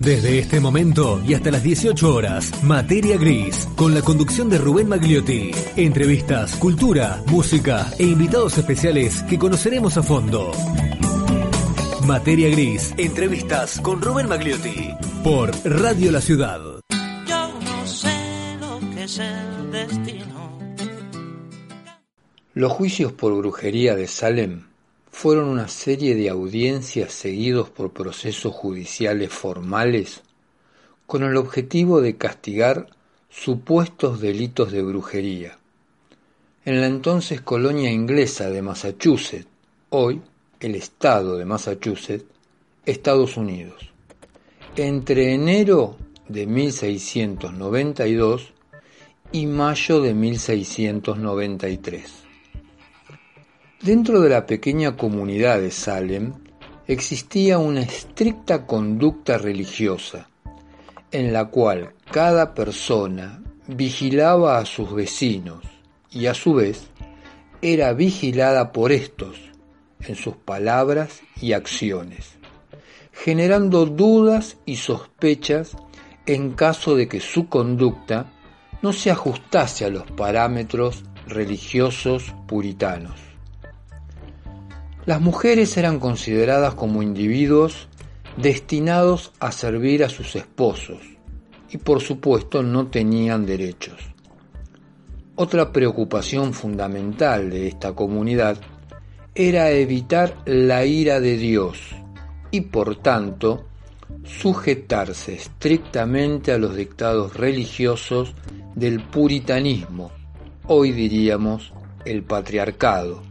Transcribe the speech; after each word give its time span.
Desde 0.00 0.38
este 0.38 0.60
momento 0.60 1.20
y 1.26 1.34
hasta 1.34 1.50
las 1.50 1.64
18 1.64 2.14
horas, 2.14 2.62
Materia 2.62 3.16
Gris, 3.16 3.68
con 3.74 3.94
la 3.94 4.02
conducción 4.02 4.48
de 4.48 4.58
Rubén 4.58 4.88
Magliotti. 4.88 5.50
Entrevistas, 5.76 6.54
cultura, 6.54 7.20
música 7.26 7.90
e 7.98 8.04
invitados 8.04 8.56
especiales 8.58 9.24
que 9.24 9.38
conoceremos 9.40 9.96
a 9.96 10.04
fondo. 10.04 10.52
Materia 12.06 12.48
Gris, 12.48 12.94
entrevistas 12.96 13.80
con 13.80 14.00
Rubén 14.00 14.28
Magliotti 14.28 14.94
por 15.24 15.50
Radio 15.64 16.12
La 16.12 16.20
Ciudad. 16.20 16.60
Yo 17.26 17.60
no 17.60 17.86
sé 17.86 18.56
lo 18.60 18.78
que 18.94 19.02
es 19.02 19.18
el 19.18 19.72
destino. 19.72 20.58
Los 22.54 22.70
juicios 22.70 23.12
por 23.12 23.36
brujería 23.36 23.96
de 23.96 24.06
Salem 24.06 24.68
fueron 25.18 25.48
una 25.48 25.66
serie 25.66 26.14
de 26.14 26.28
audiencias 26.28 27.12
seguidos 27.12 27.70
por 27.70 27.90
procesos 27.90 28.54
judiciales 28.54 29.32
formales 29.32 30.22
con 31.08 31.24
el 31.24 31.36
objetivo 31.36 32.00
de 32.00 32.16
castigar 32.16 32.86
supuestos 33.28 34.20
delitos 34.20 34.70
de 34.70 34.80
brujería. 34.80 35.58
En 36.64 36.80
la 36.80 36.86
entonces 36.86 37.40
colonia 37.40 37.90
inglesa 37.90 38.48
de 38.48 38.62
Massachusetts, 38.62 39.48
hoy 39.90 40.22
el 40.60 40.76
estado 40.76 41.36
de 41.36 41.44
Massachusetts, 41.44 42.24
Estados 42.86 43.36
Unidos. 43.36 43.90
Entre 44.76 45.34
enero 45.34 45.96
de 46.28 46.46
1692 46.46 48.52
y 49.32 49.46
mayo 49.46 50.00
de 50.00 50.14
1693. 50.14 52.27
Dentro 53.82 54.20
de 54.20 54.28
la 54.28 54.44
pequeña 54.44 54.96
comunidad 54.96 55.60
de 55.60 55.70
Salem 55.70 56.32
existía 56.88 57.58
una 57.58 57.82
estricta 57.82 58.66
conducta 58.66 59.38
religiosa, 59.38 60.28
en 61.12 61.32
la 61.32 61.44
cual 61.44 61.94
cada 62.10 62.54
persona 62.54 63.40
vigilaba 63.68 64.58
a 64.58 64.64
sus 64.64 64.92
vecinos 64.92 65.62
y 66.10 66.26
a 66.26 66.34
su 66.34 66.54
vez 66.54 66.88
era 67.62 67.92
vigilada 67.92 68.72
por 68.72 68.90
estos 68.90 69.36
en 70.00 70.16
sus 70.16 70.34
palabras 70.34 71.20
y 71.40 71.52
acciones, 71.52 72.32
generando 73.12 73.86
dudas 73.86 74.56
y 74.66 74.74
sospechas 74.74 75.76
en 76.26 76.50
caso 76.54 76.96
de 76.96 77.06
que 77.06 77.20
su 77.20 77.48
conducta 77.48 78.32
no 78.82 78.92
se 78.92 79.12
ajustase 79.12 79.84
a 79.84 79.88
los 79.88 80.10
parámetros 80.10 81.04
religiosos 81.28 82.34
puritanos. 82.48 83.27
Las 85.08 85.22
mujeres 85.22 85.74
eran 85.78 86.00
consideradas 86.00 86.74
como 86.74 87.02
individuos 87.02 87.88
destinados 88.36 89.32
a 89.40 89.52
servir 89.52 90.04
a 90.04 90.10
sus 90.10 90.36
esposos 90.36 90.98
y 91.70 91.78
por 91.78 92.02
supuesto 92.02 92.62
no 92.62 92.88
tenían 92.88 93.46
derechos. 93.46 93.98
Otra 95.34 95.72
preocupación 95.72 96.52
fundamental 96.52 97.48
de 97.48 97.68
esta 97.68 97.94
comunidad 97.94 98.58
era 99.34 99.70
evitar 99.70 100.42
la 100.44 100.84
ira 100.84 101.20
de 101.20 101.38
Dios 101.38 101.78
y 102.50 102.60
por 102.60 102.96
tanto 102.96 103.64
sujetarse 104.24 105.36
estrictamente 105.36 106.52
a 106.52 106.58
los 106.58 106.76
dictados 106.76 107.34
religiosos 107.34 108.34
del 108.74 109.02
puritanismo, 109.04 110.10
hoy 110.66 110.92
diríamos 110.92 111.72
el 112.04 112.24
patriarcado 112.24 113.22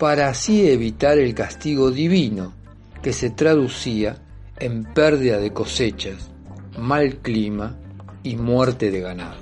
para 0.00 0.30
así 0.30 0.66
evitar 0.66 1.18
el 1.18 1.34
castigo 1.34 1.90
divino 1.90 2.54
que 3.02 3.12
se 3.12 3.28
traducía 3.28 4.16
en 4.58 4.84
pérdida 4.94 5.36
de 5.36 5.52
cosechas, 5.52 6.30
mal 6.78 7.18
clima 7.18 7.76
y 8.22 8.36
muerte 8.36 8.90
de 8.90 9.02
ganado. 9.02 9.36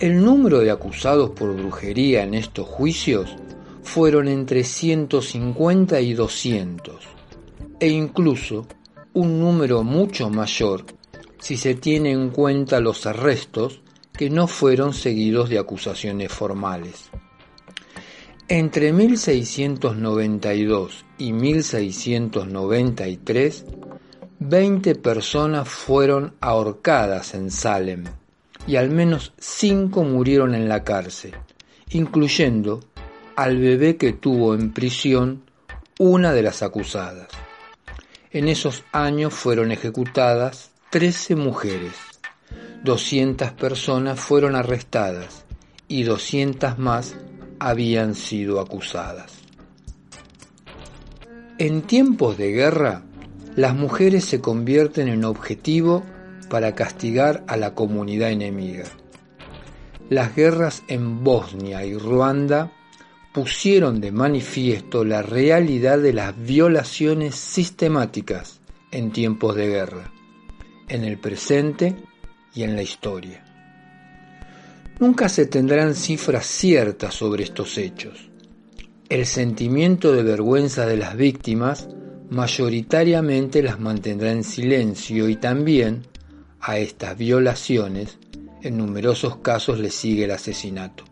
El 0.00 0.24
número 0.24 0.60
de 0.60 0.70
acusados 0.70 1.28
por 1.32 1.54
brujería 1.54 2.22
en 2.22 2.32
estos 2.32 2.66
juicios 2.66 3.36
fueron 3.82 4.28
entre 4.28 4.64
150 4.64 6.00
y 6.00 6.14
200, 6.14 7.04
e 7.80 7.88
incluso 7.88 8.66
un 9.12 9.38
número 9.38 9.82
mucho 9.82 10.30
mayor 10.30 10.86
si 11.38 11.58
se 11.58 11.74
tiene 11.74 12.12
en 12.12 12.30
cuenta 12.30 12.80
los 12.80 13.04
arrestos 13.04 13.82
que 14.14 14.30
no 14.30 14.46
fueron 14.46 14.94
seguidos 14.94 15.50
de 15.50 15.58
acusaciones 15.58 16.32
formales. 16.32 17.10
Entre 18.48 18.92
1692 18.92 21.04
y 21.16 21.32
1693, 21.32 23.64
20 24.40 24.94
personas 24.96 25.68
fueron 25.68 26.34
ahorcadas 26.40 27.34
en 27.34 27.52
Salem 27.52 28.04
y 28.66 28.74
al 28.76 28.90
menos 28.90 29.32
5 29.38 30.02
murieron 30.02 30.54
en 30.54 30.68
la 30.68 30.82
cárcel, 30.82 31.34
incluyendo 31.90 32.80
al 33.36 33.58
bebé 33.58 33.96
que 33.96 34.12
tuvo 34.12 34.54
en 34.54 34.72
prisión 34.72 35.44
una 35.98 36.32
de 36.32 36.42
las 36.42 36.62
acusadas. 36.62 37.28
En 38.32 38.48
esos 38.48 38.82
años 38.92 39.32
fueron 39.32 39.70
ejecutadas 39.70 40.72
13 40.90 41.36
mujeres, 41.36 41.92
200 42.82 43.52
personas 43.52 44.18
fueron 44.18 44.56
arrestadas 44.56 45.44
y 45.86 46.02
200 46.02 46.78
más 46.78 47.14
habían 47.68 48.14
sido 48.14 48.60
acusadas. 48.60 49.32
En 51.58 51.82
tiempos 51.82 52.36
de 52.38 52.52
guerra, 52.52 53.02
las 53.54 53.74
mujeres 53.74 54.24
se 54.24 54.40
convierten 54.40 55.08
en 55.08 55.24
objetivo 55.24 56.02
para 56.50 56.74
castigar 56.74 57.44
a 57.46 57.56
la 57.56 57.74
comunidad 57.74 58.30
enemiga. 58.30 58.84
Las 60.10 60.34
guerras 60.34 60.82
en 60.88 61.22
Bosnia 61.22 61.84
y 61.84 61.96
Ruanda 61.96 62.72
pusieron 63.32 64.00
de 64.00 64.12
manifiesto 64.12 65.04
la 65.04 65.22
realidad 65.22 65.98
de 65.98 66.12
las 66.12 66.36
violaciones 66.36 67.34
sistemáticas 67.34 68.60
en 68.90 69.12
tiempos 69.12 69.54
de 69.54 69.68
guerra, 69.68 70.12
en 70.88 71.04
el 71.04 71.18
presente 71.18 71.96
y 72.54 72.64
en 72.64 72.76
la 72.76 72.82
historia. 72.82 73.51
Nunca 75.02 75.28
se 75.28 75.46
tendrán 75.46 75.96
cifras 75.96 76.46
ciertas 76.46 77.14
sobre 77.14 77.42
estos 77.42 77.76
hechos. 77.76 78.30
El 79.08 79.26
sentimiento 79.26 80.12
de 80.12 80.22
vergüenza 80.22 80.86
de 80.86 80.96
las 80.96 81.16
víctimas 81.16 81.88
mayoritariamente 82.30 83.64
las 83.64 83.80
mantendrá 83.80 84.30
en 84.30 84.44
silencio 84.44 85.28
y 85.28 85.34
también 85.34 86.06
a 86.60 86.78
estas 86.78 87.18
violaciones 87.18 88.16
en 88.62 88.76
numerosos 88.76 89.38
casos 89.38 89.80
le 89.80 89.90
sigue 89.90 90.26
el 90.26 90.30
asesinato. 90.30 91.02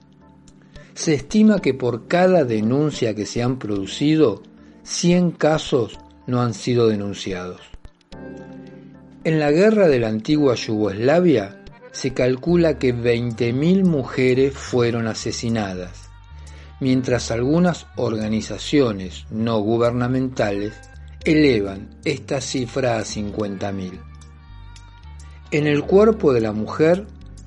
Se 0.94 1.14
estima 1.14 1.58
que 1.58 1.74
por 1.74 2.06
cada 2.06 2.44
denuncia 2.44 3.16
que 3.16 3.26
se 3.26 3.42
han 3.42 3.58
producido, 3.58 4.44
100 4.84 5.32
casos 5.32 5.98
no 6.28 6.42
han 6.42 6.54
sido 6.54 6.86
denunciados. 6.86 7.60
En 9.24 9.40
la 9.40 9.50
guerra 9.50 9.88
de 9.88 9.98
la 9.98 10.06
antigua 10.06 10.54
Yugoslavia, 10.54 11.59
se 11.92 12.12
calcula 12.12 12.78
que 12.78 12.94
20.000 12.94 13.84
mujeres 13.84 14.54
fueron 14.54 15.06
asesinadas, 15.06 16.10
mientras 16.80 17.30
algunas 17.30 17.86
organizaciones 17.96 19.26
no 19.30 19.58
gubernamentales 19.60 20.74
elevan 21.24 21.90
esta 22.04 22.40
cifra 22.40 22.98
a 22.98 23.02
50.000. 23.02 24.00
En 25.50 25.66
el 25.66 25.82
cuerpo 25.82 26.32
de 26.32 26.40
la 26.40 26.52
mujer 26.52 27.06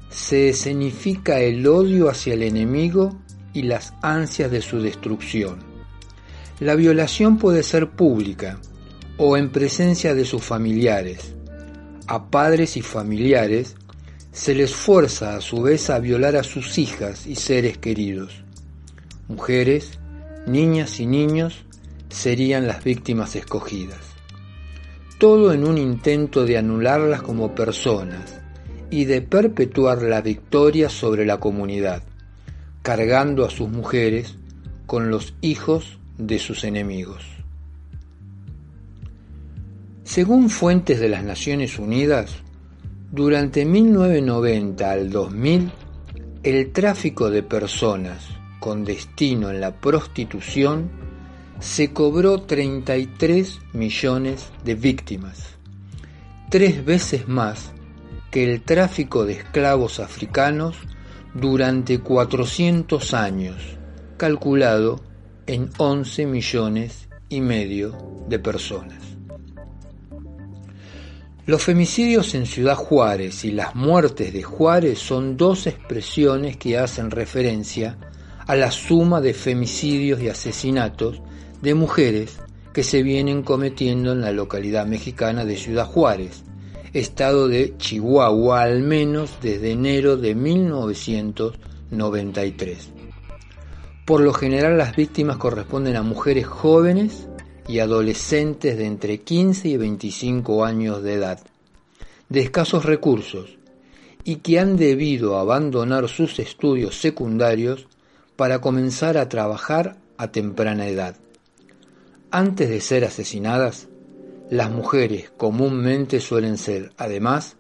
se 0.10 0.50
escenifica 0.50 1.40
el 1.40 1.66
odio 1.66 2.10
hacia 2.10 2.34
el 2.34 2.44
enemigo 2.44 3.18
y 3.54 3.64
las 3.64 3.94
ansias 4.02 4.52
de 4.52 4.62
su 4.62 4.82
destrucción. 4.82 5.60
La 6.60 6.76
violación 6.76 7.38
puede 7.38 7.64
ser 7.64 7.92
pública 7.92 8.60
o 9.18 9.38
en 9.38 9.52
presencia 9.52 10.14
de 10.14 10.26
sus 10.26 10.44
familiares. 10.44 11.34
A 12.08 12.30
padres 12.30 12.78
y 12.78 12.82
familiares 12.82 13.76
se 14.34 14.56
les 14.56 14.74
fuerza 14.74 15.38
a 15.38 15.42
su 15.42 15.62
vez 15.62 15.90
a 15.92 16.00
violar 16.00 16.36
a 16.36 16.44
sus 16.44 16.78
hijas 16.80 17.28
y 17.28 17.36
seres 17.36 17.78
queridos. 17.78 18.44
Mujeres, 19.28 20.00
niñas 20.48 21.00
y 21.00 21.06
niños 21.06 21.64
serían 22.10 22.68
las 22.68 22.84
víctimas 22.84 23.36
escogidas. 23.36 24.00
todo 25.20 25.54
en 25.54 25.66
un 25.66 25.78
intento 25.78 26.44
de 26.44 26.58
anularlas 26.58 27.22
como 27.22 27.56
personas 27.56 28.42
y 28.90 29.06
de 29.06 29.22
perpetuar 29.22 30.02
la 30.02 30.20
victoria 30.20 30.90
sobre 30.90 31.26
la 31.26 31.40
comunidad, 31.40 32.04
cargando 32.82 33.46
a 33.46 33.50
sus 33.50 33.70
mujeres 33.70 34.38
con 34.86 35.10
los 35.10 35.34
hijos 35.40 35.98
de 36.18 36.40
sus 36.40 36.66
enemigos. 36.66 37.24
Según 40.04 40.50
fuentes 40.50 41.00
de 41.00 41.08
las 41.08 41.24
Naciones 41.24 41.80
Unidas, 41.80 42.43
durante 43.14 43.64
1990 43.64 44.92
al 44.92 45.12
2000, 45.12 45.72
el 46.42 46.72
tráfico 46.72 47.30
de 47.30 47.44
personas 47.44 48.28
con 48.60 48.84
destino 48.84 49.52
en 49.52 49.62
la 49.62 49.80
prostitución 49.80 50.90
se 51.60 51.94
cobró 51.94 52.42
33 52.42 53.60
millones 53.74 54.50
de 54.66 54.74
víctimas, 54.74 55.60
tres 56.50 56.84
veces 56.84 57.28
más 57.28 57.72
que 58.32 58.52
el 58.52 58.64
tráfico 58.64 59.26
de 59.26 59.34
esclavos 59.34 60.00
africanos 60.00 60.76
durante 61.36 62.00
400 62.00 63.14
años, 63.14 63.78
calculado 64.18 65.04
en 65.46 65.70
11 65.78 66.26
millones 66.26 67.10
y 67.30 67.42
medio 67.42 67.96
de 68.28 68.40
personas. 68.40 69.03
Los 71.46 71.62
femicidios 71.62 72.36
en 72.36 72.46
Ciudad 72.46 72.76
Juárez 72.76 73.44
y 73.44 73.52
las 73.52 73.76
muertes 73.76 74.32
de 74.32 74.44
Juárez 74.44 75.00
son 75.00 75.36
dos 75.36 75.68
expresiones 75.68 76.56
que 76.56 76.78
hacen 76.78 77.12
referencia 77.12 77.98
a 78.48 78.56
la 78.56 78.72
suma 78.72 79.20
de 79.20 79.34
femicidios 79.34 80.22
y 80.22 80.30
asesinatos 80.30 81.22
de 81.62 81.74
mujeres 81.74 82.40
que 82.72 82.86
se 82.86 83.04
vienen 83.04 83.44
cometiendo 83.44 84.14
en 84.14 84.22
la 84.22 84.32
localidad 84.32 84.86
mexicana 84.86 85.44
de 85.44 85.58
Ciudad 85.58 85.86
Juárez, 85.86 86.46
estado 86.94 87.50
de 87.50 87.76
Chihuahua 87.78 88.62
al 88.62 88.82
menos 88.82 89.32
desde 89.42 89.72
enero 89.72 90.16
de 90.16 90.36
1993. 90.36 92.90
Por 94.06 94.22
lo 94.22 94.32
general 94.32 94.78
las 94.78 94.96
víctimas 94.96 95.36
corresponden 95.36 95.98
a 95.98 96.04
mujeres 96.04 96.48
jóvenes 96.48 97.28
y 97.68 97.80
adolescentes 97.80 98.78
de 98.78 98.86
entre 98.86 99.22
15 99.22 99.70
y 99.70 99.78
25 99.78 100.66
años 100.66 101.02
de 101.04 101.14
edad, 101.14 101.40
de 102.30 102.42
escasos 102.42 102.86
recursos, 102.86 103.58
y 104.24 104.38
que 104.38 104.60
han 104.60 104.78
debido 104.78 105.38
abandonar 105.38 106.08
sus 106.10 106.40
estudios 106.40 107.00
secundarios 107.00 107.88
para 108.36 108.62
comenzar 108.62 109.18
a 109.18 109.30
trabajar 109.30 109.98
a 110.18 110.32
temprana 110.32 110.88
edad. 110.88 111.16
Antes 112.32 112.70
de 112.70 112.82
ser 112.82 113.06
asesinadas, 113.06 113.88
las 114.50 114.72
mujeres 114.72 115.32
comúnmente 115.38 116.20
suelen 116.20 116.58
ser, 116.58 116.92
además, 116.98 117.58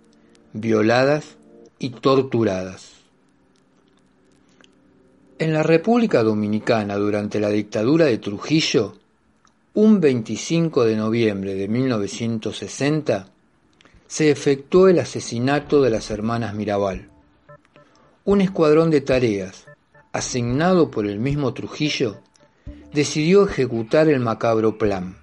violadas 0.54 1.38
y 1.80 1.90
torturadas. 1.90 2.92
En 5.40 5.54
la 5.54 5.64
República 5.64 6.24
Dominicana, 6.24 6.96
durante 6.96 7.40
la 7.40 7.50
dictadura 7.50 8.06
de 8.06 8.18
Trujillo, 8.18 8.96
un 9.76 10.00
25 10.00 10.86
de 10.86 10.96
noviembre 10.96 11.56
de 11.56 11.68
1960, 11.68 13.32
se 14.06 14.30
efectuó 14.30 14.88
el 14.88 15.00
asesinato 15.00 15.82
de 15.82 15.90
las 15.90 16.12
hermanas 16.12 16.54
Mirabal. 16.54 17.10
Un 18.24 18.42
escuadrón 18.42 18.92
de 18.92 19.02
tareas, 19.02 19.66
asignado 20.12 20.92
por 20.92 21.08
el 21.08 21.20
mismo 21.20 21.56
Trujillo, 21.56 22.20
decidió 22.94 23.48
ejecutar 23.48 24.08
el 24.10 24.20
macabro 24.20 24.78
plan. 24.78 25.18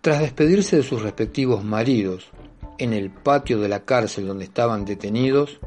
Tras 0.00 0.20
despedirse 0.20 0.78
de 0.78 0.82
sus 0.82 1.00
respectivos 1.00 1.62
maridos 1.62 2.30
en 2.78 2.92
el 2.92 3.12
patio 3.12 3.60
de 3.60 3.68
la 3.68 3.84
cárcel 3.84 4.26
donde 4.26 4.44
estaban 4.44 4.84
detenidos, 4.84 5.60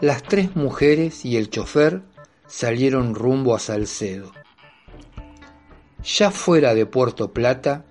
las 0.00 0.22
tres 0.22 0.56
mujeres 0.56 1.26
y 1.26 1.36
el 1.36 1.50
chofer 1.50 2.00
salieron 2.46 3.14
rumbo 3.14 3.54
a 3.54 3.58
Salcedo. 3.58 4.32
Ya 6.06 6.30
fuera 6.30 6.72
de 6.72 6.86
Puerto 6.86 7.32
Plata, 7.32 7.84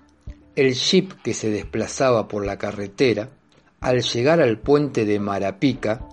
el 0.54 0.72
jeep 0.72 1.20
que 1.22 1.34
se 1.34 1.50
desplazaba 1.50 2.28
por 2.28 2.46
la 2.46 2.56
carretera, 2.56 3.28
al 3.80 4.00
llegar 4.00 4.40
al 4.40 4.58
puente 4.58 5.04
de 5.04 5.20
Marapica, 5.20 6.08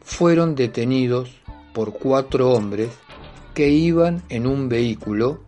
fueron 0.00 0.56
detenidos 0.56 1.30
por 1.72 1.92
cuatro 1.92 2.50
hombres 2.50 2.88
que 3.54 3.68
iban 3.68 4.24
en 4.28 4.48
un 4.48 4.68
vehículo 4.68 5.44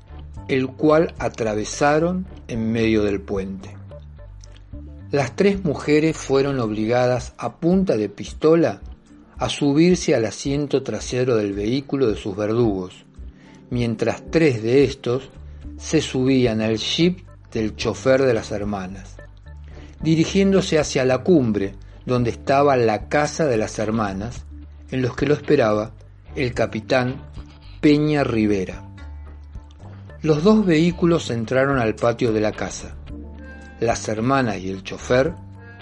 el 0.47 0.69
cual 0.69 1.15
atravesaron 1.19 2.27
en 2.47 2.71
medio 2.71 3.03
del 3.03 3.21
puente. 3.21 3.77
Las 5.11 5.35
tres 5.35 5.65
mujeres 5.65 6.17
fueron 6.17 6.61
obligadas 6.61 7.35
a 7.39 7.57
punta 7.57 7.97
de 7.97 8.09
pistola 8.09 8.83
a 9.37 9.49
subirse 9.49 10.15
al 10.15 10.27
asiento 10.27 10.85
trasero 10.85 11.35
del 11.35 11.55
vehículo 11.55 12.07
de 12.07 12.17
sus 12.17 12.37
verdugos, 12.37 13.05
mientras 13.69 14.31
tres 14.31 14.63
de 14.63 14.85
estos 14.85 15.31
se 15.77 16.01
subían 16.01 16.61
al 16.61 16.79
jeep 16.79 17.27
del 17.53 17.77
chofer 17.77 18.23
de 18.23 18.35
las 18.35 18.51
hermanas, 18.51 19.17
dirigiéndose 20.01 20.79
hacia 20.79 21.05
la 21.05 21.19
cumbre 21.19 21.75
donde 22.07 22.31
estaba 22.31 22.77
la 22.77 23.09
casa 23.09 23.47
de 23.47 23.57
las 23.57 23.79
hermanas, 23.79 24.45
en 24.91 25.03
los 25.03 25.15
que 25.15 25.27
lo 25.27 25.35
esperaba 25.35 25.93
el 26.35 26.55
capitán 26.55 27.23
Peña 27.81 28.25
Rivera. 28.25 28.89
Los 30.23 30.43
dos 30.43 30.65
vehículos 30.65 31.31
entraron 31.31 31.79
al 31.79 31.95
patio 31.95 32.33
de 32.33 32.41
la 32.41 32.53
casa. 32.53 32.97
Las 33.79 34.09
hermanas 34.09 34.59
y 34.59 34.71
el 34.71 34.83
chofer 34.83 35.35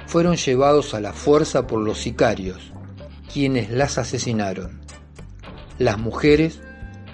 fueron 0.07 0.37
llevados 0.37 0.95
a 0.95 1.01
la 1.01 1.13
fuerza 1.13 1.67
por 1.67 1.81
los 1.81 1.99
sicarios, 1.99 2.73
quienes 3.33 3.71
las 3.71 3.97
asesinaron. 3.97 4.81
Las 5.79 5.99
mujeres 5.99 6.61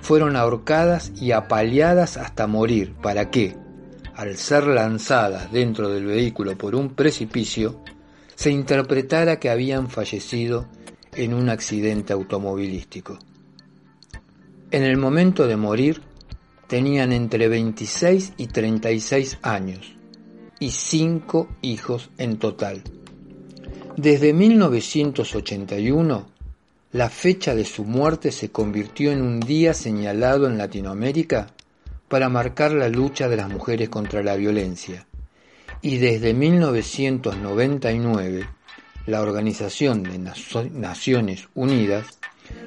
fueron 0.02 0.36
ahorcadas 0.36 1.12
y 1.18 1.30
apaleadas 1.30 2.18
hasta 2.18 2.46
morir 2.46 2.92
para 3.00 3.30
que, 3.30 3.56
al 4.14 4.36
ser 4.36 4.66
lanzadas 4.66 5.50
dentro 5.52 5.88
del 5.88 6.04
vehículo 6.04 6.58
por 6.58 6.74
un 6.74 6.90
precipicio, 6.90 7.80
se 8.34 8.50
interpretara 8.50 9.38
que 9.38 9.48
habían 9.48 9.88
fallecido 9.88 10.66
en 11.14 11.32
un 11.32 11.48
accidente 11.48 12.12
automovilístico. 12.12 13.18
En 14.72 14.82
el 14.82 14.96
momento 14.96 15.46
de 15.46 15.56
morir, 15.56 16.02
tenían 16.66 17.12
entre 17.12 17.48
26 17.48 18.32
y 18.38 18.46
36 18.48 19.38
años 19.42 19.94
y 20.58 20.70
cinco 20.70 21.48
hijos 21.60 22.10
en 22.18 22.38
total. 22.38 22.82
Desde 23.96 24.32
1981 24.32 26.26
la 26.92 27.08
fecha 27.08 27.54
de 27.54 27.64
su 27.64 27.84
muerte 27.84 28.30
se 28.30 28.50
convirtió 28.50 29.12
en 29.12 29.22
un 29.22 29.40
día 29.40 29.72
señalado 29.72 30.46
en 30.46 30.58
Latinoamérica 30.58 31.46
para 32.08 32.28
marcar 32.28 32.72
la 32.72 32.90
lucha 32.90 33.28
de 33.28 33.38
las 33.38 33.48
mujeres 33.48 33.88
contra 33.88 34.22
la 34.22 34.36
violencia. 34.36 35.06
Y 35.80 35.96
desde 35.96 36.34
1999, 36.34 38.46
la 39.06 39.22
Organización 39.22 40.02
de 40.02 40.18
Naciones 40.18 41.48
Unidas 41.54 42.18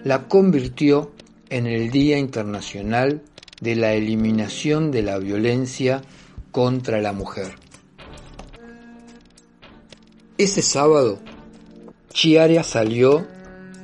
la 0.04 0.28
convirtió 0.28 1.12
en 1.50 1.68
el 1.68 1.92
Día 1.92 2.18
Internacional 2.18 3.22
de 3.62 3.76
la 3.76 3.94
Eliminación 3.94 4.90
de 4.90 5.04
la 5.04 5.20
Violencia 5.20 6.02
contra 6.52 7.00
la 7.00 7.14
Mujer. 7.14 7.54
Ese 10.40 10.64
sábado, 10.64 11.20
Chiara 12.12 12.64
salió 12.64 13.35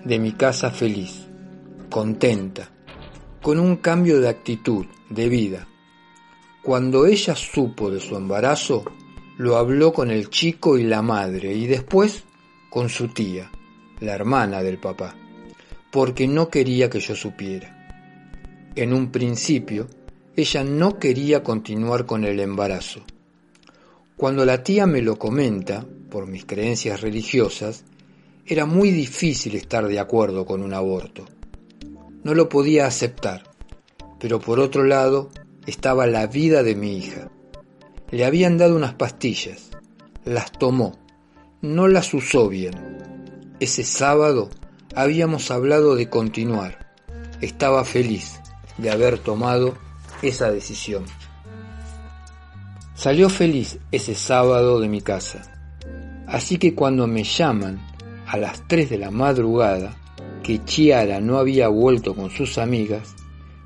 de 0.06 0.20
mi 0.20 0.32
casa 0.34 0.72
feliz, 0.72 1.28
contenta, 1.90 2.70
con 3.42 3.60
un 3.60 3.78
cambio 3.78 4.20
de 4.20 4.30
actitud, 4.30 4.86
de 5.10 5.30
vida. 5.30 5.68
Cuando 6.64 7.06
ella 7.06 7.36
supo 7.36 7.92
de 7.92 8.00
su 8.00 8.16
embarazo, 8.16 8.84
lo 9.38 9.58
habló 9.58 9.94
con 9.94 10.12
el 10.12 10.30
chico 10.30 10.78
y 10.78 10.84
la 10.84 11.02
madre 11.02 11.54
y 11.54 11.68
después 11.68 12.24
con 12.70 12.90
su 12.90 13.10
tía, 13.10 13.52
la 14.00 14.14
hermana 14.14 14.64
del 14.64 14.78
papá, 14.78 15.16
porque 15.92 16.28
no 16.28 16.50
quería 16.50 16.90
que 16.90 17.00
yo 17.00 17.16
supiera. 17.16 17.78
En 18.76 18.94
un 18.94 19.12
principio, 19.12 19.88
ella 20.36 20.64
no 20.64 20.98
quería 20.98 21.44
continuar 21.44 22.06
con 22.06 22.24
el 22.24 22.40
embarazo. 22.40 23.02
Cuando 24.16 24.46
la 24.46 24.64
tía 24.64 24.86
me 24.86 25.02
lo 25.02 25.18
comenta, 25.18 25.86
por 26.10 26.28
mis 26.28 26.46
creencias 26.46 27.02
religiosas, 27.02 27.84
era 28.46 28.66
muy 28.66 28.92
difícil 28.92 29.56
estar 29.56 29.88
de 29.88 30.00
acuerdo 30.00 30.46
con 30.46 30.62
un 30.62 30.74
aborto. 30.74 31.26
No 32.24 32.34
lo 32.34 32.50
podía 32.50 32.86
aceptar, 32.86 33.44
pero 34.20 34.40
por 34.40 34.60
otro 34.60 34.84
lado 34.84 35.30
estaba 35.66 36.08
la 36.08 36.28
vida 36.28 36.64
de 36.64 36.76
mi 36.76 36.98
hija. 36.98 37.30
Le 38.10 38.26
habían 38.26 38.58
dado 38.58 38.76
unas 38.76 38.94
pastillas, 38.94 39.70
las 40.26 40.52
tomó, 40.52 41.00
no 41.62 41.88
las 41.88 42.14
usó 42.14 42.50
bien. 42.50 42.74
Ese 43.60 43.84
sábado 43.84 44.50
habíamos 44.96 45.52
hablado 45.52 45.96
de 45.96 46.10
continuar. 46.10 46.92
Estaba 47.42 47.86
feliz 47.86 48.40
de 48.78 48.92
haber 48.92 49.18
tomado 49.20 49.76
esa 50.22 50.52
decisión. 50.52 51.06
Salió 52.96 53.30
feliz 53.30 53.80
ese 53.92 54.14
sábado 54.16 54.80
de 54.80 54.88
mi 54.88 55.02
casa. 55.02 55.42
Así 56.28 56.58
que 56.58 56.76
cuando 56.76 57.08
me 57.08 57.24
llaman 57.24 57.82
a 58.32 58.38
las 58.38 58.66
3 58.66 58.90
de 58.90 58.98
la 58.98 59.12
madrugada 59.12 59.98
que 60.42 60.64
Chiara 60.64 61.20
no 61.20 61.38
había 61.38 61.68
vuelto 61.68 62.16
con 62.16 62.30
sus 62.32 62.58
amigas, 62.58 63.14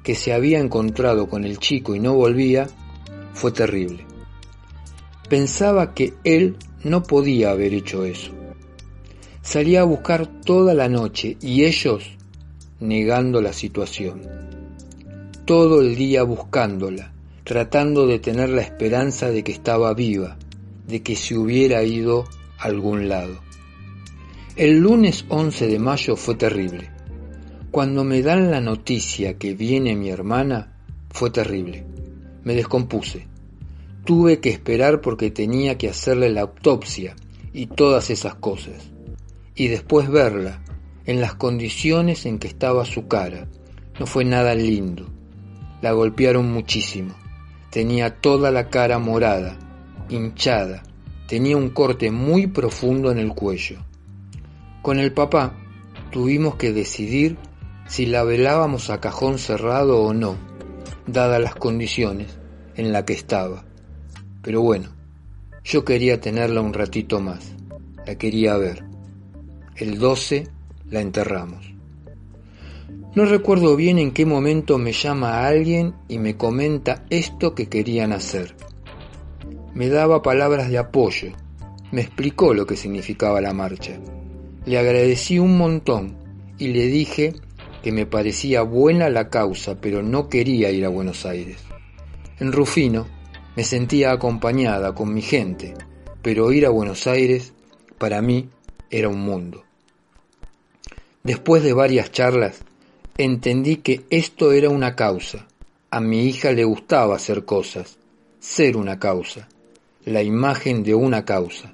que 0.01 0.15
se 0.15 0.33
había 0.33 0.59
encontrado 0.59 1.29
con 1.29 1.45
el 1.45 1.59
chico 1.59 1.93
y 1.93 1.99
no 1.99 2.15
volvía, 2.15 2.67
fue 3.35 3.51
terrible. 3.51 4.07
Pensaba 5.29 5.93
que 5.93 6.15
él 6.23 6.57
no 6.83 7.03
podía 7.03 7.51
haber 7.51 7.75
hecho 7.75 8.05
eso. 8.05 8.31
Salía 9.43 9.81
a 9.81 9.85
buscar 9.85 10.25
toda 10.41 10.73
la 10.73 10.89
noche 10.89 11.37
y 11.41 11.65
ellos 11.65 12.17
negando 12.79 13.41
la 13.41 13.53
situación. 13.53 14.23
Todo 15.45 15.81
el 15.81 15.95
día 15.95 16.23
buscándola, 16.23 17.13
tratando 17.43 18.07
de 18.07 18.17
tener 18.17 18.49
la 18.49 18.63
esperanza 18.63 19.29
de 19.29 19.43
que 19.43 19.51
estaba 19.51 19.93
viva, 19.93 20.37
de 20.87 21.03
que 21.03 21.15
se 21.15 21.37
hubiera 21.37 21.83
ido 21.83 22.25
a 22.57 22.65
algún 22.65 23.07
lado. 23.09 23.44
El 24.57 24.79
lunes 24.79 25.25
11 25.27 25.67
de 25.67 25.79
mayo 25.79 26.15
fue 26.15 26.35
terrible. 26.35 26.89
Cuando 27.71 28.05
me 28.05 28.21
dan 28.21 28.51
la 28.51 28.61
noticia 28.61 29.37
que 29.37 29.53
viene 29.53 29.97
mi 29.97 30.09
hermana, 30.09 30.77
fue 31.09 31.29
terrible. 31.29 31.85
Me 32.45 32.55
descompuse. 32.55 33.27
Tuve 34.05 34.39
que 34.39 34.51
esperar 34.51 35.01
porque 35.01 35.29
tenía 35.29 35.77
que 35.77 35.89
hacerle 35.89 36.29
la 36.29 36.43
autopsia 36.43 37.17
y 37.51 37.65
todas 37.67 38.09
esas 38.09 38.35
cosas. 38.35 38.93
Y 39.55 39.67
después 39.67 40.09
verla, 40.09 40.63
en 41.05 41.19
las 41.19 41.35
condiciones 41.35 42.25
en 42.25 42.39
que 42.39 42.47
estaba 42.47 42.85
su 42.85 43.09
cara. 43.09 43.49
No 43.99 44.05
fue 44.05 44.23
nada 44.23 44.55
lindo. 44.55 45.05
La 45.81 45.91
golpearon 45.91 46.49
muchísimo. 46.53 47.13
Tenía 47.71 48.21
toda 48.21 48.51
la 48.51 48.69
cara 48.69 48.99
morada, 48.99 49.59
hinchada, 50.07 50.83
tenía 51.27 51.57
un 51.57 51.71
corte 51.71 52.09
muy 52.09 52.47
profundo 52.47 53.11
en 53.11 53.17
el 53.17 53.33
cuello. 53.33 53.83
Con 54.85 54.99
el 54.99 55.13
papá 55.13 55.57
tuvimos 56.11 56.57
que 56.57 56.71
decidir 56.71 57.37
si 57.87 58.05
la 58.05 58.23
velábamos 58.23 58.91
a 58.91 59.01
cajón 59.01 59.39
cerrado 59.39 60.03
o 60.03 60.13
no, 60.13 60.35
dadas 61.07 61.41
las 61.41 61.55
condiciones 61.55 62.37
en 62.75 62.91
las 62.91 63.01
que 63.01 63.13
estaba. 63.13 63.65
Pero 64.43 64.61
bueno, 64.61 64.89
yo 65.63 65.83
quería 65.85 66.21
tenerla 66.21 66.61
un 66.61 66.75
ratito 66.75 67.19
más, 67.19 67.55
la 68.05 68.13
quería 68.13 68.57
ver. 68.57 68.85
El 69.75 69.97
12 69.97 70.49
la 70.91 71.01
enterramos. 71.01 71.65
No 73.15 73.25
recuerdo 73.25 73.75
bien 73.75 73.97
en 73.97 74.11
qué 74.11 74.27
momento 74.27 74.77
me 74.77 74.91
llama 74.91 75.47
alguien 75.47 75.95
y 76.07 76.19
me 76.19 76.37
comenta 76.37 77.05
esto 77.09 77.55
que 77.55 77.69
querían 77.69 78.13
hacer. 78.13 78.55
Me 79.73 79.89
daba 79.89 80.21
palabras 80.21 80.69
de 80.69 80.77
apoyo, 80.77 81.31
me 81.91 82.01
explicó 82.01 82.53
lo 82.53 82.67
que 82.67 82.77
significaba 82.77 83.41
la 83.41 83.51
marcha. 83.51 83.99
Le 84.65 84.77
agradecí 84.77 85.37
un 85.39 85.57
montón 85.57 86.17
y 86.57 86.69
le 86.69 86.87
dije 86.87 87.33
que 87.83 87.91
me 87.91 88.07
parecía 88.07 88.63
buena 88.63 89.09
la 89.09 89.29
causa, 89.29 89.79
pero 89.79 90.01
no 90.01 90.27
quería 90.27 90.71
ir 90.71 90.85
a 90.85 90.89
Buenos 90.89 91.25
Aires. 91.25 91.57
En 92.39 92.51
Rufino 92.51 93.07
me 93.55 93.63
sentía 93.63 94.11
acompañada 94.11 94.95
con 94.95 95.13
mi 95.13 95.21
gente, 95.21 95.75
pero 96.21 96.51
ir 96.51 96.65
a 96.65 96.71
Buenos 96.71 97.05
Aires 97.05 97.53
para 97.99 98.21
mí 98.21 98.49
era 98.89 99.07
un 99.07 99.19
mundo. 99.21 99.63
Después 101.23 101.63
de 101.63 101.73
varias 101.73 102.11
charlas, 102.11 102.63
entendí 103.17 103.77
que 103.77 104.05
esto 104.09 104.51
era 104.51 104.69
una 104.69 104.95
causa. 104.95 105.47
A 105.91 105.99
mi 105.99 106.25
hija 106.25 106.51
le 106.51 106.63
gustaba 106.63 107.15
hacer 107.15 107.45
cosas, 107.45 107.97
ser 108.39 108.77
una 108.77 108.99
causa, 108.99 109.47
la 110.05 110.23
imagen 110.23 110.83
de 110.83 110.95
una 110.95 111.23
causa, 111.23 111.73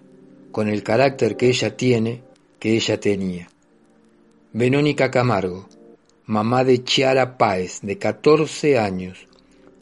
con 0.51 0.67
el 0.67 0.83
carácter 0.83 1.37
que 1.37 1.47
ella 1.47 1.75
tiene, 1.75 2.21
que 2.61 2.75
ella 2.75 2.97
tenía. 2.97 3.49
Verónica 4.53 5.11
Camargo, 5.11 5.67
mamá 6.27 6.63
de 6.63 6.83
Chiara 6.85 7.37
Páez, 7.37 7.81
de 7.81 7.97
14 7.97 8.79
años, 8.79 9.27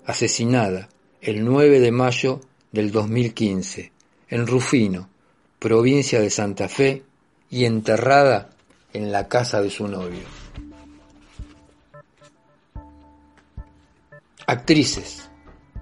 asesinada 0.06 0.90
el 1.22 1.44
9 1.46 1.80
de 1.82 1.92
mayo 1.92 2.40
del 2.72 2.92
2015 2.92 3.92
en 4.30 4.48
Rufino, 4.48 5.10
provincia 5.60 6.20
de 6.22 6.32
Santa 6.32 6.68
Fe, 6.70 7.04
y 7.52 7.66
enterrada 7.66 8.52
en 8.94 9.12
la 9.12 9.28
casa 9.28 9.62
de 9.62 9.70
su 9.70 9.88
novio. 9.88 10.40
actrices, 14.50 15.30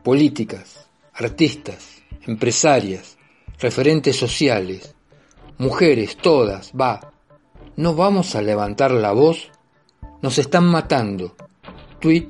políticas, 0.03 0.89
artistas, 1.13 2.01
empresarias, 2.25 3.17
referentes 3.59 4.17
sociales, 4.17 4.93
mujeres 5.57 6.17
todas, 6.17 6.71
va, 6.79 7.11
¿no 7.75 7.95
vamos 7.95 8.35
a 8.35 8.41
levantar 8.41 8.91
la 8.91 9.11
voz? 9.11 9.51
Nos 10.21 10.37
están 10.37 10.65
matando. 10.65 11.35
Tweet 11.99 12.29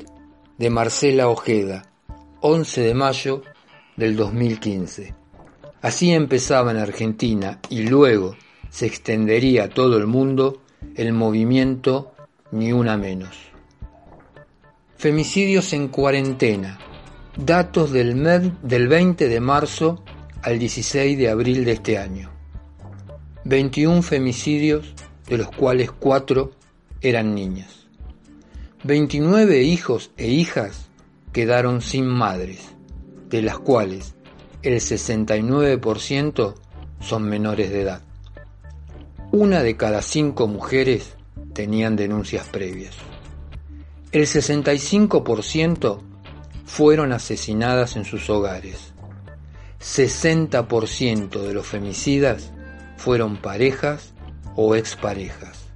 de 0.57 0.69
Marcela 0.69 1.27
Ojeda, 1.27 1.91
11 2.41 2.81
de 2.81 2.93
mayo 2.93 3.41
del 3.95 4.15
2015. 4.15 5.13
Así 5.81 6.11
empezaba 6.11 6.71
en 6.71 6.77
Argentina 6.77 7.59
y 7.69 7.83
luego 7.83 8.35
se 8.69 8.85
extendería 8.85 9.65
a 9.65 9.69
todo 9.69 9.97
el 9.97 10.07
mundo 10.07 10.61
el 10.95 11.13
movimiento 11.13 12.13
Ni 12.51 12.71
Una 12.71 12.97
Menos. 12.97 13.37
Femicidios 14.97 15.73
en 15.73 15.89
cuarentena. 15.89 16.79
Datos 17.35 17.91
del, 17.91 18.15
MED 18.15 18.51
del 18.63 18.87
20 18.87 19.27
de 19.29 19.39
marzo 19.39 20.03
al 20.41 20.57
16 20.57 21.17
de 21.17 21.29
abril 21.29 21.65
de 21.65 21.73
este 21.73 21.97
año. 21.97 22.36
21 23.47 24.01
femicidios, 24.01 24.93
de 25.25 25.37
los 25.37 25.49
cuales 25.51 25.89
4 25.89 26.51
eran 26.99 27.33
niñas. 27.33 27.87
29 28.83 29.63
hijos 29.63 30.11
e 30.17 30.27
hijas 30.27 30.89
quedaron 31.31 31.81
sin 31.81 32.07
madres, 32.07 32.75
de 33.29 33.41
las 33.41 33.57
cuales 33.57 34.15
el 34.63 34.81
69% 34.81 36.55
son 36.99 37.23
menores 37.23 37.69
de 37.69 37.81
edad. 37.83 38.01
Una 39.31 39.63
de 39.63 39.77
cada 39.77 40.01
cinco 40.01 40.49
mujeres 40.49 41.15
tenían 41.53 41.95
denuncias 41.95 42.47
previas. 42.47 42.95
El 44.11 44.23
65% 44.23 46.01
fueron 46.65 47.13
asesinadas 47.13 47.95
en 47.95 48.03
sus 48.03 48.29
hogares. 48.29 48.91
60% 49.79 51.41
de 51.41 51.53
los 51.53 51.65
femicidas 51.65 52.51
fueron 52.97 53.37
parejas 53.37 54.13
o 54.55 54.75
exparejas. 54.75 55.67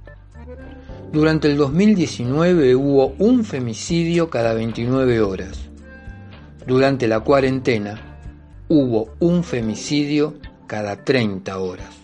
Durante 1.12 1.48
el 1.48 1.56
2019 1.56 2.74
hubo 2.74 3.14
un 3.18 3.44
femicidio 3.44 4.30
cada 4.30 4.54
29 4.54 5.20
horas. 5.20 5.58
Durante 6.66 7.06
la 7.08 7.20
cuarentena 7.20 8.18
hubo 8.68 9.14
un 9.18 9.44
femicidio 9.44 10.34
cada 10.66 11.04
30 11.04 11.58
horas. 11.58 11.94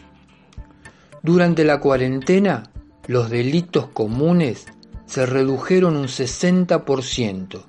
Durante 1.22 1.64
la 1.64 1.80
cuarentena 1.80 2.64
los 3.06 3.30
delitos 3.30 3.88
comunes 3.88 4.66
se 5.06 5.24
redujeron 5.24 5.96
un 5.96 6.06
60%. 6.06 7.62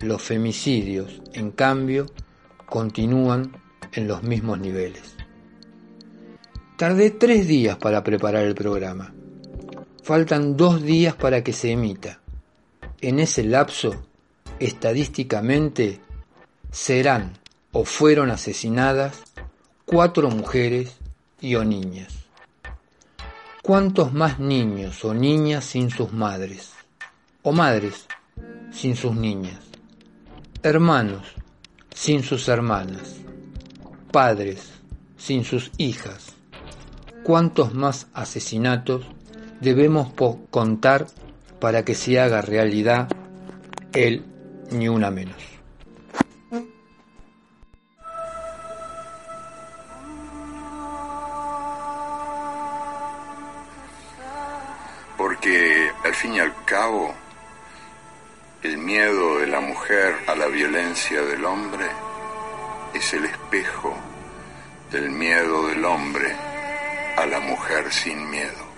Los 0.00 0.22
femicidios, 0.22 1.22
en 1.32 1.50
cambio, 1.50 2.06
continúan 2.66 3.52
en 3.92 4.06
los 4.06 4.22
mismos 4.22 4.60
niveles. 4.60 5.16
Tardé 6.80 7.10
tres 7.10 7.46
días 7.46 7.76
para 7.76 8.02
preparar 8.02 8.46
el 8.46 8.54
programa. 8.54 9.12
Faltan 10.02 10.56
dos 10.56 10.82
días 10.82 11.14
para 11.14 11.44
que 11.44 11.52
se 11.52 11.72
emita. 11.72 12.20
En 13.02 13.20
ese 13.20 13.44
lapso, 13.44 14.06
estadísticamente, 14.58 16.00
serán 16.72 17.34
o 17.72 17.84
fueron 17.84 18.30
asesinadas 18.30 19.22
cuatro 19.84 20.30
mujeres 20.30 20.96
y 21.38 21.54
o 21.54 21.64
niñas. 21.64 22.14
¿Cuántos 23.60 24.14
más 24.14 24.38
niños 24.40 25.04
o 25.04 25.12
niñas 25.12 25.66
sin 25.66 25.90
sus 25.90 26.14
madres? 26.14 26.72
¿O 27.42 27.52
madres 27.52 28.06
sin 28.72 28.96
sus 28.96 29.14
niñas? 29.14 29.60
Hermanos 30.62 31.26
sin 31.94 32.22
sus 32.22 32.48
hermanas? 32.48 33.16
¿Padres 34.10 34.70
sin 35.18 35.44
sus 35.44 35.72
hijas? 35.76 36.39
¿Cuántos 37.24 37.74
más 37.74 38.08
asesinatos 38.14 39.04
debemos 39.60 40.12
contar 40.50 41.06
para 41.60 41.84
que 41.84 41.94
se 41.94 42.18
haga 42.18 42.42
realidad 42.42 43.08
el 43.92 44.24
ni 44.70 44.88
una 44.88 45.10
menos? 45.10 45.50
al 56.04 56.14
fin 56.14 56.34
y 56.34 56.40
al 56.40 56.52
cabo, 56.64 57.14
el 58.62 58.78
miedo 58.78 59.38
de 59.38 59.46
la 59.46 59.60
mujer 59.60 60.16
a 60.26 60.34
la 60.34 60.46
violencia 60.46 61.22
del 61.22 61.44
hombre 61.44 61.86
es 62.94 63.14
el 63.14 63.24
espejo 63.24 63.94
del 64.90 65.10
miedo 65.10 65.68
del 65.68 65.84
hombre 65.84 66.49
a 67.20 67.26
la 67.26 67.40
mujer 67.40 67.92
sin 67.92 68.30
miedo. 68.30 68.69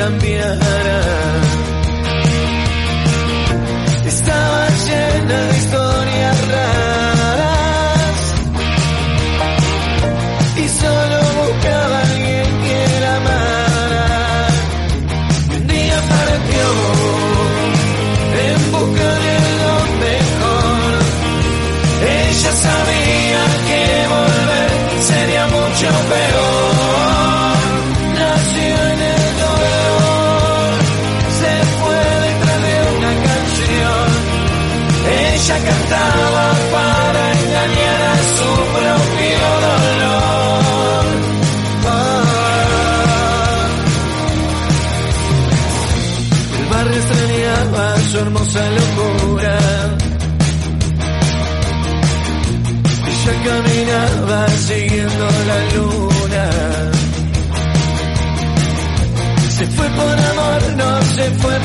cambiar. 0.00 0.69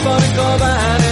por 0.03 0.23
cobarde. 0.35 1.04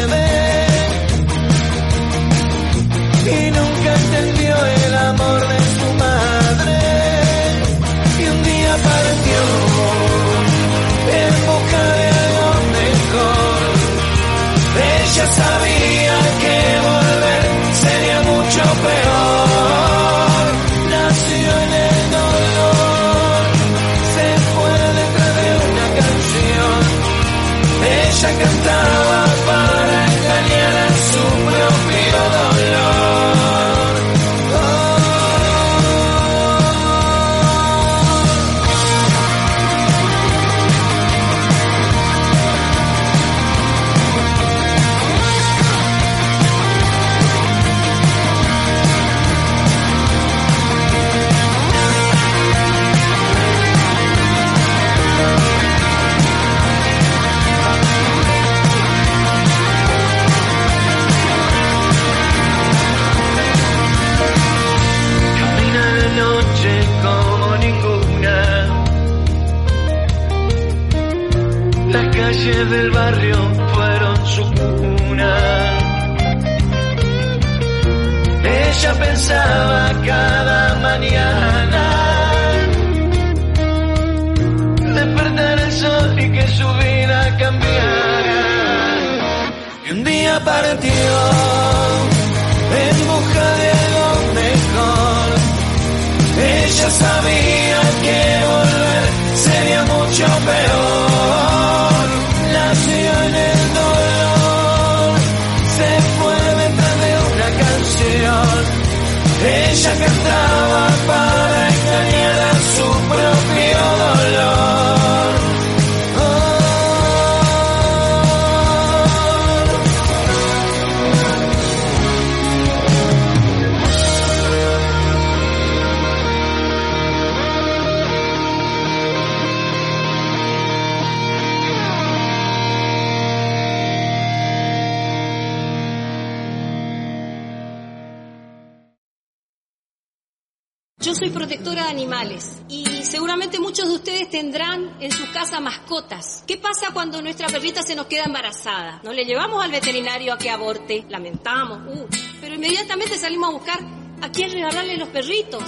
Cuando 146.93 147.21
nuestra 147.21 147.47
perrita 147.47 147.81
se 147.81 147.93
nos 147.93 148.05
queda 148.05 148.23
embarazada. 148.23 149.01
No 149.03 149.11
le 149.11 149.25
llevamos 149.25 149.61
al 149.61 149.69
veterinario 149.69 150.33
a 150.33 150.37
que 150.37 150.49
aborte, 150.49 151.05
lamentamos, 151.09 151.81
uh, 151.93 152.07
pero 152.39 152.55
inmediatamente 152.55 153.17
salimos 153.17 153.49
a 153.49 153.51
buscar 153.51 153.79
a 154.21 154.31
quién 154.31 154.49
regalarle 154.51 154.95
los 154.95 155.09
perritos, 155.09 155.63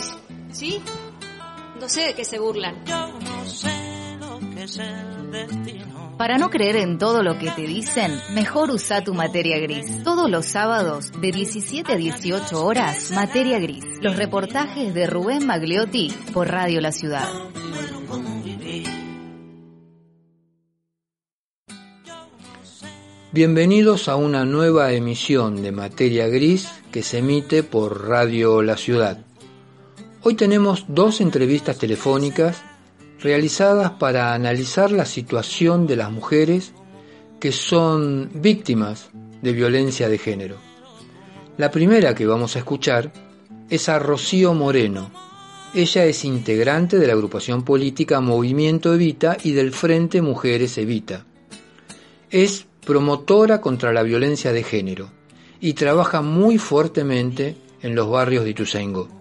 ¿sí? 0.54 0.82
No 1.82 1.90
sé 1.90 2.04
de 2.04 2.14
qué 2.14 2.24
se 2.24 2.40
burlan. 2.40 2.86
Yo 2.86 3.08
no 3.20 3.46
sé 3.46 4.18
lo 4.20 4.40
que 4.40 4.64
es 4.64 4.78
el. 4.78 5.95
Para 6.18 6.38
no 6.38 6.50
creer 6.50 6.78
en 6.78 6.98
todo 6.98 7.24
lo 7.24 7.38
que 7.38 7.52
te 7.52 7.64
dicen, 7.64 8.10
mejor 8.34 8.72
usa 8.72 9.04
tu 9.04 9.14
materia 9.14 9.60
gris. 9.60 10.02
Todos 10.06 10.32
los 10.32 10.46
sábados, 10.46 11.12
de 11.20 11.34
17 11.34 11.92
a 11.92 11.96
18 11.98 12.66
horas, 12.66 13.12
materia 13.12 13.60
gris. 13.60 13.84
Los 14.00 14.16
reportajes 14.16 14.94
de 14.94 15.08
Rubén 15.08 15.46
Magliotti 15.46 16.14
por 16.34 16.48
Radio 16.48 16.80
La 16.80 16.94
Ciudad. 16.94 17.28
Bienvenidos 23.34 24.08
a 24.08 24.16
una 24.16 24.46
nueva 24.46 24.94
emisión 24.94 25.62
de 25.62 25.74
Materia 25.74 26.30
Gris 26.30 26.70
que 26.94 27.04
se 27.04 27.18
emite 27.18 27.62
por 27.62 28.08
Radio 28.08 28.62
La 28.62 28.78
Ciudad. 28.78 29.18
Hoy 30.24 30.36
tenemos 30.36 30.86
dos 30.88 31.20
entrevistas 31.20 31.78
telefónicas 31.78 32.64
realizadas 33.26 33.90
para 33.90 34.36
analizar 34.36 34.92
la 34.92 35.04
situación 35.04 35.88
de 35.88 35.96
las 35.96 36.12
mujeres 36.12 36.74
que 37.40 37.52
son 37.52 38.30
víctimas 38.36 39.10
de 39.42 39.52
violencia 39.52 40.08
de 40.10 40.20
género. 40.20 40.58
La 41.58 41.72
primera 41.72 42.14
que 42.14 42.28
vamos 42.28 42.56
a 42.56 42.60
escuchar 42.60 43.12
es 43.68 43.90
a 43.90 43.98
Rocío 43.98 44.54
Moreno. 44.54 45.10
Ella 45.74 46.06
es 46.06 46.24
integrante 46.24 47.00
de 47.00 47.08
la 47.08 47.14
agrupación 47.14 47.64
política 47.64 48.22
Movimiento 48.22 48.94
Evita 48.94 49.38
y 49.44 49.54
del 49.54 49.72
Frente 49.72 50.22
Mujeres 50.22 50.78
Evita. 50.78 51.26
Es 52.30 52.68
promotora 52.86 53.60
contra 53.60 53.92
la 53.92 54.04
violencia 54.04 54.54
de 54.54 54.62
género 54.62 55.10
y 55.60 55.74
trabaja 55.74 56.22
muy 56.22 56.60
fuertemente 56.60 57.58
en 57.82 57.96
los 57.96 58.08
barrios 58.08 58.44
de 58.44 58.52
Ituzaingó. 58.52 59.15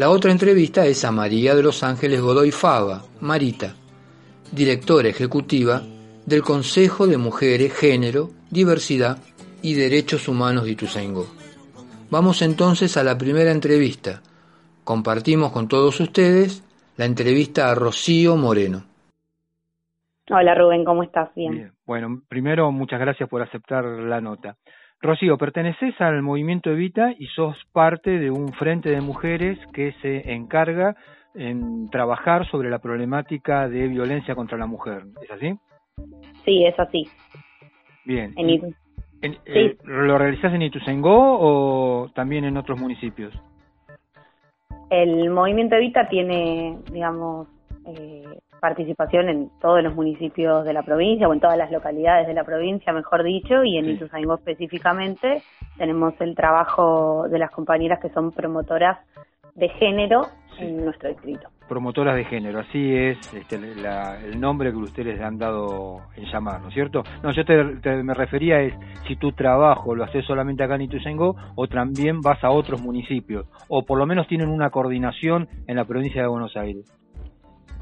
La 0.00 0.08
otra 0.08 0.32
entrevista 0.32 0.86
es 0.86 1.04
a 1.04 1.12
María 1.12 1.54
de 1.54 1.62
los 1.62 1.82
Ángeles 1.82 2.22
Godoy 2.22 2.52
Fava, 2.52 3.02
Marita, 3.20 3.74
directora 4.50 5.10
ejecutiva 5.10 5.82
del 6.24 6.40
Consejo 6.40 7.06
de 7.06 7.18
Mujeres, 7.18 7.74
Género, 7.74 8.30
Diversidad 8.50 9.18
y 9.60 9.74
Derechos 9.74 10.26
Humanos 10.26 10.64
de 10.64 10.70
Ituzaingó. 10.70 11.26
Vamos 12.10 12.40
entonces 12.40 12.96
a 12.96 13.04
la 13.04 13.18
primera 13.18 13.50
entrevista. 13.50 14.22
Compartimos 14.84 15.52
con 15.52 15.68
todos 15.68 16.00
ustedes 16.00 16.64
la 16.96 17.04
entrevista 17.04 17.70
a 17.70 17.74
Rocío 17.74 18.36
Moreno. 18.36 18.84
Hola 20.30 20.54
Rubén, 20.54 20.82
¿cómo 20.82 21.02
estás? 21.02 21.28
Bien. 21.34 21.52
Bien. 21.52 21.72
Bueno, 21.84 22.22
primero 22.26 22.72
muchas 22.72 23.00
gracias 23.00 23.28
por 23.28 23.42
aceptar 23.42 23.84
la 23.84 24.22
nota. 24.22 24.56
Rocío, 25.02 25.38
perteneces 25.38 25.98
al 26.00 26.20
movimiento 26.22 26.70
Evita 26.70 27.12
y 27.18 27.26
sos 27.28 27.56
parte 27.72 28.18
de 28.18 28.30
un 28.30 28.52
frente 28.52 28.90
de 28.90 29.00
mujeres 29.00 29.58
que 29.72 29.92
se 30.02 30.32
encarga 30.32 30.94
en 31.34 31.88
trabajar 31.90 32.46
sobre 32.50 32.68
la 32.68 32.80
problemática 32.80 33.68
de 33.68 33.88
violencia 33.88 34.34
contra 34.34 34.58
la 34.58 34.66
mujer. 34.66 35.04
¿Es 35.22 35.30
así? 35.30 35.54
Sí, 36.44 36.64
es 36.66 36.78
así. 36.78 37.08
Bien. 38.04 38.32
En 38.36 38.74
En- 39.22 39.32
sí. 39.32 39.38
eh, 39.46 39.76
¿Lo 39.84 40.18
realizás 40.18 40.52
en 40.54 40.62
Ituzaingó 40.62 41.38
o 41.38 42.10
también 42.14 42.44
en 42.44 42.56
otros 42.56 42.78
municipios? 42.78 43.34
El 44.90 45.30
movimiento 45.30 45.76
Evita 45.76 46.08
tiene, 46.08 46.78
digamos, 46.90 47.48
eh, 47.86 48.24
participación 48.60 49.28
en 49.28 49.50
todos 49.60 49.82
los 49.82 49.94
municipios 49.94 50.64
de 50.64 50.72
la 50.72 50.82
provincia 50.82 51.28
o 51.28 51.32
en 51.32 51.40
todas 51.40 51.56
las 51.58 51.70
localidades 51.72 52.26
de 52.26 52.34
la 52.34 52.44
provincia, 52.44 52.92
mejor 52.92 53.22
dicho, 53.24 53.64
y 53.64 53.78
en 53.78 53.86
Sí. 53.86 53.90
Ituzaingó 53.92 54.34
específicamente 54.34 55.42
tenemos 55.78 56.14
el 56.20 56.34
trabajo 56.34 57.26
de 57.28 57.38
las 57.38 57.50
compañeras 57.50 57.98
que 58.00 58.10
son 58.10 58.30
promotoras 58.32 58.98
de 59.54 59.68
género 59.70 60.22
Sí. 60.58 60.64
en 60.64 60.84
nuestro 60.84 61.08
distrito. 61.08 61.48
Promotoras 61.68 62.16
de 62.16 62.24
género, 62.24 62.58
así 62.58 62.94
es 62.96 63.16
este, 63.32 63.56
la- 63.76 64.18
el 64.20 64.40
nombre 64.40 64.70
que 64.72 64.76
ustedes 64.76 65.16
le 65.16 65.24
han 65.24 65.38
dado 65.38 65.98
en 66.16 66.24
llamar, 66.24 66.60
¿no 66.60 66.68
es 66.68 66.74
cierto? 66.74 67.02
No, 67.22 67.30
yo 67.30 67.44
te, 67.44 67.76
te- 67.76 68.02
me 68.02 68.12
refería 68.14 68.60
es 68.60 68.74
si 69.06 69.14
tu 69.16 69.30
trabajo 69.32 69.94
lo 69.94 70.02
haces 70.04 70.24
solamente 70.24 70.64
acá 70.64 70.74
en 70.74 70.82
Ituzaingó 70.82 71.36
o 71.54 71.66
también 71.68 72.20
vas 72.22 72.42
a 72.42 72.50
otros 72.50 72.80
municipios, 72.82 73.46
o 73.68 73.84
por 73.84 73.98
lo 73.98 74.06
menos 74.06 74.26
tienen 74.26 74.48
una 74.48 74.70
coordinación 74.70 75.48
en 75.68 75.76
la 75.76 75.84
provincia 75.84 76.20
de 76.22 76.28
Buenos 76.28 76.56
Aires. 76.56 76.84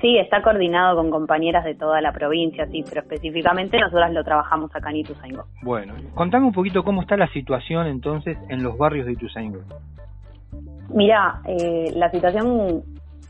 Sí, 0.01 0.16
está 0.16 0.42
coordinado 0.42 0.96
con 0.96 1.11
compañeras 1.11 1.64
de 1.64 1.74
toda 1.74 2.01
la 2.01 2.12
provincia, 2.12 2.66
sí, 2.66 2.85
pero 2.88 3.01
específicamente 3.01 3.81
nosotras 3.81 4.12
lo 4.12 4.22
trabajamos 4.22 4.74
acá 4.74 4.90
en 4.90 4.96
Ituzaingó. 4.96 5.44
Bueno, 5.62 5.94
contame 6.14 6.46
un 6.46 6.53
poquito 6.53 6.85
cómo 6.85 7.03
está 7.03 7.16
la 7.16 7.29
situación 7.29 7.88
entonces 7.88 8.38
en 8.48 8.62
los 8.62 8.79
barrios 8.79 9.07
de 9.07 9.12
Ituzaingó. 9.12 9.59
Mira, 10.90 11.40
eh, 11.46 11.92
la 11.96 12.11
situación 12.11 12.83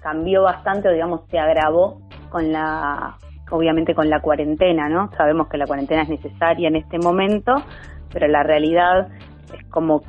cambió 0.02 0.42
bastante, 0.42 0.88
o 0.88 0.92
digamos, 0.92 1.22
se 1.30 1.38
agravó 1.38 2.00
con 2.28 2.52
la, 2.52 3.16
obviamente 3.50 3.94
con 3.94 4.10
la 4.10 4.20
cuarentena, 4.20 4.88
¿no? 4.88 5.10
Sabemos 5.16 5.48
que 5.48 5.56
la 5.56 5.66
cuarentena 5.66 6.02
es 6.02 6.08
necesaria 6.08 6.68
en 6.68 6.76
este 6.76 6.98
momento, 6.98 7.54
pero 8.12 8.28
la 8.28 8.42
realidad 8.42 9.08
es 9.54 9.64
como 9.70 10.02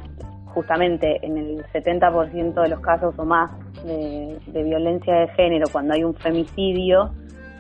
justamente 0.54 1.20
en 1.26 1.38
el 1.38 1.64
70% 1.74 2.62
de 2.62 2.70
los 2.70 2.80
casos 2.82 3.14
o 3.18 3.26
más 3.26 3.52
de, 3.84 4.38
de 4.48 4.64
violencia 4.64 5.14
de 5.16 5.28
género, 5.30 5.66
cuando 5.72 5.94
hay 5.94 6.04
un 6.04 6.14
femicidio, 6.16 7.12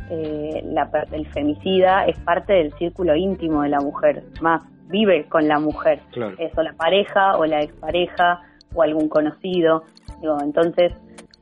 eh, 0.09 0.61
la 0.65 0.89
el 1.11 1.27
femicida 1.27 2.05
es 2.05 2.19
parte 2.21 2.53
del 2.53 2.73
círculo 2.73 3.15
íntimo 3.15 3.61
de 3.61 3.69
la 3.69 3.79
mujer, 3.79 4.23
más 4.41 4.63
vive 4.87 5.25
con 5.29 5.47
la 5.47 5.59
mujer 5.59 5.99
Claro. 6.11 6.35
es 6.39 6.51
o 6.57 6.63
la 6.63 6.73
pareja 6.73 7.37
o 7.37 7.45
la 7.45 7.59
expareja 7.61 8.41
o 8.73 8.81
algún 8.81 9.07
conocido. 9.07 9.83
Digo, 10.19 10.37
entonces, 10.43 10.91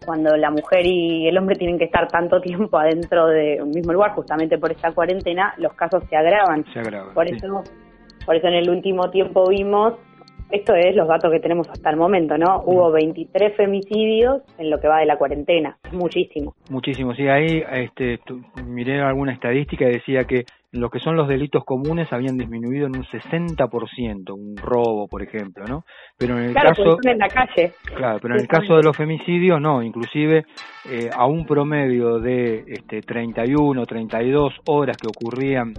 cuando 0.05 0.36
la 0.36 0.51
mujer 0.51 0.86
y 0.86 1.27
el 1.27 1.38
hombre 1.38 1.55
tienen 1.55 1.77
que 1.77 1.86
estar 1.86 2.07
tanto 2.10 2.41
tiempo 2.41 2.77
adentro 2.77 3.27
de 3.27 3.62
un 3.62 3.69
mismo 3.69 3.93
lugar, 3.93 4.12
justamente 4.15 4.57
por 4.57 4.71
esta 4.71 4.91
cuarentena, 4.91 5.53
los 5.57 5.73
casos 5.73 6.03
se 6.10 6.15
agravan. 6.17 6.65
Se. 6.73 6.81
Por 7.13 7.27
sí. 7.27 7.36
eso, 7.36 7.63
por 8.25 8.36
eso 8.36 8.47
en 8.47 8.55
el 8.55 8.69
último 8.69 9.10
tiempo 9.12 9.47
vimos, 9.49 9.93
esto 10.51 10.73
es 10.75 10.95
los 10.95 11.07
datos 11.07 11.31
que 11.31 11.39
tenemos 11.39 11.69
hasta 11.69 11.89
el 11.89 11.97
momento, 11.97 12.38
¿no? 12.38 12.63
Hubo 12.65 12.91
23 12.91 13.55
femicidios 13.55 14.41
en 14.57 14.69
lo 14.69 14.79
que 14.79 14.88
va 14.88 14.99
de 14.99 15.05
la 15.05 15.17
cuarentena, 15.17 15.77
es 15.86 15.93
muchísimo. 15.93 16.55
Muchísimo, 16.69 17.13
sí, 17.15 17.27
ahí 17.27 17.63
este, 17.71 18.17
tu- 18.19 18.41
miré 18.65 19.01
alguna 19.01 19.33
estadística 19.33 19.86
y 19.86 19.93
decía 19.93 20.23
que 20.25 20.45
lo 20.79 20.89
que 20.89 20.99
son 20.99 21.15
los 21.15 21.27
delitos 21.27 21.63
comunes 21.65 22.11
habían 22.11 22.37
disminuido 22.37 22.87
en 22.87 22.97
un 22.97 23.03
60%, 23.03 24.33
un 24.33 24.55
robo, 24.57 25.07
por 25.07 25.21
ejemplo, 25.21 25.65
¿no? 25.65 25.83
Pero 26.17 26.37
en 26.37 26.45
el 26.45 26.51
Claro, 26.53 26.69
caso... 26.69 26.97
en 27.03 27.17
la 27.17 27.27
calle. 27.27 27.73
Claro, 27.95 28.19
pero 28.21 28.35
en 28.35 28.41
el 28.41 28.47
caso 28.47 28.75
de 28.75 28.83
los 28.83 28.95
femicidios, 28.95 29.59
no, 29.59 29.81
inclusive 29.81 30.45
eh, 30.89 31.09
a 31.13 31.25
un 31.25 31.45
promedio 31.45 32.19
de 32.19 32.63
este, 32.67 33.01
31, 33.01 33.85
32 33.85 34.53
horas 34.67 34.97
que 34.97 35.07
ocurrían, 35.07 35.73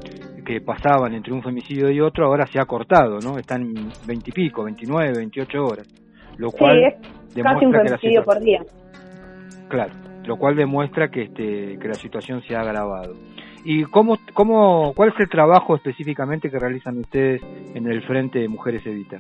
que 0.45 0.61
pasaban 0.61 1.15
entre 1.15 1.33
un 1.33 1.43
femicidio 1.43 1.91
y 1.91 2.01
otro, 2.01 2.27
ahora 2.27 2.47
se 2.47 2.61
ha 2.61 2.65
cortado, 2.65 3.19
¿no? 3.21 3.39
Están 3.39 3.73
20 4.07 4.31
y 4.31 4.33
pico, 4.33 4.65
29, 4.65 5.13
28 5.17 5.65
horas. 5.65 5.89
Lo 6.37 6.51
cual 6.51 6.85
es 6.85 6.95
casi 7.43 7.67
un 7.67 7.73
demuestra 7.73 7.83
que 7.83 7.91
la 7.91 7.99
femicidio 7.99 8.25
por 8.25 8.41
día. 8.41 8.63
Claro, 9.69 9.93
lo 10.25 10.37
cual 10.37 10.57
demuestra 10.57 11.09
que, 11.09 11.23
este, 11.23 11.79
que 11.79 11.89
la 11.89 11.95
situación 11.95 12.43
se 12.43 12.55
ha 12.55 12.61
agravado. 12.61 13.15
¿Y 13.71 13.85
cómo, 13.85 14.17
cómo, 14.33 14.95
cuál 14.97 15.11
es 15.11 15.21
el 15.21 15.29
trabajo 15.29 15.77
específicamente 15.77 16.51
que 16.51 16.59
realizan 16.59 16.97
ustedes 17.01 17.43
en 17.75 17.87
el 17.87 18.01
Frente 18.01 18.39
de 18.39 18.49
Mujeres 18.49 18.81
Evita? 18.87 19.19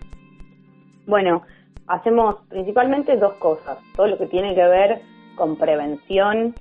Bueno, 1.06 1.42
hacemos 1.86 2.36
principalmente 2.48 3.14
dos 3.18 3.34
cosas. 3.34 3.76
Todo 3.94 4.06
lo 4.06 4.16
que 4.16 4.24
tiene 4.24 4.54
que 4.54 4.66
ver 4.66 5.02
con 5.36 5.56
prevención 5.56 6.54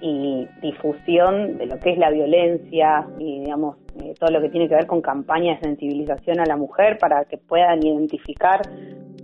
y 0.00 0.48
difusión 0.62 1.58
de 1.58 1.66
lo 1.66 1.78
que 1.80 1.90
es 1.90 1.98
la 1.98 2.08
violencia 2.08 3.06
y, 3.18 3.40
digamos, 3.40 3.76
eh, 4.02 4.14
todo 4.18 4.30
lo 4.30 4.40
que 4.40 4.48
tiene 4.48 4.66
que 4.66 4.76
ver 4.76 4.86
con 4.86 5.02
campañas 5.02 5.60
de 5.60 5.68
sensibilización 5.68 6.40
a 6.40 6.46
la 6.46 6.56
mujer 6.56 6.96
para 6.98 7.26
que 7.26 7.36
puedan 7.36 7.84
identificar 7.84 8.62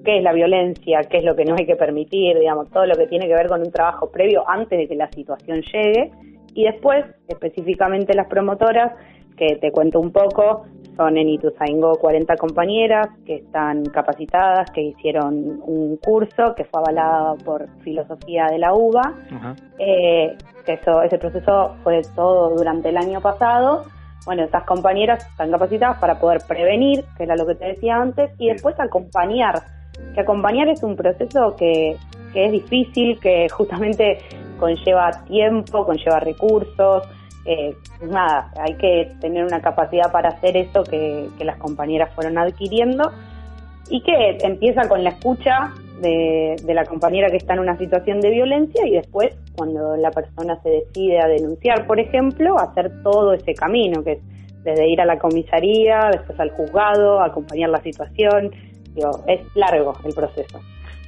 qué 0.04 0.18
es 0.18 0.22
la 0.22 0.34
violencia, 0.34 1.00
qué 1.08 1.20
es 1.20 1.24
lo 1.24 1.34
que 1.34 1.46
no 1.46 1.54
hay 1.58 1.64
que 1.64 1.76
permitir, 1.76 2.38
digamos, 2.38 2.68
todo 2.68 2.84
lo 2.84 2.96
que 2.96 3.06
tiene 3.06 3.28
que 3.28 3.34
ver 3.34 3.48
con 3.48 3.62
un 3.62 3.72
trabajo 3.72 4.10
previo 4.10 4.46
antes 4.46 4.78
de 4.78 4.86
que 4.86 4.94
la 4.94 5.10
situación 5.10 5.62
llegue. 5.62 6.10
Y 6.54 6.64
después, 6.64 7.04
específicamente 7.28 8.14
las 8.14 8.28
promotoras, 8.28 8.92
que 9.36 9.56
te 9.56 9.72
cuento 9.72 10.00
un 10.00 10.12
poco, 10.12 10.66
son 10.96 11.16
en 11.16 11.30
Ituzaingó 11.30 11.92
40 11.92 12.36
compañeras 12.36 13.08
que 13.24 13.36
están 13.36 13.84
capacitadas, 13.86 14.70
que 14.70 14.82
hicieron 14.82 15.62
un 15.64 15.96
curso 15.96 16.54
que 16.54 16.64
fue 16.64 16.80
avalado 16.80 17.38
por 17.38 17.66
Filosofía 17.82 18.48
de 18.50 18.58
la 18.58 18.74
UBA. 18.74 19.14
Ajá. 19.32 19.56
Eh, 19.78 20.36
eso, 20.66 21.02
ese 21.02 21.18
proceso 21.18 21.74
fue 21.82 22.02
todo 22.14 22.54
durante 22.54 22.90
el 22.90 22.98
año 22.98 23.20
pasado. 23.22 23.86
Bueno, 24.26 24.44
estas 24.44 24.64
compañeras 24.64 25.26
están 25.26 25.50
capacitadas 25.50 25.98
para 25.98 26.20
poder 26.20 26.42
prevenir, 26.46 27.04
que 27.16 27.24
era 27.24 27.34
lo 27.34 27.46
que 27.46 27.54
te 27.54 27.64
decía 27.66 27.96
antes, 27.96 28.30
y 28.38 28.48
después 28.48 28.78
acompañar. 28.78 29.62
Que 30.14 30.20
acompañar 30.20 30.68
es 30.68 30.82
un 30.82 30.96
proceso 30.96 31.56
que, 31.56 31.96
que 32.34 32.44
es 32.44 32.52
difícil, 32.52 33.18
que 33.20 33.48
justamente 33.48 34.18
conlleva 34.60 35.10
tiempo, 35.26 35.84
conlleva 35.84 36.20
recursos. 36.20 37.02
Eh, 37.44 37.74
nada, 38.02 38.52
hay 38.58 38.74
que 38.74 39.12
tener 39.20 39.44
una 39.44 39.60
capacidad 39.60 40.12
para 40.12 40.28
hacer 40.28 40.56
eso 40.56 40.84
que, 40.84 41.28
las 41.40 41.56
compañeras 41.56 42.14
fueron 42.14 42.38
adquiriendo 42.38 43.10
y 43.88 44.02
que 44.02 44.38
empieza 44.42 44.86
con 44.88 45.02
la 45.02 45.10
escucha 45.10 45.72
de, 46.00 46.56
de 46.62 46.74
la 46.74 46.84
compañera 46.84 47.28
que 47.30 47.38
está 47.38 47.54
en 47.54 47.60
una 47.60 47.76
situación 47.76 48.20
de 48.20 48.30
violencia 48.30 48.86
y 48.86 48.92
después 48.92 49.36
cuando 49.56 49.96
la 49.96 50.10
persona 50.10 50.60
se 50.62 50.68
decide 50.70 51.18
a 51.18 51.26
denunciar, 51.26 51.86
por 51.86 51.98
ejemplo, 51.98 52.58
hacer 52.58 53.02
todo 53.02 53.32
ese 53.32 53.54
camino, 53.54 54.04
que 54.04 54.12
es 54.12 54.18
desde 54.62 54.88
ir 54.88 55.00
a 55.00 55.06
la 55.06 55.18
comisaría, 55.18 56.10
después 56.12 56.38
al 56.38 56.50
juzgado, 56.50 57.20
acompañar 57.20 57.70
la 57.70 57.80
situación. 57.82 58.50
Digo, 58.94 59.24
es 59.26 59.40
largo 59.54 59.94
el 60.04 60.14
proceso. 60.14 60.60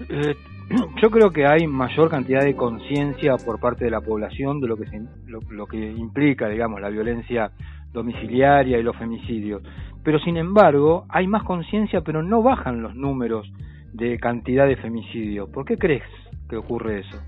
Eh, 0.08 0.34
yo 1.02 1.10
creo 1.10 1.30
que 1.30 1.46
hay 1.46 1.66
mayor 1.66 2.08
cantidad 2.08 2.42
de 2.42 2.56
conciencia 2.56 3.36
por 3.36 3.60
parte 3.60 3.84
de 3.84 3.90
la 3.90 4.00
población 4.00 4.60
de 4.60 4.68
lo 4.68 4.76
que, 4.76 4.86
lo, 5.26 5.66
que 5.66 5.90
implica, 5.92 6.48
digamos, 6.48 6.80
la 6.80 6.88
violencia 6.88 7.50
domiciliaria 7.92 8.78
y 8.78 8.82
los 8.82 8.96
femicidios. 8.96 9.62
Pero 10.02 10.18
sin 10.18 10.36
embargo, 10.36 11.04
hay 11.08 11.26
más 11.26 11.44
conciencia, 11.44 12.00
pero 12.00 12.22
no 12.22 12.42
bajan 12.42 12.82
los 12.82 12.94
números 12.94 13.50
de 13.92 14.18
cantidad 14.18 14.66
de 14.66 14.76
femicidios. 14.76 15.48
¿Por 15.50 15.64
qué 15.64 15.76
crees 15.76 16.04
que 16.48 16.56
ocurre 16.56 17.00
eso? 17.00 17.18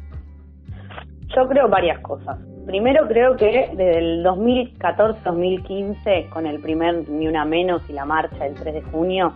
Yo 1.37 1.49
creo 1.49 1.68
varias 1.68 2.01
cosas. 2.01 2.38
Primero 2.66 3.07
creo 3.07 3.37
que 3.37 3.68
desde 3.70 3.98
el 3.98 4.24
2014-2015, 4.24 6.31
con 6.31 6.46
el 6.46 6.61
primer 6.61 7.07
Ni 7.09 7.29
Una 7.29 7.44
Menos 7.44 7.83
y 7.88 7.92
la 7.92 8.07
marcha 8.07 8.44
del 8.44 8.55
3 8.55 8.74
de 8.74 8.83
junio, 8.83 9.35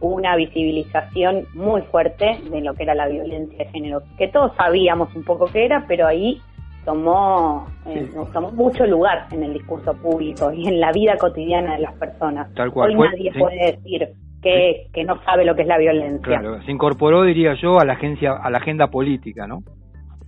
hubo 0.00 0.14
una 0.14 0.34
visibilización 0.36 1.46
muy 1.54 1.82
fuerte 1.82 2.38
de 2.50 2.60
lo 2.62 2.74
que 2.74 2.84
era 2.84 2.94
la 2.94 3.08
violencia 3.08 3.58
de 3.58 3.66
género, 3.66 4.02
que 4.16 4.28
todos 4.28 4.52
sabíamos 4.56 5.14
un 5.14 5.24
poco 5.24 5.50
qué 5.52 5.66
era, 5.66 5.84
pero 5.86 6.06
ahí 6.06 6.40
tomó, 6.84 7.66
eh, 7.86 8.10
tomó 8.32 8.50
mucho 8.52 8.86
lugar 8.86 9.26
en 9.30 9.42
el 9.42 9.52
discurso 9.52 9.92
público 9.94 10.50
y 10.52 10.66
en 10.66 10.80
la 10.80 10.92
vida 10.92 11.16
cotidiana 11.18 11.74
de 11.74 11.80
las 11.80 11.92
personas. 11.94 12.52
Tal 12.54 12.72
cual. 12.72 12.90
Hoy 12.90 13.10
nadie 13.10 13.32
puede 13.38 13.72
decir 13.72 14.08
que, 14.42 14.88
que 14.92 15.04
no 15.04 15.22
sabe 15.24 15.44
lo 15.44 15.54
que 15.54 15.62
es 15.62 15.68
la 15.68 15.78
violencia. 15.78 16.40
Claro, 16.40 16.60
se 16.62 16.70
incorporó, 16.70 17.22
diría 17.22 17.54
yo, 17.54 17.78
a 17.78 17.84
la 17.84 17.92
agencia, 17.92 18.32
a 18.32 18.50
la 18.50 18.58
agenda 18.58 18.88
política, 18.88 19.46
¿no? 19.46 19.62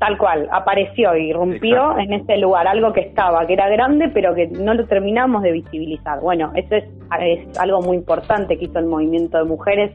Tal 0.04 0.18
cual, 0.18 0.46
apareció, 0.52 1.16
y 1.16 1.30
irrumpió 1.30 1.98
en 1.98 2.12
ese 2.12 2.36
lugar, 2.36 2.68
algo 2.68 2.92
que 2.92 3.00
estaba, 3.00 3.46
que 3.46 3.54
era 3.54 3.70
grande, 3.70 4.10
pero 4.12 4.34
que 4.34 4.48
no 4.48 4.74
lo 4.74 4.84
terminamos 4.84 5.42
de 5.42 5.52
visibilizar. 5.52 6.20
Bueno, 6.20 6.52
eso 6.54 6.74
es, 6.74 6.84
es 7.20 7.58
algo 7.58 7.80
muy 7.80 7.96
importante 7.96 8.58
que 8.58 8.66
hizo 8.66 8.78
el 8.80 8.84
movimiento 8.84 9.38
de 9.38 9.44
mujeres 9.44 9.92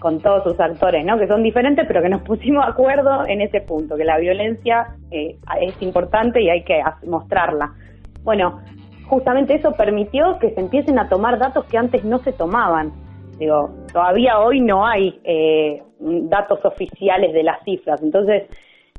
con 0.00 0.18
todos 0.18 0.42
sus 0.42 0.58
actores, 0.58 1.04
¿no? 1.04 1.20
Que 1.20 1.28
son 1.28 1.44
diferentes, 1.44 1.86
pero 1.86 2.02
que 2.02 2.08
nos 2.08 2.22
pusimos 2.26 2.66
de 2.66 2.72
acuerdo 2.72 3.24
en 3.28 3.42
ese 3.42 3.60
punto, 3.60 3.96
que 3.96 4.04
la 4.04 4.18
violencia 4.18 4.88
eh, 5.12 5.36
es 5.60 5.82
importante 5.82 6.42
y 6.42 6.50
hay 6.50 6.64
que 6.64 6.82
mostrarla. 7.06 7.72
Bueno, 8.24 8.60
justamente 9.06 9.54
eso 9.54 9.70
permitió 9.70 10.36
que 10.40 10.50
se 10.50 10.60
empiecen 10.62 10.98
a 10.98 11.08
tomar 11.08 11.38
datos 11.38 11.64
que 11.66 11.78
antes 11.78 12.04
no 12.04 12.18
se 12.24 12.32
tomaban. 12.32 12.90
Digo, 13.38 13.70
todavía 13.92 14.40
hoy 14.40 14.60
no 14.60 14.84
hay 14.84 15.20
eh, 15.22 15.80
datos 16.00 16.58
oficiales 16.64 17.32
de 17.32 17.44
las 17.44 17.62
cifras, 17.62 18.02
entonces 18.02 18.48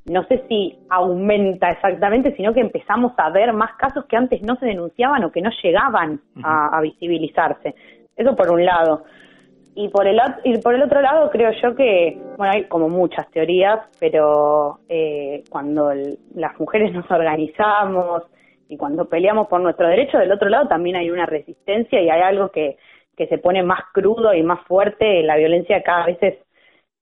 no 0.05 0.23
sé 0.25 0.43
si 0.47 0.79
aumenta 0.89 1.71
exactamente, 1.71 2.35
sino 2.35 2.53
que 2.53 2.61
empezamos 2.61 3.13
a 3.17 3.29
ver 3.29 3.53
más 3.53 3.73
casos 3.75 4.05
que 4.05 4.17
antes 4.17 4.41
no 4.41 4.55
se 4.55 4.65
denunciaban 4.65 5.23
o 5.23 5.31
que 5.31 5.41
no 5.41 5.51
llegaban 5.61 6.19
a, 6.43 6.79
visibilizarse. 6.81 7.75
Eso 8.15 8.35
por 8.35 8.51
un 8.51 8.65
lado. 8.65 9.03
Y 9.73 9.87
por 9.89 10.05
el, 10.05 10.19
y 10.43 10.57
por 10.57 10.75
el 10.75 10.81
otro 10.81 11.01
lado 11.01 11.29
creo 11.29 11.51
yo 11.61 11.75
que, 11.75 12.19
bueno, 12.37 12.53
hay 12.53 12.63
como 12.65 12.89
muchas 12.89 13.29
teorías, 13.31 13.79
pero 13.99 14.79
eh, 14.89 15.43
cuando 15.49 15.93
las 16.35 16.59
mujeres 16.59 16.91
nos 16.93 17.09
organizamos 17.09 18.23
y 18.67 18.77
cuando 18.77 19.07
peleamos 19.07 19.47
por 19.47 19.61
nuestro 19.61 19.87
derecho, 19.87 20.17
del 20.17 20.31
otro 20.31 20.49
lado 20.49 20.67
también 20.67 20.95
hay 20.95 21.09
una 21.11 21.25
resistencia 21.25 22.01
y 22.01 22.09
hay 22.09 22.21
algo 22.21 22.49
que, 22.49 22.77
que 23.15 23.27
se 23.27 23.37
pone 23.37 23.63
más 23.63 23.81
crudo 23.93 24.33
y 24.33 24.41
más 24.43 24.61
fuerte, 24.65 25.21
la 25.23 25.37
violencia 25.37 25.83
cada 25.83 26.07
vez 26.07 26.17
es 26.21 26.35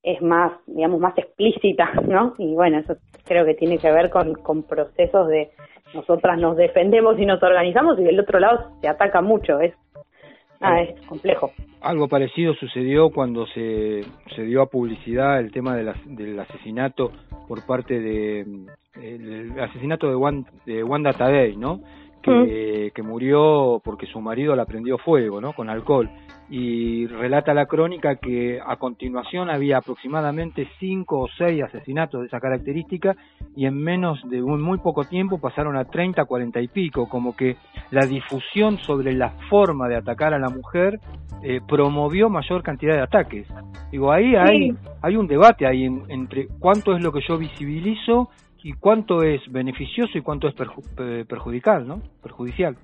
es 0.02 0.22
más, 0.22 0.52
digamos, 0.66 1.00
más 1.00 1.16
explícita, 1.18 1.92
¿no? 2.06 2.34
Y 2.38 2.54
bueno, 2.54 2.78
eso 2.78 2.96
creo 3.26 3.44
que 3.44 3.54
tiene 3.54 3.78
que 3.78 3.90
ver 3.90 4.10
con, 4.10 4.34
con 4.34 4.62
procesos 4.62 5.28
de 5.28 5.50
nosotras 5.94 6.38
nos 6.38 6.56
defendemos 6.56 7.18
y 7.18 7.26
nos 7.26 7.42
organizamos 7.42 7.98
y 7.98 8.04
del 8.04 8.20
otro 8.20 8.38
lado 8.38 8.70
se 8.80 8.88
ataca 8.88 9.20
mucho, 9.20 9.60
es, 9.60 9.74
ah, 10.60 10.82
es 10.82 11.00
complejo. 11.06 11.50
Algo 11.80 12.08
parecido 12.08 12.54
sucedió 12.54 13.10
cuando 13.10 13.46
se, 13.48 14.02
se 14.34 14.42
dio 14.42 14.62
a 14.62 14.66
publicidad 14.66 15.40
el 15.40 15.50
tema 15.50 15.76
del, 15.76 15.92
del 16.06 16.38
asesinato 16.38 17.10
por 17.48 17.66
parte 17.66 17.98
de 17.98 18.46
el 19.02 19.58
asesinato 19.58 20.08
de, 20.08 20.44
de 20.66 20.84
Wanda 20.84 21.12
Tadei, 21.12 21.56
¿no? 21.56 21.80
que, 22.22 22.92
que, 22.94 23.02
murió 23.02 23.80
porque 23.82 24.06
su 24.06 24.20
marido 24.20 24.54
la 24.54 24.66
prendió 24.66 24.98
fuego, 24.98 25.40
¿no? 25.40 25.54
Con 25.54 25.70
alcohol. 25.70 26.10
Y 26.50 27.06
relata 27.06 27.54
la 27.54 27.66
crónica 27.66 28.16
que 28.16 28.60
a 28.60 28.76
continuación 28.76 29.48
había 29.48 29.78
aproximadamente 29.78 30.66
cinco 30.80 31.20
o 31.20 31.28
seis 31.38 31.62
asesinatos 31.62 32.22
de 32.22 32.26
esa 32.26 32.40
característica 32.40 33.14
y 33.54 33.66
en 33.66 33.76
menos 33.76 34.18
de 34.28 34.42
un 34.42 34.60
muy 34.60 34.78
poco 34.78 35.04
tiempo 35.04 35.38
pasaron 35.38 35.76
a 35.76 35.84
30, 35.84 36.24
40 36.24 36.60
y 36.60 36.68
pico, 36.68 37.08
como 37.08 37.36
que 37.36 37.56
la 37.92 38.04
difusión 38.04 38.78
sobre 38.78 39.12
la 39.12 39.30
forma 39.48 39.88
de 39.88 39.96
atacar 39.96 40.34
a 40.34 40.38
la 40.40 40.48
mujer 40.48 40.98
eh, 41.42 41.60
promovió 41.66 42.28
mayor 42.28 42.62
cantidad 42.62 42.94
de 42.94 43.02
ataques. 43.02 43.46
Digo, 43.92 44.12
ahí 44.12 44.34
hay, 44.34 44.74
hay 45.02 45.16
un 45.16 45.26
debate 45.26 45.66
ahí 45.66 45.86
entre 46.08 46.48
cuánto 46.58 46.96
es 46.96 47.02
lo 47.02 47.12
que 47.12 47.20
yo 47.26 47.38
visibilizo 47.38 48.28
y 48.62 48.72
cuánto 48.74 49.22
es 49.22 49.40
beneficioso 49.50 50.18
y 50.18 50.20
cuánto 50.20 50.48
es 50.48 50.54
perjudicial, 50.54 51.86
¿no? 51.86 52.02
Perjudicial. 52.22 52.76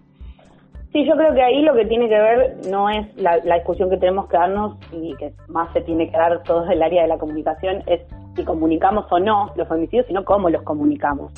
Sí, 0.92 1.04
yo 1.04 1.14
creo 1.16 1.34
que 1.34 1.42
ahí 1.42 1.62
lo 1.62 1.74
que 1.74 1.84
tiene 1.84 2.08
que 2.08 2.18
ver 2.18 2.56
no 2.70 2.88
es 2.88 3.06
la, 3.16 3.38
discusión 3.38 3.90
que 3.90 3.96
tenemos 3.96 4.28
que 4.28 4.36
darnos 4.36 4.76
y 4.92 5.14
que 5.16 5.32
más 5.48 5.72
se 5.72 5.80
tiene 5.82 6.10
que 6.10 6.16
dar 6.16 6.42
todo 6.42 6.68
el 6.70 6.82
área 6.82 7.02
de 7.02 7.08
la 7.08 7.18
comunicación, 7.18 7.82
es 7.86 8.00
si 8.34 8.44
comunicamos 8.44 9.06
o 9.10 9.18
no 9.18 9.52
los 9.56 9.68
femicidios, 9.68 10.06
sino 10.06 10.24
cómo 10.24 10.48
los 10.48 10.62
comunicamos. 10.62 11.32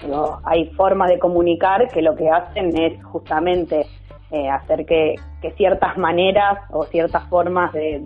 Pero 0.00 0.38
hay 0.44 0.66
formas 0.70 1.10
de 1.10 1.18
comunicar 1.18 1.88
que 1.88 2.02
lo 2.02 2.14
que 2.14 2.28
hacen 2.28 2.76
es 2.76 3.02
justamente 3.04 3.86
eh, 4.30 4.48
hacer 4.48 4.84
que, 4.84 5.14
ciertas 5.56 5.98
maneras 5.98 6.58
o 6.70 6.84
ciertas 6.84 7.28
formas 7.28 7.72
de, 7.74 8.02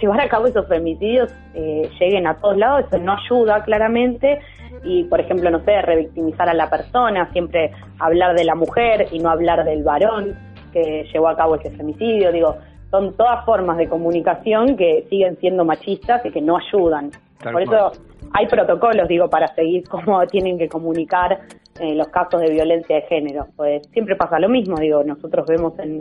llevar 0.00 0.20
a 0.20 0.28
cabo 0.28 0.46
esos 0.46 0.68
femicidios 0.68 1.32
eh, 1.54 1.90
lleguen 1.98 2.26
a 2.26 2.36
todos 2.36 2.56
lados, 2.56 2.84
eso 2.86 2.98
no 2.98 3.14
ayuda 3.14 3.64
claramente 3.64 4.38
y, 4.84 5.04
por 5.04 5.20
ejemplo, 5.20 5.50
no 5.50 5.60
sé, 5.64 5.80
revictimizar 5.82 6.48
a 6.48 6.54
la 6.54 6.68
persona, 6.68 7.30
siempre 7.32 7.72
hablar 7.98 8.36
de 8.36 8.44
la 8.44 8.54
mujer 8.54 9.06
y 9.12 9.18
no 9.18 9.30
hablar 9.30 9.64
del 9.64 9.82
varón 9.82 10.36
que 10.72 11.06
llevó 11.12 11.28
a 11.28 11.36
cabo 11.36 11.56
ese 11.56 11.70
femicidio, 11.70 12.32
digo, 12.32 12.56
son 12.90 13.14
todas 13.16 13.44
formas 13.44 13.78
de 13.78 13.88
comunicación 13.88 14.76
que 14.76 15.06
siguen 15.08 15.38
siendo 15.38 15.64
machistas 15.64 16.24
y 16.26 16.30
que 16.30 16.40
no 16.40 16.56
ayudan. 16.56 17.10
Por 17.42 17.62
eso 17.62 17.92
hay 18.32 18.46
protocolos, 18.46 19.08
digo, 19.08 19.28
para 19.28 19.48
seguir 19.54 19.84
cómo 19.88 20.24
tienen 20.26 20.58
que 20.58 20.68
comunicar 20.68 21.40
eh, 21.80 21.94
los 21.94 22.08
casos 22.08 22.40
de 22.40 22.50
violencia 22.50 22.96
de 22.96 23.02
género. 23.02 23.46
Pues 23.56 23.82
siempre 23.92 24.16
pasa 24.16 24.38
lo 24.38 24.48
mismo, 24.48 24.76
digo, 24.76 25.02
nosotros 25.04 25.46
vemos 25.46 25.78
en, 25.78 26.00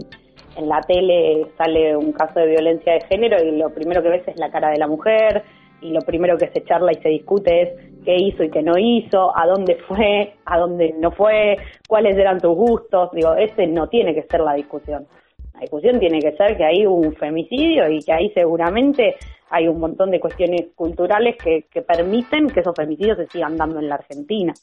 en 0.57 0.69
la 0.69 0.81
tele 0.81 1.47
sale 1.57 1.95
un 1.95 2.11
caso 2.11 2.39
de 2.39 2.47
violencia 2.47 2.93
de 2.93 3.01
género 3.01 3.41
y 3.43 3.57
lo 3.57 3.69
primero 3.69 4.01
que 4.03 4.09
ves 4.09 4.27
es 4.27 4.37
la 4.37 4.51
cara 4.51 4.69
de 4.69 4.77
la 4.77 4.87
mujer 4.87 5.43
y 5.81 5.91
lo 5.91 6.01
primero 6.01 6.37
que 6.37 6.49
se 6.49 6.63
charla 6.63 6.91
y 6.91 7.01
se 7.01 7.09
discute 7.09 7.61
es 7.61 7.69
qué 8.05 8.15
hizo 8.15 8.43
y 8.43 8.49
qué 8.49 8.61
no 8.61 8.77
hizo, 8.77 9.35
a 9.37 9.45
dónde 9.47 9.75
fue, 9.87 10.35
a 10.45 10.57
dónde 10.57 10.93
no 10.97 11.11
fue, 11.11 11.57
cuáles 11.87 12.15
eran 12.17 12.39
tus 12.39 12.55
gustos. 12.55 13.09
Digo, 13.11 13.33
ese 13.33 13.67
no 13.67 13.87
tiene 13.87 14.13
que 14.13 14.23
ser 14.23 14.41
la 14.41 14.53
discusión. 14.53 15.07
La 15.53 15.61
discusión 15.61 15.99
tiene 15.99 16.19
que 16.19 16.31
ser 16.33 16.55
que 16.55 16.63
hay 16.63 16.85
un 16.85 17.13
femicidio 17.15 17.89
y 17.89 17.99
que 17.99 18.13
ahí 18.13 18.29
seguramente 18.33 19.15
hay 19.49 19.67
un 19.67 19.79
montón 19.79 20.11
de 20.11 20.19
cuestiones 20.19 20.67
culturales 20.75 21.35
que, 21.37 21.65
que 21.71 21.81
permiten 21.81 22.47
que 22.47 22.61
esos 22.61 22.75
femicidios 22.75 23.17
se 23.17 23.27
sigan 23.27 23.57
dando 23.57 23.79
en 23.79 23.89
la 23.89 23.95
Argentina. 23.95 24.53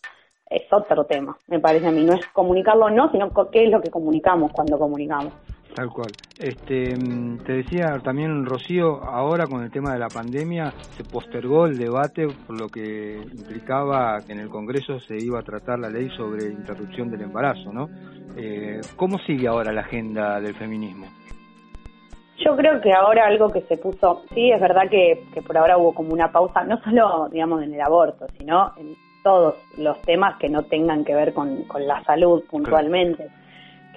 Es 0.48 0.62
otro 0.72 1.04
tema, 1.04 1.36
me 1.48 1.60
parece 1.60 1.88
a 1.88 1.90
mí. 1.90 2.04
No 2.04 2.14
es 2.14 2.26
comunicarlo 2.28 2.86
o 2.86 2.90
no, 2.90 3.10
sino 3.10 3.30
qué 3.50 3.64
es 3.64 3.70
lo 3.70 3.80
que 3.80 3.90
comunicamos 3.90 4.50
cuando 4.52 4.78
comunicamos. 4.78 5.34
Tal 5.74 5.90
cual. 5.90 6.10
Este, 6.38 6.96
mm, 6.96 7.38
te 7.44 7.52
decía 7.52 7.98
también, 8.02 8.44
Rocío, 8.44 9.02
ahora 9.04 9.46
con 9.46 9.62
el 9.62 9.70
tema 9.70 9.92
de 9.92 9.98
la 9.98 10.08
pandemia 10.08 10.72
se 10.96 11.04
postergó 11.04 11.66
el 11.66 11.78
debate 11.78 12.26
por 12.46 12.60
lo 12.60 12.68
que 12.68 13.16
implicaba 13.16 14.18
que 14.26 14.32
en 14.32 14.40
el 14.40 14.48
Congreso 14.48 14.98
se 15.00 15.16
iba 15.16 15.38
a 15.38 15.42
tratar 15.42 15.78
la 15.78 15.88
ley 15.88 16.08
sobre 16.10 16.46
interrupción 16.46 17.10
del 17.10 17.22
embarazo, 17.22 17.72
¿no? 17.72 17.88
Eh, 18.36 18.80
¿Cómo 18.96 19.18
sigue 19.18 19.48
ahora 19.48 19.72
la 19.72 19.82
agenda 19.82 20.40
del 20.40 20.54
feminismo? 20.54 21.06
Yo 22.44 22.56
creo 22.56 22.80
que 22.80 22.92
ahora 22.92 23.26
algo 23.26 23.50
que 23.50 23.62
se 23.62 23.76
puso, 23.76 24.22
sí, 24.32 24.50
es 24.52 24.60
verdad 24.60 24.88
que, 24.88 25.26
por 25.44 25.58
ahora 25.58 25.76
hubo 25.76 25.92
como 25.92 26.12
una 26.12 26.30
pausa, 26.30 26.62
no 26.62 26.80
solo, 26.82 27.28
digamos, 27.30 27.62
en 27.62 27.74
el 27.74 27.80
aborto, 27.80 28.26
sino 28.38 28.72
en 28.76 28.96
todos 29.24 29.56
los 29.76 30.00
temas 30.02 30.38
que 30.38 30.48
no 30.48 30.62
tengan 30.62 31.04
que 31.04 31.14
ver 31.14 31.34
con, 31.34 31.64
la 31.80 32.02
salud 32.04 32.44
puntualmente 32.48 33.28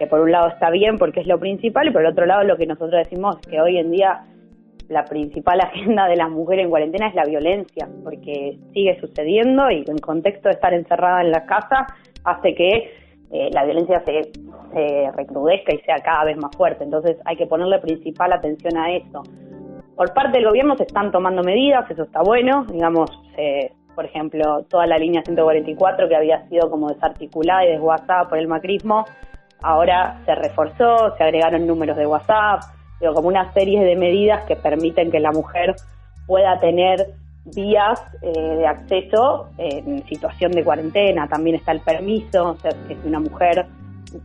que 0.01 0.07
por 0.07 0.19
un 0.19 0.31
lado 0.31 0.47
está 0.47 0.71
bien 0.71 0.97
porque 0.97 1.19
es 1.19 1.27
lo 1.27 1.39
principal 1.39 1.87
y 1.87 1.91
por 1.91 2.01
el 2.01 2.07
otro 2.07 2.25
lado 2.25 2.43
lo 2.43 2.57
que 2.57 2.65
nosotros 2.65 3.03
decimos 3.03 3.37
es 3.39 3.51
que 3.51 3.61
hoy 3.61 3.77
en 3.77 3.91
día 3.91 4.23
la 4.89 5.05
principal 5.05 5.61
agenda 5.61 6.07
de 6.07 6.15
las 6.15 6.27
mujeres 6.31 6.63
en 6.65 6.71
cuarentena 6.71 7.09
es 7.09 7.13
la 7.13 7.23
violencia, 7.23 7.87
porque 8.03 8.57
sigue 8.73 8.99
sucediendo 8.99 9.69
y 9.69 9.85
en 9.87 9.99
contexto 9.99 10.49
de 10.49 10.55
estar 10.55 10.73
encerrada 10.73 11.21
en 11.21 11.29
la 11.29 11.45
casa 11.45 11.85
hace 12.23 12.55
que 12.55 12.91
eh, 13.31 13.49
la 13.53 13.63
violencia 13.63 14.01
se, 14.03 14.31
se 14.73 15.11
recrudezca 15.11 15.75
y 15.75 15.81
sea 15.81 15.97
cada 15.97 16.23
vez 16.23 16.37
más 16.37 16.49
fuerte. 16.57 16.83
Entonces 16.83 17.17
hay 17.25 17.35
que 17.35 17.45
ponerle 17.45 17.77
principal 17.77 18.33
atención 18.33 18.75
a 18.77 18.91
eso. 18.91 19.21
Por 19.95 20.15
parte 20.15 20.39
del 20.39 20.47
gobierno 20.47 20.77
se 20.77 20.83
están 20.85 21.11
tomando 21.11 21.43
medidas, 21.43 21.87
eso 21.91 22.05
está 22.05 22.23
bueno, 22.23 22.65
digamos, 22.71 23.07
se, 23.35 23.71
por 23.93 24.05
ejemplo, 24.05 24.63
toda 24.67 24.87
la 24.87 24.97
línea 24.97 25.21
144 25.21 26.09
que 26.09 26.15
había 26.15 26.41
sido 26.47 26.71
como 26.71 26.87
desarticulada 26.89 27.65
y 27.65 27.73
desguazada 27.73 28.27
por 28.27 28.39
el 28.39 28.47
macrismo, 28.47 29.05
ahora 29.61 30.21
se 30.25 30.35
reforzó, 30.35 31.15
se 31.17 31.23
agregaron 31.23 31.67
números 31.67 31.97
de 31.97 32.05
WhatsApp, 32.05 32.61
digo, 32.99 33.13
como 33.13 33.27
una 33.27 33.51
serie 33.53 33.83
de 33.83 33.95
medidas 33.95 34.43
que 34.45 34.55
permiten 34.55 35.11
que 35.11 35.19
la 35.19 35.31
mujer 35.31 35.75
pueda 36.27 36.59
tener 36.59 37.07
vías 37.55 37.99
eh, 38.21 38.31
de 38.31 38.67
acceso 38.67 39.49
en 39.57 40.05
situación 40.07 40.51
de 40.51 40.63
cuarentena. 40.63 41.27
También 41.27 41.55
está 41.55 41.71
el 41.71 41.81
permiso, 41.81 42.57
que 42.61 42.95
si 42.95 43.07
una 43.07 43.19
mujer 43.19 43.65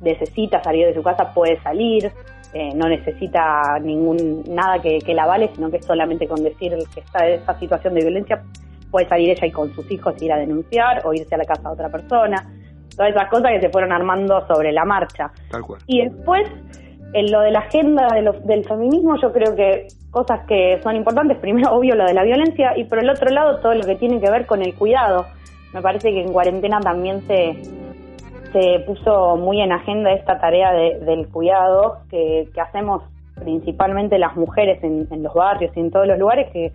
necesita 0.02 0.62
salir 0.62 0.86
de 0.86 0.94
su 0.94 1.02
casa 1.02 1.32
puede 1.32 1.60
salir, 1.62 2.12
eh, 2.52 2.72
no 2.74 2.88
necesita 2.88 3.78
ningún 3.80 4.44
nada 4.48 4.80
que, 4.80 4.98
que 4.98 5.14
la 5.14 5.26
vale, 5.26 5.50
sino 5.54 5.70
que 5.70 5.82
solamente 5.82 6.26
con 6.26 6.42
decir 6.42 6.74
que 6.94 7.00
está 7.00 7.26
en 7.26 7.40
esa 7.40 7.58
situación 7.58 7.94
de 7.94 8.00
violencia 8.00 8.42
puede 8.90 9.08
salir 9.08 9.30
ella 9.30 9.46
y 9.46 9.50
con 9.50 9.74
sus 9.74 9.90
hijos 9.90 10.20
ir 10.22 10.32
a 10.32 10.38
denunciar 10.38 11.02
o 11.04 11.12
irse 11.12 11.34
a 11.34 11.38
la 11.38 11.44
casa 11.44 11.62
de 11.62 11.74
otra 11.74 11.88
persona. 11.88 12.46
Todas 12.96 13.10
esas 13.12 13.28
cosas 13.28 13.50
que 13.52 13.60
se 13.60 13.68
fueron 13.70 13.92
armando 13.92 14.46
sobre 14.46 14.72
la 14.72 14.84
marcha. 14.84 15.30
Tal 15.50 15.62
cual. 15.62 15.80
Y 15.86 16.02
después, 16.02 16.48
en 17.12 17.30
lo 17.30 17.40
de 17.40 17.50
la 17.50 17.60
agenda 17.60 18.08
de 18.14 18.22
lo- 18.22 18.32
del 18.40 18.64
feminismo, 18.64 19.16
yo 19.20 19.32
creo 19.32 19.54
que 19.54 19.86
cosas 20.10 20.40
que 20.46 20.80
son 20.82 20.96
importantes, 20.96 21.36
primero, 21.38 21.70
obvio, 21.76 21.94
lo 21.94 22.04
de 22.06 22.14
la 22.14 22.22
violencia, 22.24 22.76
y 22.76 22.84
por 22.84 22.98
el 22.98 23.10
otro 23.10 23.28
lado, 23.30 23.58
todo 23.60 23.74
lo 23.74 23.82
que 23.84 23.96
tiene 23.96 24.20
que 24.20 24.30
ver 24.30 24.46
con 24.46 24.62
el 24.62 24.74
cuidado. 24.74 25.26
Me 25.74 25.82
parece 25.82 26.10
que 26.10 26.22
en 26.22 26.32
cuarentena 26.32 26.80
también 26.80 27.20
se, 27.26 27.54
se 28.52 28.80
puso 28.86 29.36
muy 29.36 29.60
en 29.60 29.72
agenda 29.72 30.12
esta 30.12 30.38
tarea 30.40 30.72
de- 30.72 31.00
del 31.00 31.28
cuidado 31.28 31.98
que, 32.10 32.48
que 32.54 32.60
hacemos 32.60 33.02
principalmente 33.42 34.18
las 34.18 34.34
mujeres 34.36 34.82
en, 34.82 35.06
en 35.10 35.22
los 35.22 35.34
barrios 35.34 35.70
y 35.76 35.80
en 35.80 35.90
todos 35.90 36.06
los 36.06 36.18
lugares, 36.18 36.50
que 36.52 36.72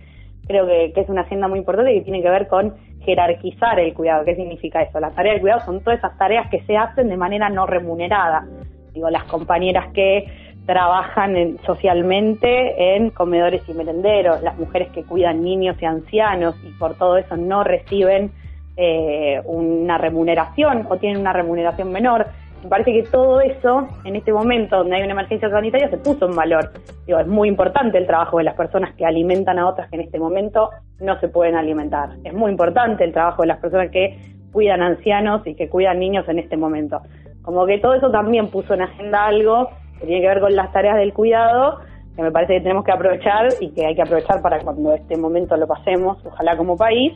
creo 0.48 0.68
que, 0.68 0.92
que 0.94 1.02
es 1.02 1.10
una 1.10 1.22
agenda 1.22 1.48
muy 1.48 1.58
importante 1.60 1.92
y 1.94 2.00
que 2.00 2.04
tiene 2.06 2.22
que 2.22 2.30
ver 2.30 2.48
con 2.48 2.76
jerarquizar 3.04 3.80
el 3.80 3.94
cuidado. 3.94 4.26
¿Qué 4.26 4.36
significa 4.36 4.82
eso? 4.82 5.00
La 5.00 5.12
tarea 5.12 5.34
del 5.34 5.42
cuidado 5.42 5.62
son 5.66 5.82
todas 5.82 6.00
esas 6.00 6.18
tareas 6.18 6.50
que 6.50 6.62
se 6.64 6.78
hacen 6.78 7.10
de 7.10 7.18
manera 7.18 7.50
no 7.50 7.66
remunerada. 7.66 8.46
Digo, 8.94 9.10
las 9.10 9.24
compañeras 9.24 9.88
que 9.94 10.26
trabajan 10.66 11.36
en- 11.36 11.58
socialmente 11.66 12.96
en 12.96 13.10
comedores 13.10 13.62
y 13.68 13.74
merenderos, 13.74 14.42
las 14.44 14.58
mujeres 14.58 14.90
que 14.90 15.04
cuidan 15.04 15.42
niños 15.44 15.76
y 15.82 15.86
ancianos 15.86 16.56
y 16.64 16.70
por 16.78 16.96
todo 16.96 17.18
eso 17.18 17.36
no 17.38 17.64
reciben 17.64 18.32
eh, 18.78 19.42
una 19.46 19.98
remuneración 19.98 20.88
o 20.90 20.98
tienen 20.98 21.20
una 21.20 21.34
remuneración 21.34 21.92
menor. 21.92 22.28
Me 22.64 22.70
parece 22.70 22.94
que 22.94 23.04
todo 23.10 23.42
eso, 23.42 23.88
en 24.06 24.16
este 24.16 24.32
momento 24.32 24.78
donde 24.78 24.96
hay 24.96 25.04
una 25.04 25.14
emergencia 25.14 25.50
sanitaria, 25.50 25.90
se 25.90 25.98
puso 25.98 26.28
en 26.28 26.36
valor. 26.36 26.72
Digo, 27.08 27.20
es 27.20 27.28
muy 27.28 27.48
importante 27.48 27.98
el 27.98 28.06
trabajo 28.06 28.38
de 28.38 28.44
las 28.44 28.56
personas 28.56 28.94
que 28.96 29.06
alimentan 29.06 29.58
a 29.58 29.68
otras 29.68 29.90
que 29.90 29.96
en 29.96 30.04
este 30.04 30.20
momento 30.20 30.70
no 31.00 31.20
se 31.20 31.28
pueden 31.28 31.56
alimentar. 31.56 32.10
Es 32.24 32.34
muy 32.34 32.52
importante 32.52 33.04
el 33.04 33.14
trabajo 33.14 33.42
de 33.42 33.48
las 33.48 33.60
personas 33.60 33.90
que 33.90 34.20
cuidan 34.52 34.82
ancianos 34.84 35.46
y 35.48 35.56
que 35.56 35.70
cuidan 35.70 36.00
niños 36.00 36.28
en 36.30 36.38
este 36.38 36.56
momento. 36.56 37.02
Como 37.42 37.66
que 37.66 37.80
todo 37.80 37.96
eso 37.96 38.12
también 38.12 38.48
puso 38.48 38.76
en 38.76 38.84
agenda 38.84 39.26
algo 39.26 39.70
que 40.00 40.06
tiene 40.06 40.22
que 40.22 40.28
ver 40.28 40.40
con 40.42 40.56
las 40.56 40.72
tareas 40.72 40.98
del 40.98 41.14
cuidado, 41.14 41.80
que 42.16 42.22
me 42.22 42.32
parece 42.32 42.56
que 42.56 42.62
tenemos 42.62 42.84
que 42.84 42.92
aprovechar 42.92 43.48
y 43.60 43.72
que 43.72 43.86
hay 43.86 43.96
que 43.96 44.02
aprovechar 44.04 44.42
para 44.42 44.60
cuando 44.60 44.94
este 44.94 45.18
momento 45.18 45.56
lo 45.58 45.68
pasemos, 45.68 46.24
ojalá 46.26 46.58
como 46.58 46.78
país, 46.78 47.14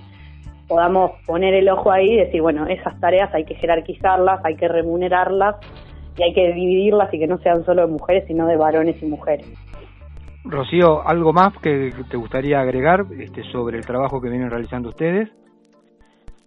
podamos 0.68 1.12
poner 1.26 1.54
el 1.54 1.70
ojo 1.70 1.92
ahí 1.92 2.12
y 2.12 2.18
decir, 2.18 2.42
bueno, 2.42 2.68
esas 2.68 3.00
tareas 3.00 3.34
hay 3.34 3.46
que 3.46 3.56
jerarquizarlas, 3.56 4.44
hay 4.44 4.56
que 4.56 4.68
remunerarlas 4.68 5.56
y 6.18 6.24
hay 6.24 6.34
que 6.34 6.54
dividirlas 6.54 7.14
y 7.14 7.20
que 7.20 7.28
no 7.28 7.38
sean 7.40 7.64
solo 7.66 7.86
de 7.86 7.92
mujeres, 7.92 8.26
sino 8.28 8.48
de 8.48 8.58
varones 8.58 9.02
y 9.02 9.06
mujeres. 9.06 9.48
Rocío, 10.44 11.02
¿algo 11.06 11.34
más 11.34 11.58
que 11.58 11.92
te 12.10 12.18
gustaría 12.18 12.60
agregar 12.60 13.06
este, 13.20 13.44
sobre 13.52 13.78
el 13.78 13.86
trabajo 13.86 14.22
que 14.22 14.30
vienen 14.30 14.50
realizando 14.50 14.90
ustedes? 14.90 15.30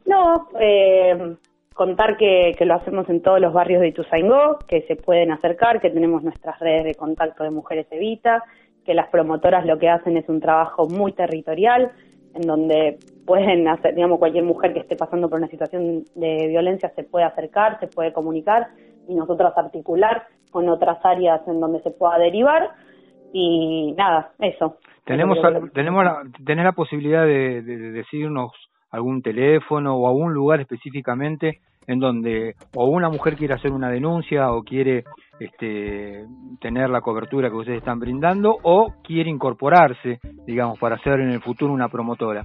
No, 0.07 0.48
eh, 0.61 1.37
contar 1.74 2.16
que, 2.16 2.54
que 2.57 2.64
lo 2.64 2.74
hacemos 2.74 3.09
en 3.09 3.22
todos 3.22 3.40
los 3.40 3.52
barrios 3.52 3.81
de 3.81 3.88
Ituzaingó, 3.88 4.59
que 4.66 4.83
se 4.83 4.96
pueden 4.96 5.33
acercar, 5.33 5.81
que 5.81 5.90
tenemos 5.90 6.22
nuestras 6.22 6.59
redes 6.61 6.85
de 6.85 6.94
contacto 6.94 7.42
de 7.44 7.50
Mujeres 7.50 7.87
Evita, 7.90 8.44
que 8.85 8.94
las 8.94 9.09
promotoras 9.11 9.66
lo 9.66 9.78
que 9.78 9.88
hacen 9.88 10.16
es 10.16 10.28
un 10.28 10.40
trabajo 10.40 10.88
muy 10.88 11.12
territorial, 11.12 11.92
en 12.35 12.42
donde 12.42 12.98
pueden 13.28 13.68
hacer, 13.68 13.94
digamos, 13.94 14.18
cualquier 14.18 14.44
mujer 14.44 14.72
que 14.72 14.80
esté 14.80 14.96
pasando 14.96 15.28
por 15.28 15.38
una 15.38 15.48
situación 15.48 16.02
de 16.16 16.48
violencia 16.48 16.88
se 16.96 17.04
puede 17.04 17.26
acercar, 17.26 17.78
se 17.78 17.86
puede 17.86 18.12
comunicar 18.12 18.68
y 19.06 19.14
nosotros 19.14 19.52
articular 19.56 20.24
con 20.50 20.68
otras 20.68 20.98
áreas 21.04 21.46
en 21.46 21.60
donde 21.60 21.80
se 21.82 21.90
pueda 21.92 22.18
derivar 22.18 22.70
y 23.32 23.92
nada, 23.96 24.32
eso. 24.40 24.76
Tenemos, 25.04 25.38
tenemos 25.74 26.04
la, 26.04 26.22
tenés 26.44 26.64
la 26.64 26.72
posibilidad 26.72 27.24
de, 27.24 27.62
de- 27.62 27.76
de 27.78 27.90
decirnos 27.92 28.50
algún 28.90 29.20
teléfono 29.22 29.94
o 29.96 30.08
algún 30.08 30.32
lugar 30.32 30.60
específicamente 30.60 31.58
en 31.86 31.98
donde 32.00 32.54
o 32.74 32.86
una 32.86 33.08
mujer 33.10 33.36
quiere 33.36 33.54
hacer 33.54 33.70
una 33.72 33.90
denuncia 33.90 34.50
o 34.52 34.62
quiere 34.62 35.04
este, 35.40 36.24
tener 36.60 36.90
la 36.90 37.00
cobertura 37.02 37.48
que 37.50 37.56
ustedes 37.56 37.78
están 37.78 37.98
brindando 38.00 38.56
o 38.62 38.92
quiere 39.02 39.30
incorporarse, 39.30 40.18
digamos, 40.46 40.78
para 40.78 40.98
ser 40.98 41.20
en 41.20 41.30
el 41.30 41.40
futuro 41.40 41.72
una 41.72 41.88
promotora. 41.88 42.44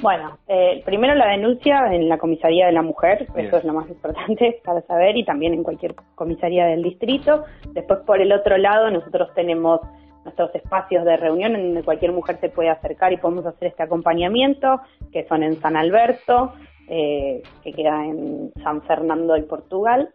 Bueno, 0.00 0.38
eh, 0.46 0.80
primero 0.84 1.14
la 1.14 1.28
denuncia 1.28 1.92
en 1.92 2.08
la 2.08 2.18
comisaría 2.18 2.66
de 2.66 2.72
la 2.72 2.82
mujer, 2.82 3.26
Bien. 3.34 3.46
eso 3.46 3.56
es 3.56 3.64
lo 3.64 3.72
más 3.72 3.88
importante 3.88 4.60
para 4.64 4.80
saber, 4.82 5.16
y 5.16 5.24
también 5.24 5.54
en 5.54 5.64
cualquier 5.64 5.94
comisaría 6.14 6.66
del 6.66 6.82
distrito. 6.82 7.44
Después, 7.72 8.00
por 8.06 8.20
el 8.20 8.32
otro 8.32 8.56
lado, 8.58 8.90
nosotros 8.90 9.28
tenemos 9.34 9.80
nuestros 10.24 10.54
espacios 10.54 11.04
de 11.04 11.16
reunión 11.16 11.56
en 11.56 11.62
donde 11.66 11.82
cualquier 11.82 12.12
mujer 12.12 12.38
se 12.40 12.48
puede 12.48 12.68
acercar 12.68 13.12
y 13.12 13.16
podemos 13.16 13.46
hacer 13.46 13.68
este 13.68 13.82
acompañamiento, 13.82 14.80
que 15.12 15.26
son 15.26 15.42
en 15.42 15.60
San 15.60 15.76
Alberto, 15.76 16.52
eh, 16.88 17.42
que 17.62 17.72
queda 17.72 18.04
en 18.04 18.52
San 18.62 18.82
Fernando 18.82 19.36
y 19.36 19.42
Portugal, 19.42 20.10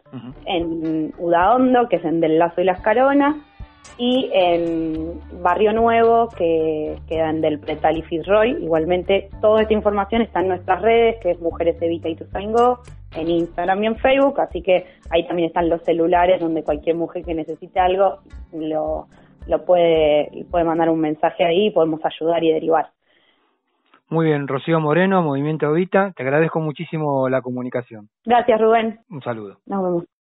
en 0.46 1.12
Udaondo, 1.18 1.88
que 1.88 1.96
es 1.96 2.04
en 2.04 2.20
Del 2.20 2.38
Lazo 2.38 2.60
y 2.60 2.64
Las 2.64 2.80
Caronas, 2.80 3.36
y 3.98 4.30
en 4.32 5.20
Barrio 5.42 5.72
Nuevo, 5.72 6.28
que 6.36 6.96
queda 7.08 7.30
en 7.30 7.40
Del 7.40 7.60
Pretal 7.60 7.96
y 7.96 8.02
Fitzroy. 8.02 8.62
Igualmente, 8.62 9.28
toda 9.40 9.62
esta 9.62 9.74
información 9.74 10.22
está 10.22 10.40
en 10.40 10.48
nuestras 10.48 10.82
redes, 10.82 11.16
que 11.22 11.32
es 11.32 11.40
Mujeres 11.40 11.80
Evita 11.80 12.08
y 12.08 12.16
Tuzaingó, 12.16 12.80
en 13.16 13.30
Instagram 13.30 13.84
y 13.84 13.86
en 13.86 13.96
Facebook, 13.96 14.40
así 14.40 14.62
que 14.62 14.86
ahí 15.10 15.26
también 15.26 15.48
están 15.48 15.68
los 15.68 15.82
celulares 15.82 16.40
donde 16.40 16.64
cualquier 16.64 16.96
mujer 16.96 17.24
que 17.24 17.34
necesite 17.34 17.78
algo 17.78 18.18
lo, 18.52 19.06
lo 19.46 19.64
puede, 19.64 20.44
puede 20.50 20.64
mandar 20.64 20.88
un 20.88 21.00
mensaje 21.00 21.44
ahí 21.44 21.66
y 21.66 21.70
podemos 21.70 22.00
ayudar 22.04 22.42
y 22.42 22.52
derivar. 22.52 22.88
Muy 24.10 24.26
bien, 24.26 24.46
Rocío 24.46 24.80
Moreno, 24.80 25.22
Movimiento 25.22 25.66
Evita, 25.66 26.12
te 26.12 26.22
agradezco 26.22 26.60
muchísimo 26.60 27.28
la 27.28 27.40
comunicación. 27.40 28.08
Gracias, 28.24 28.60
Rubén. 28.60 29.00
Un 29.08 29.22
saludo. 29.22 29.58
Nos 29.66 29.82
vemos. 29.82 30.13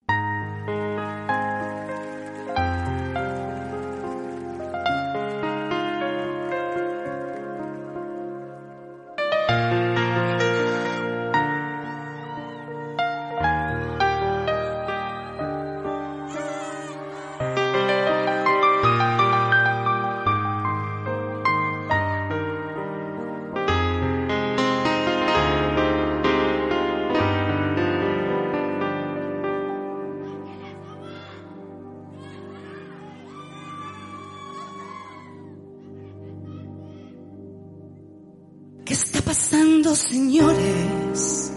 Señores? 39.89 41.51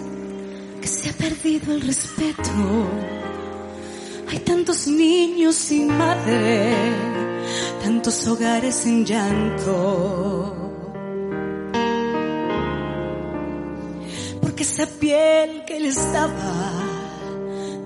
Que 0.80 0.88
se 0.88 1.10
ha 1.10 1.12
perdido 1.12 1.74
el 1.74 1.80
respeto. 1.82 2.50
Hay 4.30 4.38
tantos 4.38 4.86
niños 4.86 5.54
sin 5.54 5.88
madre, 5.96 6.74
tantos 7.82 8.26
hogares 8.26 8.86
en 8.86 9.04
llanto. 9.04 10.56
Porque 14.40 14.62
esa 14.62 14.86
piel 14.86 15.64
que 15.66 15.80
les 15.80 15.96
daba 16.12 16.72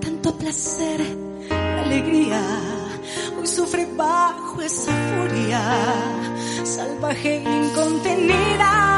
tanto 0.01 0.37
placer, 0.37 1.01
alegría, 1.85 2.41
hoy 3.37 3.47
sufre 3.47 3.87
bajo 3.95 4.61
esa 4.61 4.91
furia 4.91 5.61
salvaje 6.63 7.37
e 7.37 7.65
incontenida. 7.65 8.88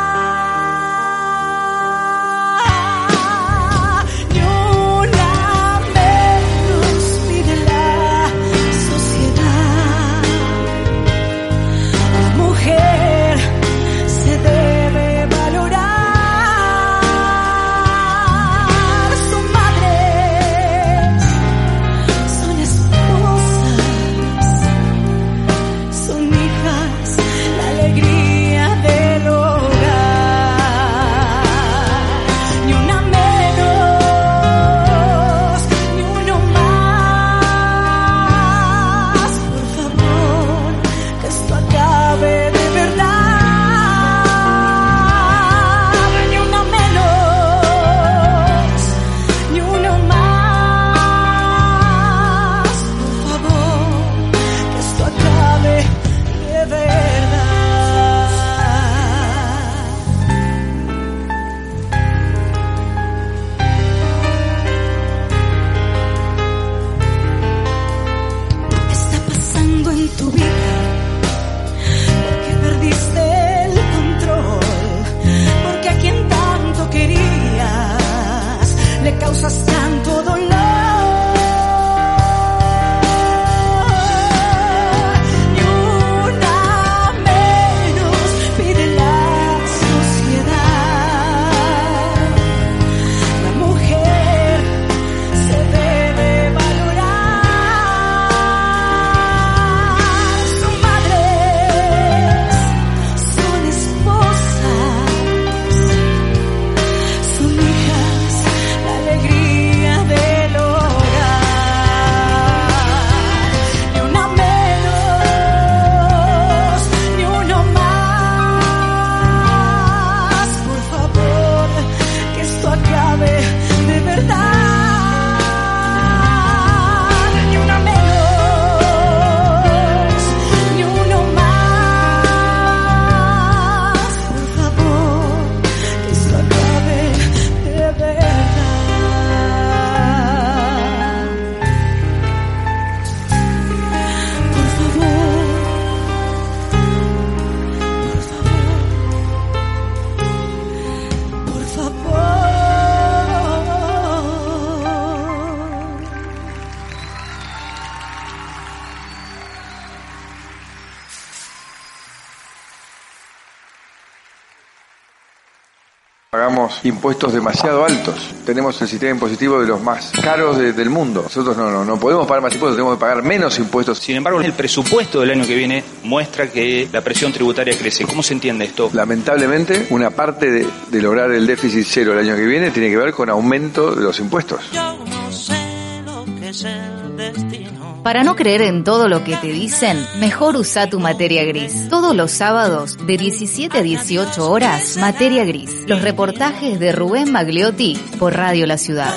Pagamos 166.72 166.86
impuestos 166.86 167.34
demasiado 167.34 167.86
altos. 167.86 168.34
Tenemos 168.46 168.82
el 168.82 168.88
sistema 168.88 169.12
impositivo 169.12 169.60
de 169.60 169.68
los 169.68 169.82
más 169.82 170.12
caros 170.22 170.58
de- 170.58 170.74
del 170.74 170.90
mundo. 170.90 171.22
Nosotros 171.24 171.58
no, 171.58 171.70
no, 171.70 171.84
no 171.86 172.00
podemos 172.00 172.26
pagar 172.28 172.42
más 172.44 172.54
impuestos, 172.54 172.78
tenemos 172.78 172.96
que 172.98 173.02
pagar 173.02 173.24
menos 173.24 173.58
impuestos. 173.60 174.00
Sin 174.00 174.16
embargo, 174.16 174.42
el 174.42 174.54
presupuesto 174.54 175.20
del 175.22 175.32
año 175.32 175.46
que 175.46 175.56
viene 175.56 175.84
muestra 176.04 176.50
que 176.52 176.88
la 176.92 177.02
presión 177.02 177.32
tributaria 177.34 177.78
crece. 177.78 178.06
¿Cómo 178.06 178.24
se 178.24 178.34
entiende 178.34 178.66
esto? 178.66 178.90
Lamentablemente, 178.94 179.88
una 179.90 180.12
parte 180.12 180.50
de, 180.52 180.68
de 180.90 181.02
lograr 181.02 181.32
el 181.32 181.46
déficit 181.48 181.86
cero 181.88 182.14
el 182.14 182.20
año 182.20 182.36
que 182.36 182.46
viene 182.46 182.72
tiene 182.72 182.90
que 182.90 182.98
ver 182.98 183.14
con 183.14 183.30
aumento 183.30 183.94
de 183.96 184.04
los 184.04 184.20
impuestos. 184.20 184.62
Yo 184.72 184.98
no 185.06 185.32
sé 185.32 186.02
lo 186.06 186.26
que 186.40 186.50
es 186.50 186.64
el 186.64 187.18
destino. 187.18 187.81
Para 188.04 188.24
no 188.24 188.36
creer 188.36 188.64
en 188.64 188.84
todo 188.84 189.08
lo 189.08 189.24
que 189.24 189.36
te 189.36 189.52
dicen, 189.52 189.96
mejor 190.20 190.56
usa 190.56 190.90
tu 190.90 191.00
materia 191.00 191.46
gris. 191.46 191.88
Todos 191.88 192.16
los 192.16 192.32
sábados, 192.32 192.98
de 193.06 193.16
17 193.16 193.78
a 193.78 193.82
18 193.84 194.50
horas, 194.50 194.98
materia 194.98 195.46
gris. 195.46 195.86
Los 195.86 196.02
reportajes 196.02 196.80
de 196.80 196.94
Rubén 196.94 197.32
Magliotti 197.32 197.96
por 198.18 198.34
Radio 198.34 198.66
La 198.66 198.80
Ciudad. 198.80 199.14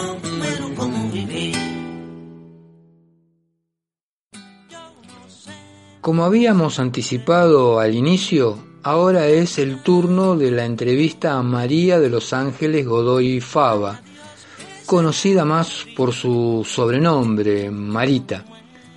Como 6.02 6.24
habíamos 6.24 6.78
anticipado 6.78 7.80
al 7.80 7.94
inicio, 7.94 8.58
ahora 8.82 9.28
es 9.28 9.58
el 9.58 9.82
turno 9.82 10.36
de 10.36 10.50
la 10.50 10.66
entrevista 10.66 11.38
a 11.38 11.42
María 11.42 11.98
de 11.98 12.10
los 12.10 12.34
Ángeles 12.34 12.86
Godoy 12.86 13.40
Fava, 13.40 14.02
conocida 14.84 15.46
más 15.46 15.86
por 15.96 16.12
su 16.12 16.66
sobrenombre, 16.68 17.70
Marita. 17.70 18.44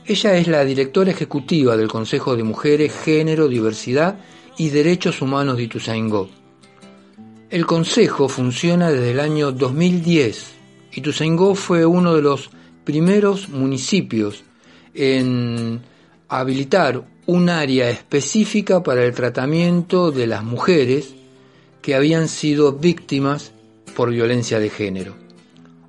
Ella 0.09 0.37
es 0.37 0.47
la 0.47 0.63
directora 0.63 1.11
ejecutiva 1.11 1.75
del 1.75 1.89
Consejo 1.89 2.37
de 2.37 2.43
Mujeres, 2.43 2.93
Género, 3.03 3.49
Diversidad 3.49 4.17
y 4.57 4.69
Derechos 4.69 5.21
Humanos 5.21 5.57
de 5.57 5.63
Ituzaingó. 5.63 6.29
El 7.49 7.65
Consejo 7.65 8.29
funciona 8.29 8.89
desde 8.89 9.11
el 9.11 9.19
año 9.19 9.51
2010. 9.51 10.53
Ituzaingó 10.93 11.55
fue 11.55 11.85
uno 11.85 12.15
de 12.15 12.21
los 12.21 12.51
primeros 12.85 13.49
municipios 13.49 14.45
en 14.93 15.81
habilitar 16.29 17.03
un 17.25 17.49
área 17.49 17.89
específica 17.89 18.81
para 18.83 19.03
el 19.03 19.13
tratamiento 19.13 20.11
de 20.11 20.25
las 20.25 20.41
mujeres 20.41 21.15
que 21.81 21.95
habían 21.95 22.29
sido 22.29 22.71
víctimas 22.71 23.51
por 23.93 24.11
violencia 24.11 24.57
de 24.57 24.69
género. 24.69 25.15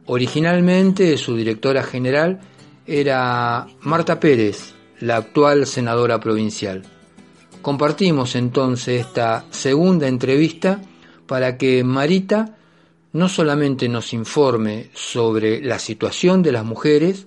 Originalmente 0.06 1.16
su 1.18 1.36
directora 1.36 1.84
general 1.84 2.40
era 2.88 3.66
Marta 3.82 4.18
Pérez, 4.18 4.72
la 5.00 5.16
actual 5.16 5.66
senadora 5.66 6.18
provincial. 6.18 6.82
Compartimos 7.60 8.34
entonces 8.34 9.06
esta 9.06 9.44
segunda 9.50 10.08
entrevista 10.08 10.80
para 11.26 11.58
que 11.58 11.84
Marita 11.84 12.56
no 13.12 13.28
solamente 13.28 13.88
nos 13.88 14.14
informe 14.14 14.88
sobre 14.94 15.60
la 15.60 15.78
situación 15.78 16.42
de 16.42 16.52
las 16.52 16.64
mujeres, 16.64 17.26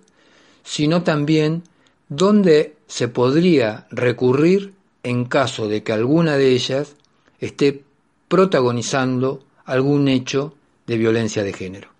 sino 0.64 1.04
también 1.04 1.64
dónde 2.10 2.76
se 2.88 3.08
podría 3.08 3.86
recurrir 3.92 4.74
en 5.04 5.26
caso 5.26 5.68
de 5.68 5.84
que 5.84 5.94
alguna 5.94 6.38
de 6.38 6.50
ellas 6.50 6.96
esté 7.40 7.84
protagonizando 8.28 9.44
algún 9.66 10.08
hecho 10.08 10.56
de 10.88 10.98
violencia 10.98 11.44
de 11.44 11.54
género. 11.54 11.91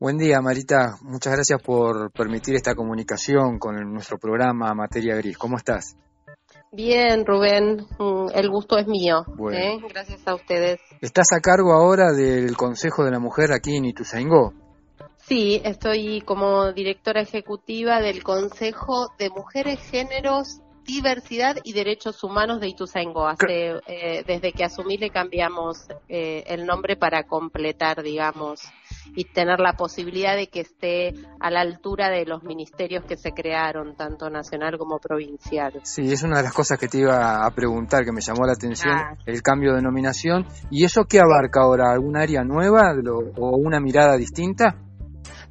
Buen 0.00 0.16
día, 0.16 0.40
Marita. 0.40 0.96
Muchas 1.02 1.32
gracias 1.32 1.60
por 1.60 2.12
permitir 2.12 2.54
esta 2.54 2.76
comunicación 2.76 3.58
con 3.58 3.74
nuestro 3.92 4.16
programa 4.16 4.72
Materia 4.72 5.16
Gris. 5.16 5.36
¿Cómo 5.36 5.56
estás? 5.56 5.96
Bien, 6.70 7.26
Rubén, 7.26 7.84
mm, 7.98 8.26
el 8.32 8.48
gusto 8.48 8.78
es 8.78 8.86
mío. 8.86 9.24
Bueno. 9.36 9.58
¿eh? 9.58 9.80
Gracias 9.88 10.20
a 10.24 10.36
ustedes. 10.36 10.78
Estás 11.00 11.32
a 11.32 11.40
cargo 11.40 11.72
ahora 11.72 12.12
del 12.12 12.56
Consejo 12.56 13.04
de 13.04 13.10
la 13.10 13.18
Mujer 13.18 13.50
aquí 13.52 13.76
en 13.76 13.86
Ituzaingó. 13.86 14.54
Sí, 15.16 15.60
estoy 15.64 16.20
como 16.20 16.72
directora 16.72 17.22
ejecutiva 17.22 18.00
del 18.00 18.22
Consejo 18.22 19.08
de 19.18 19.30
Mujeres, 19.30 19.80
Géneros, 19.80 20.60
Diversidad 20.84 21.56
y 21.64 21.72
Derechos 21.72 22.22
Humanos 22.22 22.60
de 22.60 22.68
Ituzaingó. 22.68 23.26
Hace, 23.26 23.80
eh, 23.88 24.22
desde 24.24 24.52
que 24.52 24.62
asumí 24.62 24.96
le 24.96 25.10
cambiamos 25.10 25.88
eh, 26.08 26.44
el 26.46 26.66
nombre 26.66 26.96
para 26.96 27.24
completar, 27.24 28.04
digamos, 28.04 28.60
y 29.14 29.24
tener 29.24 29.60
la 29.60 29.74
posibilidad 29.74 30.36
de 30.36 30.48
que 30.48 30.60
esté 30.60 31.14
a 31.40 31.50
la 31.50 31.60
altura 31.60 32.08
de 32.08 32.24
los 32.26 32.42
ministerios 32.42 33.04
que 33.04 33.16
se 33.16 33.32
crearon, 33.32 33.96
tanto 33.96 34.30
nacional 34.30 34.78
como 34.78 34.98
provincial. 34.98 35.80
Sí, 35.82 36.12
es 36.12 36.22
una 36.22 36.38
de 36.38 36.42
las 36.44 36.52
cosas 36.52 36.78
que 36.78 36.88
te 36.88 36.98
iba 36.98 37.44
a 37.44 37.50
preguntar, 37.50 38.04
que 38.04 38.12
me 38.12 38.20
llamó 38.20 38.46
la 38.46 38.52
atención, 38.52 38.94
Ah. 38.94 39.16
el 39.26 39.42
cambio 39.42 39.70
de 39.70 39.76
denominación. 39.76 40.46
¿Y 40.70 40.84
eso 40.84 41.04
qué 41.04 41.20
abarca 41.20 41.60
ahora? 41.62 41.92
¿Algún 41.92 42.16
área 42.16 42.42
nueva 42.44 42.94
o 43.36 43.56
una 43.56 43.80
mirada 43.80 44.16
distinta? 44.16 44.76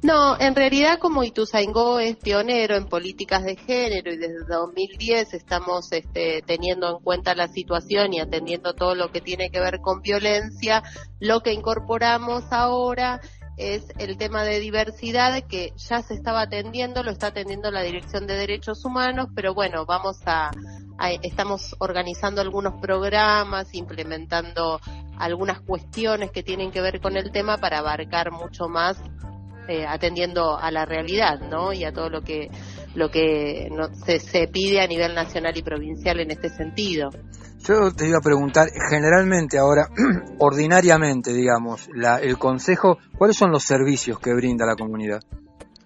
No, 0.00 0.38
en 0.38 0.54
realidad 0.54 1.00
como 1.00 1.24
Ituzaingó 1.24 1.98
es 1.98 2.14
pionero 2.16 2.76
en 2.76 2.86
políticas 2.86 3.42
de 3.42 3.56
género 3.56 4.12
y 4.12 4.16
desde 4.16 4.44
2010 4.48 5.34
estamos 5.34 5.90
este, 5.90 6.40
teniendo 6.46 6.88
en 6.88 7.02
cuenta 7.02 7.34
la 7.34 7.48
situación 7.48 8.12
y 8.12 8.20
atendiendo 8.20 8.74
todo 8.74 8.94
lo 8.94 9.10
que 9.10 9.20
tiene 9.20 9.50
que 9.50 9.58
ver 9.58 9.80
con 9.80 10.00
violencia, 10.00 10.84
lo 11.18 11.40
que 11.40 11.52
incorporamos 11.52 12.44
ahora 12.52 13.20
es 13.58 13.82
el 13.98 14.16
tema 14.16 14.44
de 14.44 14.60
diversidad 14.60 15.42
que 15.48 15.72
ya 15.76 16.02
se 16.02 16.14
estaba 16.14 16.42
atendiendo, 16.42 17.02
lo 17.02 17.10
está 17.10 17.28
atendiendo 17.28 17.70
la 17.70 17.82
Dirección 17.82 18.26
de 18.26 18.34
Derechos 18.36 18.84
Humanos, 18.84 19.28
pero 19.34 19.52
bueno, 19.54 19.84
vamos 19.84 20.18
a, 20.26 20.50
a- 20.98 21.12
estamos 21.22 21.74
organizando 21.80 22.40
algunos 22.40 22.80
programas, 22.80 23.74
implementando 23.74 24.80
algunas 25.18 25.60
cuestiones 25.60 26.30
que 26.30 26.42
tienen 26.42 26.70
que 26.70 26.80
ver 26.80 27.00
con 27.00 27.16
el 27.16 27.32
tema 27.32 27.58
para 27.58 27.78
abarcar 27.78 28.30
mucho 28.30 28.68
más 28.68 28.96
eh, 29.68 29.84
atendiendo 29.86 30.56
a 30.56 30.70
la 30.70 30.86
realidad, 30.86 31.40
¿no? 31.40 31.72
Y 31.74 31.84
a 31.84 31.92
todo 31.92 32.08
lo 32.08 32.22
que 32.22 32.48
lo 32.94 33.10
que 33.10 33.68
no- 33.70 33.92
se, 33.94 34.18
se 34.18 34.48
pide 34.48 34.80
a 34.80 34.86
nivel 34.86 35.14
nacional 35.14 35.56
y 35.56 35.62
provincial 35.62 36.20
en 36.20 36.30
este 36.30 36.48
sentido. 36.48 37.10
Yo 37.66 37.92
te 37.92 38.08
iba 38.08 38.18
a 38.18 38.22
preguntar, 38.22 38.68
generalmente 38.90 39.58
ahora, 39.58 39.88
ordinariamente, 40.38 41.32
digamos, 41.32 41.88
la- 41.94 42.18
el 42.18 42.38
Consejo, 42.38 42.98
¿cuáles 43.18 43.36
son 43.36 43.50
los 43.50 43.64
servicios 43.64 44.18
que 44.20 44.32
brinda 44.34 44.64
la 44.66 44.76
comunidad? 44.76 45.20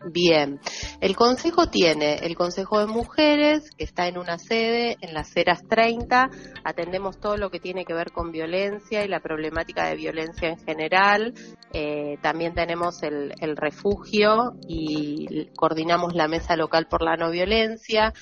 Bien, 0.04 0.58
el 1.00 1.14
Consejo 1.14 1.68
tiene 1.68 2.16
el 2.26 2.34
Consejo 2.34 2.80
de 2.80 2.86
Mujeres, 2.86 3.70
que 3.76 3.84
está 3.84 4.08
en 4.08 4.18
una 4.18 4.36
sede, 4.36 4.96
en 5.00 5.14
las 5.14 5.30
Ceras 5.32 5.62
30, 5.68 6.28
atendemos 6.64 7.20
todo 7.20 7.36
lo 7.36 7.50
que 7.50 7.60
tiene 7.60 7.84
que 7.84 7.94
ver 7.94 8.10
con 8.10 8.32
violencia 8.32 9.04
y 9.04 9.08
la 9.08 9.20
problemática 9.20 9.86
de 9.86 9.94
violencia 9.96 10.48
en 10.48 10.58
general, 10.58 11.34
Eh, 11.74 12.18
también 12.20 12.52
tenemos 12.52 13.02
el, 13.02 13.32
el 13.40 13.56
refugio 13.56 14.52
y 14.68 15.46
coordinamos 15.56 16.12
la 16.14 16.28
mesa 16.28 16.54
local 16.54 16.86
por 16.86 17.00
la 17.02 17.16
no 17.16 17.30
violencia 17.30 18.12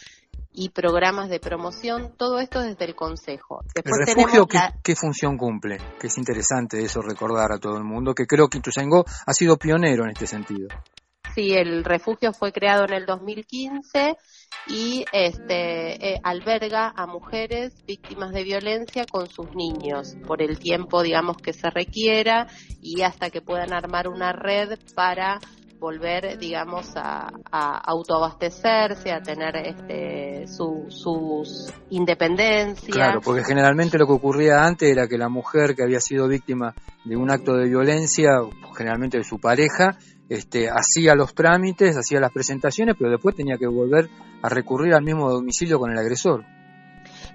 y 0.61 0.69
programas 0.69 1.31
de 1.31 1.41
promoción, 1.41 2.13
todo 2.19 2.39
esto 2.39 2.61
desde 2.61 2.85
el 2.85 2.95
Consejo. 2.95 3.63
¿El 3.75 3.83
Después 3.83 4.07
refugio 4.07 4.47
qué, 4.47 4.59
la- 4.59 4.75
qué 4.85 4.95
función 4.95 5.39
cumple? 5.39 5.79
Que 5.99 6.09
es 6.09 6.19
interesante 6.19 6.83
eso 6.85 7.01
recordar 7.01 7.51
a 7.51 7.59
todo 7.59 7.79
el 7.79 7.85
mundo, 7.85 8.15
que 8.15 8.27
creo 8.27 8.49
que 8.49 8.59
Ituzaingó 8.59 9.07
ha 9.27 9.33
sido 9.33 9.57
pionero 9.57 10.05
en 10.05 10.11
este 10.11 10.27
sentido. 10.27 10.69
Sí, 11.35 11.53
el 11.53 11.83
refugio 11.85 12.35
fue 12.35 12.53
creado 12.53 12.85
en 12.85 12.93
el 12.93 13.07
2015 13.07 14.17
y 14.67 15.05
este 15.13 16.15
eh, 16.15 16.21
alberga 16.23 16.93
a 16.95 17.07
mujeres 17.07 17.73
víctimas 17.87 18.33
de 18.33 18.43
violencia 18.45 19.07
con 19.07 19.29
sus 19.31 19.47
niños 19.55 20.17
por 20.27 20.43
el 20.43 20.59
tiempo, 20.59 21.03
digamos, 21.03 21.39
que 21.39 21.55
se 21.55 21.71
requiera 21.71 22.49
y 22.83 23.01
hasta 23.01 23.31
que 23.31 23.41
puedan 23.41 23.73
armar 23.73 24.09
una 24.09 24.33
red 24.33 24.79
para 24.95 25.39
volver, 25.81 26.39
digamos, 26.39 26.93
a, 26.95 27.31
a 27.51 27.79
autoabastecerse, 27.79 29.11
a 29.11 29.23
tener 29.23 29.57
este, 29.57 30.47
su, 30.47 30.87
sus 30.89 31.73
independencia. 31.89 32.93
Claro, 32.93 33.21
porque 33.21 33.43
generalmente 33.43 33.99
lo 33.99 34.07
que 34.07 34.13
ocurría 34.13 34.65
antes 34.65 34.91
era 34.91 35.09
que 35.09 35.17
la 35.19 35.31
mujer 35.31 35.75
que 35.75 35.83
había 35.83 36.01
sido 36.01 36.29
víctima 36.29 36.75
de 37.05 37.17
un 37.17 37.31
acto 37.31 37.55
de 37.55 37.69
violencia, 37.69 38.31
generalmente 38.77 39.19
de 39.19 39.25
su 39.25 39.41
pareja, 39.41 39.97
este, 40.29 40.69
hacía 40.69 41.15
los 41.15 41.35
trámites, 41.35 41.97
hacía 41.97 42.21
las 42.21 42.31
presentaciones, 42.31 42.95
pero 42.97 43.11
después 43.11 43.35
tenía 43.35 43.57
que 43.57 43.67
volver 43.67 44.09
a 44.43 44.49
recurrir 44.49 44.95
al 44.95 45.03
mismo 45.03 45.31
domicilio 45.31 45.79
con 45.79 45.91
el 45.91 45.99
agresor. 45.99 46.45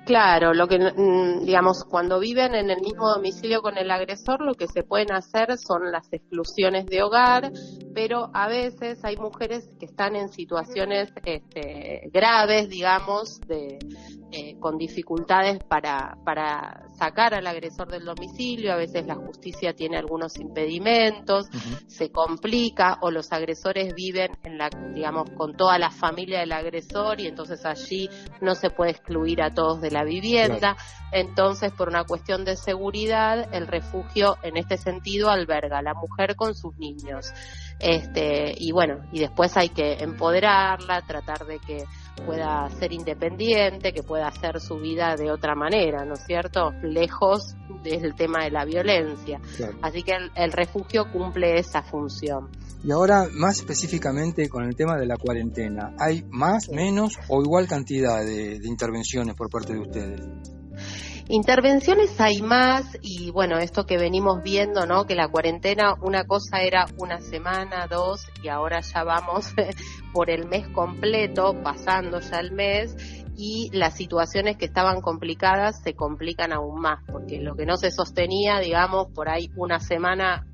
Claro, 0.06 0.53
lo 0.53 0.68
que 0.68 0.78
mm, 0.78 1.45
digamos 1.45 1.84
cuando 1.84 2.20
viven 2.20 2.53
en 2.53 2.70
el 2.70 2.80
mismo 2.80 3.10
domicilio 3.10 3.64
con 3.64 3.76
el 3.80 3.89
agresor, 3.89 4.39
lo 4.41 4.53
que 4.53 4.68
se 4.68 4.84
pueden 4.84 5.12
hacer 5.12 5.58
son 5.58 5.91
las 5.91 6.14
exclusiones 6.14 6.86
de 6.86 7.01
hogar, 7.01 7.51
pero 7.95 8.30
a 8.34 8.47
veces 8.47 9.03
hay 9.03 9.18
mujeres 9.18 9.68
que 9.80 9.88
están 9.88 10.16
en 10.16 10.30
situaciones 10.30 11.12
este, 11.24 12.10
graves, 12.14 12.70
digamos, 12.70 13.39
de 13.47 13.80
eh, 14.32 14.60
con 14.60 14.78
dificultades 14.78 15.58
para 15.64 16.18
para 16.24 16.84
sacar 16.99 17.34
al 17.34 17.47
agresor 17.47 17.89
del 17.89 18.06
domicilio. 18.06 18.74
A 18.74 18.78
veces 18.78 19.08
la 19.08 19.16
justicia 19.16 19.74
tiene 19.74 19.97
algunos 19.97 20.38
impedimentos, 20.38 21.47
se 21.88 22.12
complica 22.12 22.99
o 23.01 23.10
los 23.10 23.32
agresores 23.32 23.95
viven 23.95 24.32
en 24.43 24.60
la, 24.60 24.70
digamos, 24.93 25.32
con 25.32 25.56
toda 25.56 25.80
la 25.80 25.89
familia 25.89 26.41
del 26.41 26.51
agresor 26.51 27.20
y 27.22 27.28
entonces 27.28 27.66
allí 27.66 28.08
no 28.41 28.53
se 28.53 28.70
puede 28.70 28.91
excluir 28.91 29.41
a 29.41 29.53
todos 29.53 29.82
de 29.82 29.95
la 29.96 30.04
vivienda. 30.04 30.78
Entonces, 31.12 31.72
por 31.72 31.88
una 31.88 32.04
cuestión 32.04 32.46
de 32.46 32.56
seguridad, 32.56 33.48
el 33.54 33.66
refugio 33.68 34.38
en 34.43 34.58
este 34.58 34.78
sentido 34.78 35.30
alberga 35.30 35.80
a 35.80 35.82
la 35.82 35.93
mujer 35.93 36.36
con 36.36 36.54
sus 36.54 36.78
niños. 36.78 37.34
Este, 37.80 38.53
y 38.57 38.71
bueno, 38.71 39.01
y 39.11 39.19
después 39.19 39.55
hay 39.57 39.69
que 39.69 39.93
empoderarla, 39.95 41.01
tratar 41.05 41.45
de 41.45 41.59
que 41.59 41.84
pueda 42.26 42.69
ser 42.80 42.93
independiente, 42.93 43.91
que 43.91 44.01
pueda 44.01 44.28
hacer 44.28 44.61
su 44.61 44.78
vida 44.78 45.15
de 45.15 45.32
otra 45.32 45.55
manera, 45.55 46.05
¿no 46.05 46.13
es 46.13 46.23
cierto? 46.26 46.71
Lejos 46.82 47.55
del 47.84 48.15
tema 48.15 48.45
de 48.45 48.51
la 48.51 48.65
violencia. 48.65 49.39
Así 49.82 50.03
que 50.03 50.13
el, 50.36 50.51
refugio 50.51 51.11
cumple 51.11 51.59
esa 51.59 51.84
función. 51.84 52.49
Y 52.84 52.91
ahora, 52.91 53.28
más 53.34 53.59
específicamente 53.59 54.47
con 54.47 54.63
el 54.63 54.76
tema 54.76 54.95
de 54.97 55.07
la 55.07 55.17
cuarentena, 55.17 55.93
¿hay 55.99 56.23
más, 56.30 56.69
menos 56.69 57.17
o 57.28 57.41
igual 57.41 57.67
cantidad 57.67 58.23
de 58.23 58.59
intervenciones 58.63 59.36
por 59.36 59.49
parte 59.49 59.73
de 59.73 59.80
ustedes? 59.80 60.21
Intervenciones 61.28 62.21
hay 62.21 62.43
más 62.43 62.99
y 63.01 63.32
bueno, 63.32 63.57
esto 63.57 63.88
que 63.88 63.97
venimos 63.97 64.43
viendo, 64.43 64.86
¿no? 64.86 65.05
Que 65.05 65.15
la 65.15 65.28
cuarentena, 65.28 65.95
una 66.01 66.26
cosa 66.26 66.61
era 66.61 66.86
una 66.99 67.19
semana, 67.19 67.88
dos 67.88 68.28
y 68.43 68.49
ahora 68.49 68.82
ya 68.82 69.03
vamos 69.03 69.51
por 70.13 70.30
el 70.30 70.47
mes 70.47 70.67
completo, 70.67 71.55
pasando 71.63 72.19
ya 72.19 72.38
el 72.38 72.51
mes 72.51 72.95
y 73.36 73.71
las 73.73 73.95
situaciones 73.95 74.57
que 74.57 74.65
estaban 74.65 75.01
complicadas 75.01 75.82
se 75.82 75.95
complican 75.95 76.53
aún 76.53 76.80
más, 76.80 77.03
porque 77.11 77.39
lo 77.39 77.55
que 77.55 77.65
no 77.65 77.76
se 77.78 77.89
sostenía, 77.89 78.59
digamos, 78.59 79.07
por 79.13 79.28
ahí 79.28 79.49
una 79.55 79.80
semana 79.80 80.45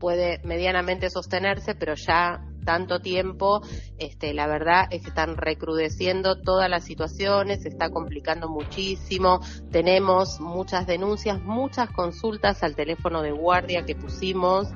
puede 0.00 0.40
medianamente 0.42 1.10
sostenerse, 1.10 1.74
pero 1.74 1.94
ya 1.96 2.40
tanto 2.64 3.00
tiempo, 3.00 3.62
este, 3.98 4.34
la 4.34 4.46
verdad 4.46 4.86
es 4.90 5.02
que 5.02 5.08
están 5.08 5.36
recrudeciendo 5.36 6.40
todas 6.40 6.68
las 6.68 6.84
situaciones, 6.84 7.62
se 7.62 7.68
está 7.68 7.90
complicando 7.90 8.48
muchísimo, 8.48 9.40
tenemos 9.70 10.40
muchas 10.40 10.86
denuncias, 10.86 11.42
muchas 11.42 11.90
consultas 11.90 12.62
al 12.62 12.74
teléfono 12.74 13.22
de 13.22 13.32
guardia 13.32 13.84
que 13.84 13.94
pusimos 13.94 14.68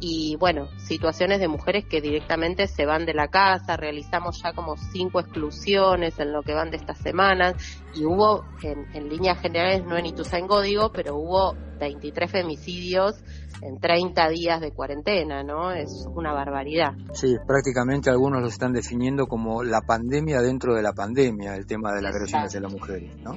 y 0.00 0.36
bueno, 0.36 0.68
situaciones 0.78 1.40
de 1.40 1.48
mujeres 1.48 1.84
que 1.84 2.00
directamente 2.00 2.66
se 2.68 2.86
van 2.86 3.06
de 3.06 3.14
la 3.14 3.28
casa, 3.28 3.76
realizamos 3.76 4.40
ya 4.42 4.52
como 4.52 4.76
cinco 4.76 5.20
exclusiones 5.20 6.18
en 6.18 6.32
lo 6.32 6.42
que 6.42 6.54
van 6.54 6.70
de 6.70 6.76
estas 6.76 6.98
semanas 6.98 7.54
y 7.94 8.04
hubo 8.04 8.44
en, 8.62 8.86
en 8.94 9.08
líneas 9.08 9.40
generales, 9.40 9.84
no 9.84 9.96
en 9.96 10.06
Ituzaingó 10.06 10.60
digo, 10.60 10.92
pero 10.92 11.16
hubo 11.16 11.56
23 11.78 12.30
femicidios 12.30 13.14
en 13.62 13.78
30 13.78 14.28
días 14.28 14.60
de 14.60 14.72
cuarentena, 14.72 15.42
¿no? 15.42 15.72
Es 15.72 16.06
una 16.14 16.32
barbaridad. 16.32 16.92
Sí, 17.12 17.36
prácticamente 17.46 18.10
algunos 18.10 18.40
lo 18.40 18.48
están 18.48 18.72
definiendo 18.72 19.26
como 19.26 19.62
la 19.62 19.80
pandemia 19.80 20.40
dentro 20.40 20.74
de 20.74 20.82
la 20.82 20.92
pandemia, 20.92 21.54
el 21.54 21.66
tema 21.66 21.92
de 21.92 22.02
la 22.02 22.10
agresión 22.10 22.42
hacia 22.42 22.60
las 22.60 22.72
mujeres, 22.72 23.16
¿no? 23.22 23.32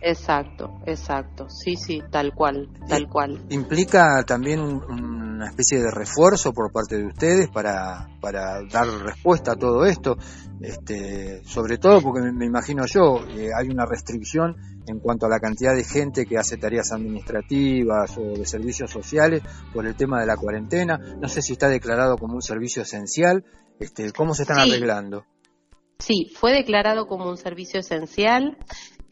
Exacto, 0.00 0.80
exacto. 0.86 1.48
Sí, 1.48 1.76
sí, 1.76 2.02
tal 2.10 2.32
cual, 2.34 2.68
tal 2.88 3.08
cual. 3.08 3.40
¿Implica 3.48 4.22
también 4.24 4.60
una 4.60 5.48
especie 5.48 5.80
de 5.80 5.90
refuerzo 5.90 6.52
por 6.52 6.70
parte 6.70 6.98
de 6.98 7.06
ustedes 7.06 7.48
para, 7.48 8.08
para 8.20 8.62
dar 8.70 8.86
respuesta 8.86 9.52
a 9.52 9.56
todo 9.56 9.84
esto? 9.84 10.16
Este, 10.60 11.42
sobre 11.44 11.78
todo 11.78 12.00
porque 12.00 12.20
me, 12.32 12.46
imagino 12.46 12.84
yo, 12.86 13.24
eh, 13.28 13.50
hay 13.56 13.68
una 13.68 13.84
restricción 13.84 14.56
en 14.86 15.00
cuanto 15.00 15.26
a 15.26 15.28
la 15.28 15.38
cantidad 15.38 15.74
de 15.74 15.84
gente 15.84 16.24
que 16.24 16.38
hace 16.38 16.56
tareas 16.56 16.92
administrativas 16.92 18.16
o 18.16 18.38
de 18.38 18.46
servicios 18.46 18.90
sociales 18.90 19.42
por 19.72 19.86
el 19.86 19.96
tema 19.96 20.20
de 20.20 20.26
la 20.26 20.36
cuarentena. 20.36 20.98
No 21.20 21.28
sé 21.28 21.42
si 21.42 21.52
está 21.52 21.68
declarado 21.68 22.16
como 22.16 22.34
un 22.34 22.42
servicio 22.42 22.82
esencial. 22.82 23.44
Este, 23.80 24.12
¿Cómo 24.12 24.34
se 24.34 24.42
están 24.42 24.58
arreglando? 24.58 25.24
Sí, 25.98 26.30
fue 26.34 26.52
declarado 26.52 27.06
como 27.06 27.28
un 27.28 27.36
servicio 27.36 27.80
esencial. 27.80 28.58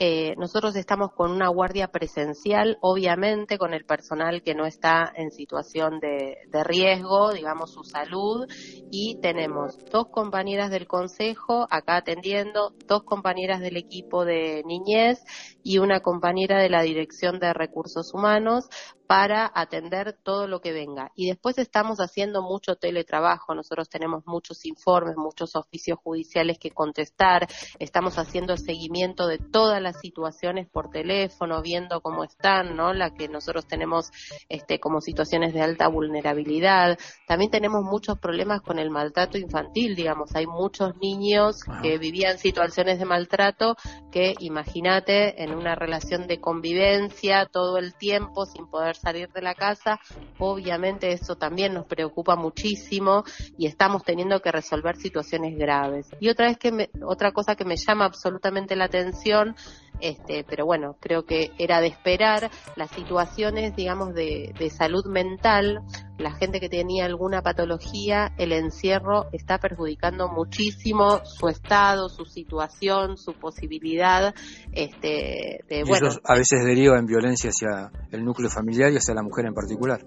Eh, 0.07 0.34
nosotros 0.36 0.76
estamos 0.76 1.12
con 1.12 1.30
una 1.30 1.48
guardia 1.48 1.88
presencial, 1.88 2.76
obviamente 2.82 3.57
con 3.57 3.72
el 3.72 3.86
personal 3.86 4.42
que 4.42 4.55
no 4.55 4.66
está 4.66 5.11
en 5.16 5.30
situación 5.30 5.98
de, 5.98 6.36
de, 6.46 6.62
riesgo, 6.62 7.32
digamos 7.32 7.72
su 7.72 7.84
salud, 7.84 8.46
y 8.90 9.18
tenemos 9.22 9.78
dos 9.90 10.09
compañeras 10.09 10.70
del 10.70 10.86
consejo 10.86 11.66
acá 11.70 11.96
atendiendo, 11.96 12.74
dos 12.86 13.05
compañeras 13.05 13.61
del 13.61 13.78
equipo 13.78 14.26
de 14.26 14.62
niñez 14.66 15.24
y 15.62 15.78
una 15.78 16.00
compañera 16.00 16.61
de 16.61 16.68
la 16.68 16.82
Dirección 16.82 17.40
de 17.40 17.55
Recursos 17.55 18.12
Humanos 18.12 18.68
para 19.07 19.50
atender 19.55 20.18
todo 20.22 20.46
lo 20.46 20.61
que 20.61 20.72
venga. 20.72 21.12
Y 21.14 21.28
después 21.28 21.59
estamos 21.59 21.98
haciendo 21.98 22.42
mucho 22.42 22.76
teletrabajo, 22.76 23.55
nosotros 23.55 23.88
tenemos 23.88 24.24
muchos 24.26 24.64
informes, 24.64 25.16
muchos 25.16 25.57
oficios 25.57 25.98
judiciales 26.02 26.59
que 26.59 26.70
contestar, 26.70 27.46
estamos 27.78 28.18
haciendo 28.18 28.57
seguimiento 28.57 29.26
de 29.26 29.38
todas 29.38 29.80
las 29.80 29.93
situaciones 30.01 30.68
por 30.68 30.90
teléfono, 30.90 31.62
viendo 31.62 32.01
cómo 32.01 32.24
están, 32.24 32.76
¿no? 32.76 32.92
La 32.92 33.14
que 33.14 33.28
nosotros 33.28 33.66
tenemos 33.66 34.11
este 34.49 34.80
como 34.80 35.01
situaciones 35.01 35.55
de 35.55 35.62
alta 35.62 35.88
vulnerabilidad. 35.88 36.99
También 37.26 37.51
tenemos 37.51 37.82
muchos 37.82 38.18
problemas 38.18 38.61
con 38.61 38.78
el 38.78 38.90
maltrato 38.90 39.38
infantil, 39.38 39.95
digamos, 39.95 40.34
hay 40.34 40.47
muchos 40.47 40.97
niños 40.97 41.62
que 41.82 41.99
vivían 41.99 42.38
situaciones 42.38 42.99
de 42.99 43.05
maltrato 43.05 43.76
que 44.11 44.34
imagínate 44.38 45.42
en 45.42 45.55
una 45.55 45.74
relación 45.74 46.26
de 46.26 46.40
convivencia 46.40 47.47
todo 47.47 47.78
el 47.78 47.95
tiempo 47.95 48.47
sin 48.47 48.66
poder 48.66 48.97
salir 48.97 49.30
de 49.32 49.42
la 49.42 49.55
casa, 49.55 50.01
obviamente 50.38 51.12
eso 51.12 51.36
también 51.36 51.74
nos 51.74 51.86
preocupa 51.86 52.36
muchísimo 52.36 53.24
y 53.59 53.66
estamos 53.66 54.05
teniendo 54.05 54.40
que 54.40 54.53
resolver 54.53 54.97
situaciones 54.97 55.57
graves. 55.57 56.09
Y 56.20 56.28
otra 56.28 56.47
vez 56.47 56.59
que 56.59 56.72
me, 56.72 56.90
otra 57.03 57.32
cosa 57.32 57.57
que 57.57 57.64
me 57.64 57.76
llama 57.76 58.05
absolutamente 58.05 58.76
la 58.76 58.84
atención 58.84 59.57
este, 60.01 60.45
pero 60.45 60.66
bueno, 60.66 60.97
creo 61.01 61.25
que 61.25 61.53
era 61.59 61.81
de 61.81 61.87
esperar 61.87 62.51
las 62.77 62.91
situaciones, 62.91 63.75
digamos, 63.77 64.14
de, 64.14 64.53
de, 64.59 64.70
salud 64.70 65.07
mental, 65.07 65.81
la 66.18 66.33
gente 66.33 66.61
que 66.61 66.68
tenía 66.68 67.07
alguna 67.07 67.43
patología, 67.43 68.33
el 68.37 68.53
encierro 68.53 69.27
está 69.33 69.59
perjudicando 69.59 70.29
muchísimo 70.29 71.25
su 71.25 71.49
estado, 71.49 72.09
su 72.09 72.25
situación, 72.25 73.16
su 73.16 73.33
posibilidad, 73.35 74.35
este, 74.72 75.61
de, 75.68 75.85
bueno. 75.85 76.09
a 76.25 76.35
veces 76.35 76.64
deriva 76.64 76.99
en 76.99 77.07
violencia 77.07 77.51
hacia 77.51 77.91
el 78.11 78.25
núcleo 78.25 78.51
familiar 78.51 78.93
y 78.93 78.97
hacia 78.97 79.14
la 79.14 79.22
mujer 79.22 79.47
en 79.47 79.55
particular. 79.55 80.05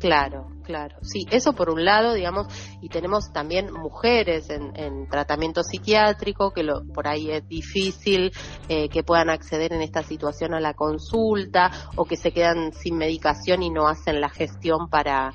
Claro, 0.00 0.48
claro. 0.64 0.96
Sí, 1.02 1.26
eso 1.30 1.52
por 1.52 1.68
un 1.68 1.84
lado, 1.84 2.14
digamos, 2.14 2.46
y 2.80 2.88
tenemos 2.88 3.32
también 3.34 3.70
mujeres 3.70 4.48
en, 4.48 4.72
en 4.74 5.06
tratamiento 5.08 5.62
psiquiátrico, 5.62 6.52
que 6.52 6.62
lo, 6.62 6.86
por 6.94 7.06
ahí 7.06 7.30
es 7.30 7.46
difícil 7.46 8.32
eh, 8.68 8.88
que 8.88 9.02
puedan 9.02 9.28
acceder 9.28 9.74
en 9.74 9.82
esta 9.82 10.02
situación 10.02 10.54
a 10.54 10.60
la 10.60 10.72
consulta 10.72 11.70
o 11.96 12.06
que 12.06 12.16
se 12.16 12.32
quedan 12.32 12.72
sin 12.72 12.96
medicación 12.96 13.62
y 13.62 13.68
no 13.68 13.88
hacen 13.88 14.22
la 14.22 14.30
gestión 14.30 14.88
para, 14.88 15.34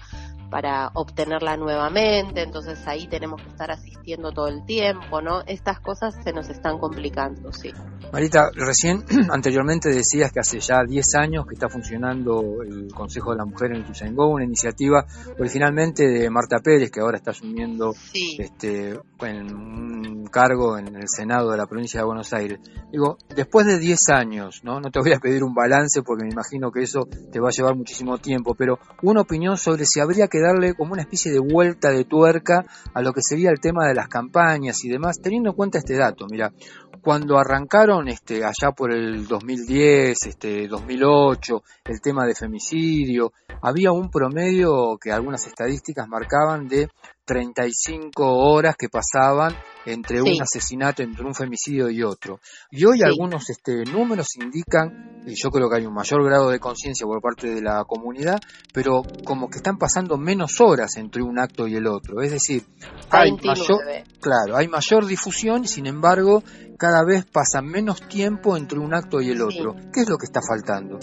para 0.56 0.90
obtenerla 0.94 1.58
nuevamente, 1.58 2.42
entonces 2.42 2.80
ahí 2.88 3.08
tenemos 3.08 3.42
que 3.42 3.50
estar 3.50 3.72
asistiendo 3.72 4.32
todo 4.32 4.48
el 4.48 4.66
tiempo, 4.66 5.22
¿no? 5.22 5.42
Estas 5.46 5.82
cosas 5.82 6.16
se 6.24 6.32
nos 6.32 6.48
están 6.48 6.78
complicando, 6.78 7.52
sí. 7.52 7.74
Marita, 8.14 8.52
recién 8.56 9.04
anteriormente 9.34 9.90
decías 9.90 10.32
que 10.32 10.40
hace 10.40 10.62
ya 10.62 10.78
10 10.88 11.16
años 11.16 11.46
que 11.46 11.56
está 11.56 11.68
funcionando 11.68 12.62
el 12.62 12.88
Consejo 12.94 13.32
de 13.32 13.38
la 13.40 13.44
Mujer 13.44 13.74
en 13.74 13.82
Ituzaingó, 13.82 14.30
una 14.30 14.46
iniciativa 14.46 15.06
originalmente 15.38 16.08
de 16.08 16.30
Marta 16.30 16.60
Pérez, 16.60 16.90
que 16.90 17.02
ahora 17.02 17.18
está 17.18 17.32
asumiendo 17.32 17.94
este, 18.14 18.98
un 19.20 20.15
cargo 20.26 20.78
en 20.78 20.96
el 20.96 21.08
Senado 21.08 21.52
de 21.52 21.58
la 21.58 21.66
provincia 21.66 22.00
de 22.00 22.06
Buenos 22.06 22.34
Aires. 22.34 22.60
Digo, 22.92 23.18
después 23.36 23.66
de 23.66 23.80
10 23.80 24.10
años, 24.10 24.62
¿no? 24.64 24.80
No 24.80 24.92
te 24.92 25.00
voy 25.00 25.14
a 25.14 25.20
pedir 25.20 25.44
un 25.44 25.54
balance 25.54 26.02
porque 26.02 26.26
me 26.26 26.32
imagino 26.32 26.72
que 26.72 26.84
eso 26.84 27.08
te 27.32 27.40
va 27.40 27.50
a 27.50 27.52
llevar 27.52 27.76
muchísimo 27.76 28.18
tiempo, 28.18 28.56
pero 28.56 28.80
una 29.04 29.22
opinión 29.22 29.58
sobre 29.58 29.86
si 29.86 30.00
habría 30.00 30.28
que 30.28 30.40
darle 30.40 30.74
como 30.74 30.94
una 30.94 31.02
especie 31.02 31.32
de 31.32 31.40
vuelta 31.40 31.90
de 31.90 32.06
tuerca 32.06 32.66
a 32.94 33.02
lo 33.02 33.14
que 33.14 33.22
sería 33.22 33.50
el 33.50 33.60
tema 33.60 33.88
de 33.88 33.96
las 33.96 34.08
campañas 34.08 34.84
y 34.84 34.90
demás, 34.90 35.20
teniendo 35.22 35.50
en 35.50 35.56
cuenta 35.56 35.78
este 35.78 35.96
dato. 35.96 36.26
Mira, 36.30 36.52
cuando 37.06 37.38
arrancaron 37.38 38.08
este, 38.08 38.44
allá 38.44 38.72
por 38.76 38.92
el 38.92 39.28
2010, 39.28 40.18
este, 40.26 40.68
2008, 40.68 41.62
el 41.86 42.02
tema 42.02 42.26
de 42.26 42.34
femicidio, 42.34 43.32
había 43.62 43.92
un 43.92 44.10
promedio 44.10 44.98
que 45.00 45.12
algunas 45.12 45.46
estadísticas 45.46 46.08
marcaban 46.08 46.68
de 46.68 46.90
35 47.24 48.24
horas 48.26 48.76
que 48.76 48.90
pasaban 48.90 49.56
entre 49.86 50.22
un 50.22 50.42
asesinato, 50.42 51.04
entre 51.04 51.26
un 51.26 51.36
femicidio 51.36 51.92
y 51.92 52.02
otro. 52.02 52.40
Y 52.72 52.86
hoy 52.86 53.02
algunos 53.04 53.50
este, 53.52 53.84
números 53.84 54.36
indican, 54.42 55.22
y 55.28 55.36
yo 55.36 55.50
creo 55.50 55.70
que 55.70 55.78
hay 55.78 55.86
un 55.86 55.94
mayor 55.94 56.24
grado 56.24 56.50
de 56.50 56.60
conciencia 56.60 57.06
por 57.06 57.22
parte 57.22 57.54
de 57.54 57.62
la 57.62 57.84
comunidad, 57.86 58.40
pero 58.74 59.04
como 59.24 59.48
que 59.50 59.58
están 59.58 59.78
pasando 59.78 60.18
menos 60.18 60.60
horas 60.60 60.98
entre 60.98 61.22
un 61.22 61.40
acto 61.40 61.68
y 61.68 61.76
el 61.76 61.86
otro. 61.86 62.22
Es 62.22 62.32
decir, 62.32 62.64
hay 63.12 63.32
mayor, 63.44 63.80
claro, 64.20 64.58
hay 64.58 64.68
mayor 64.68 65.06
difusión 65.06 65.68
sin 65.68 65.86
embargo 65.86 66.44
cada 66.78 67.04
vez 67.06 67.26
pasa 67.26 67.62
menos 67.62 68.08
tiempo 68.08 68.58
entre 68.58 68.80
un 68.80 68.94
acto 68.94 69.22
y 69.22 69.32
el 69.32 69.42
otro. 69.42 69.76
¿Qué 69.94 70.02
es 70.02 70.10
lo 70.10 70.18
que 70.18 70.26
está 70.26 70.42
faltando? 70.42 71.00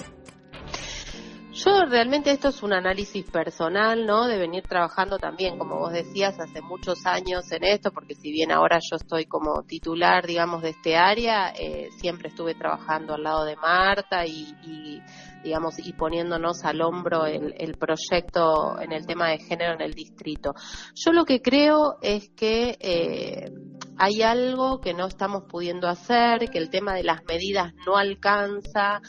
Yo 1.65 1.85
realmente 1.85 2.33
esto 2.33 2.49
es 2.49 2.61
un 2.65 2.73
análisis 2.73 3.31
personal, 3.31 4.05
¿no? 4.05 4.27
De 4.27 4.37
venir 4.37 4.65
trabajando 4.65 5.19
también, 5.19 5.59
como 5.59 5.79
vos 5.79 5.93
decías, 5.93 6.41
hace 6.41 6.61
muchos 6.61 7.07
años 7.07 7.53
en 7.53 7.63
esto, 7.63 7.93
porque 7.93 8.17
si 8.17 8.33
bien 8.33 8.51
ahora 8.51 8.79
yo 8.81 8.97
estoy 8.97 9.27
como 9.27 9.63
titular, 9.63 10.27
digamos, 10.27 10.63
de 10.63 10.71
este 10.71 10.97
área, 10.97 11.51
eh, 11.51 11.89
siempre 11.99 12.31
estuve 12.31 12.57
trabajando 12.57 13.15
al 13.15 13.23
lado 13.23 13.45
de 13.45 13.55
Marta 13.55 14.27
y, 14.27 14.57
y 14.65 15.03
digamos, 15.45 15.79
y 15.79 15.93
poniéndonos 15.93 16.65
al 16.65 16.81
hombro 16.81 17.27
el, 17.27 17.55
el, 17.57 17.77
proyecto 17.77 18.81
en 18.81 18.91
el 18.91 19.07
tema 19.07 19.29
de 19.29 19.39
género 19.39 19.75
en 19.75 19.83
el 19.83 19.95
distrito. 19.95 20.55
Yo 20.95 21.13
lo 21.13 21.25
que 21.25 21.41
creo 21.41 21.99
es 22.03 22.31
que 22.31 22.77
eh, 22.81 23.53
hay 23.99 24.23
algo 24.23 24.81
que 24.81 24.95
no 24.95 25.07
estamos 25.07 25.45
pudiendo 25.49 25.87
hacer, 25.87 26.49
que 26.51 26.59
el 26.59 26.71
tema 26.71 26.95
de 26.95 27.05
las 27.05 27.23
medidas 27.25 27.73
no 27.87 27.97
alcanza, 27.97 29.01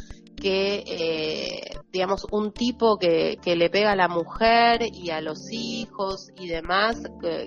que, 0.44 0.84
eh, 0.86 1.80
digamos, 1.94 2.28
un 2.30 2.52
tipo 2.52 2.98
que, 2.98 3.38
que, 3.42 3.56
le 3.56 3.70
pega 3.70 3.94
a 3.94 3.96
la 3.96 4.10
mujer 4.10 4.82
y 4.82 5.10
a 5.10 5.22
los 5.22 5.50
hijos 5.54 6.32
y 6.36 6.50
demás, 6.50 7.02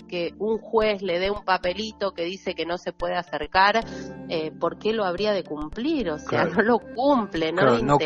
que, 0.08 0.32
un 0.38 0.56
juez 0.56 1.02
le 1.02 1.18
dé 1.18 1.30
un 1.30 1.44
papelito 1.44 2.12
que 2.12 2.24
dice 2.24 2.54
que 2.54 2.64
no 2.64 2.78
se 2.78 2.94
puede 2.94 3.14
acercar, 3.14 3.84
eh, 4.30 4.50
¿por 4.50 4.78
qué 4.78 4.94
lo 4.94 5.04
habría 5.04 5.32
de 5.32 5.44
cumplir? 5.44 6.08
O 6.08 6.18
sea, 6.18 6.44
no 6.46 6.62
lo 6.62 6.78
cumple, 6.78 7.52
no 7.52 7.78
no, 7.82 7.98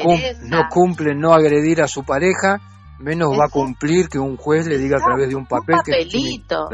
cumple 0.68 1.14
no 1.14 1.34
agredir 1.34 1.82
a 1.82 1.86
su 1.86 2.02
pareja, 2.02 2.60
menos 2.98 3.38
va 3.38 3.44
a 3.44 3.48
cumplir 3.48 4.08
que 4.08 4.18
un 4.18 4.36
juez 4.36 4.66
le 4.66 4.76
diga 4.76 4.96
a 4.96 5.04
través 5.04 5.28
de 5.28 5.36
un 5.36 5.46
papel 5.46 5.76
un 5.76 5.82
papelito. 5.82 6.68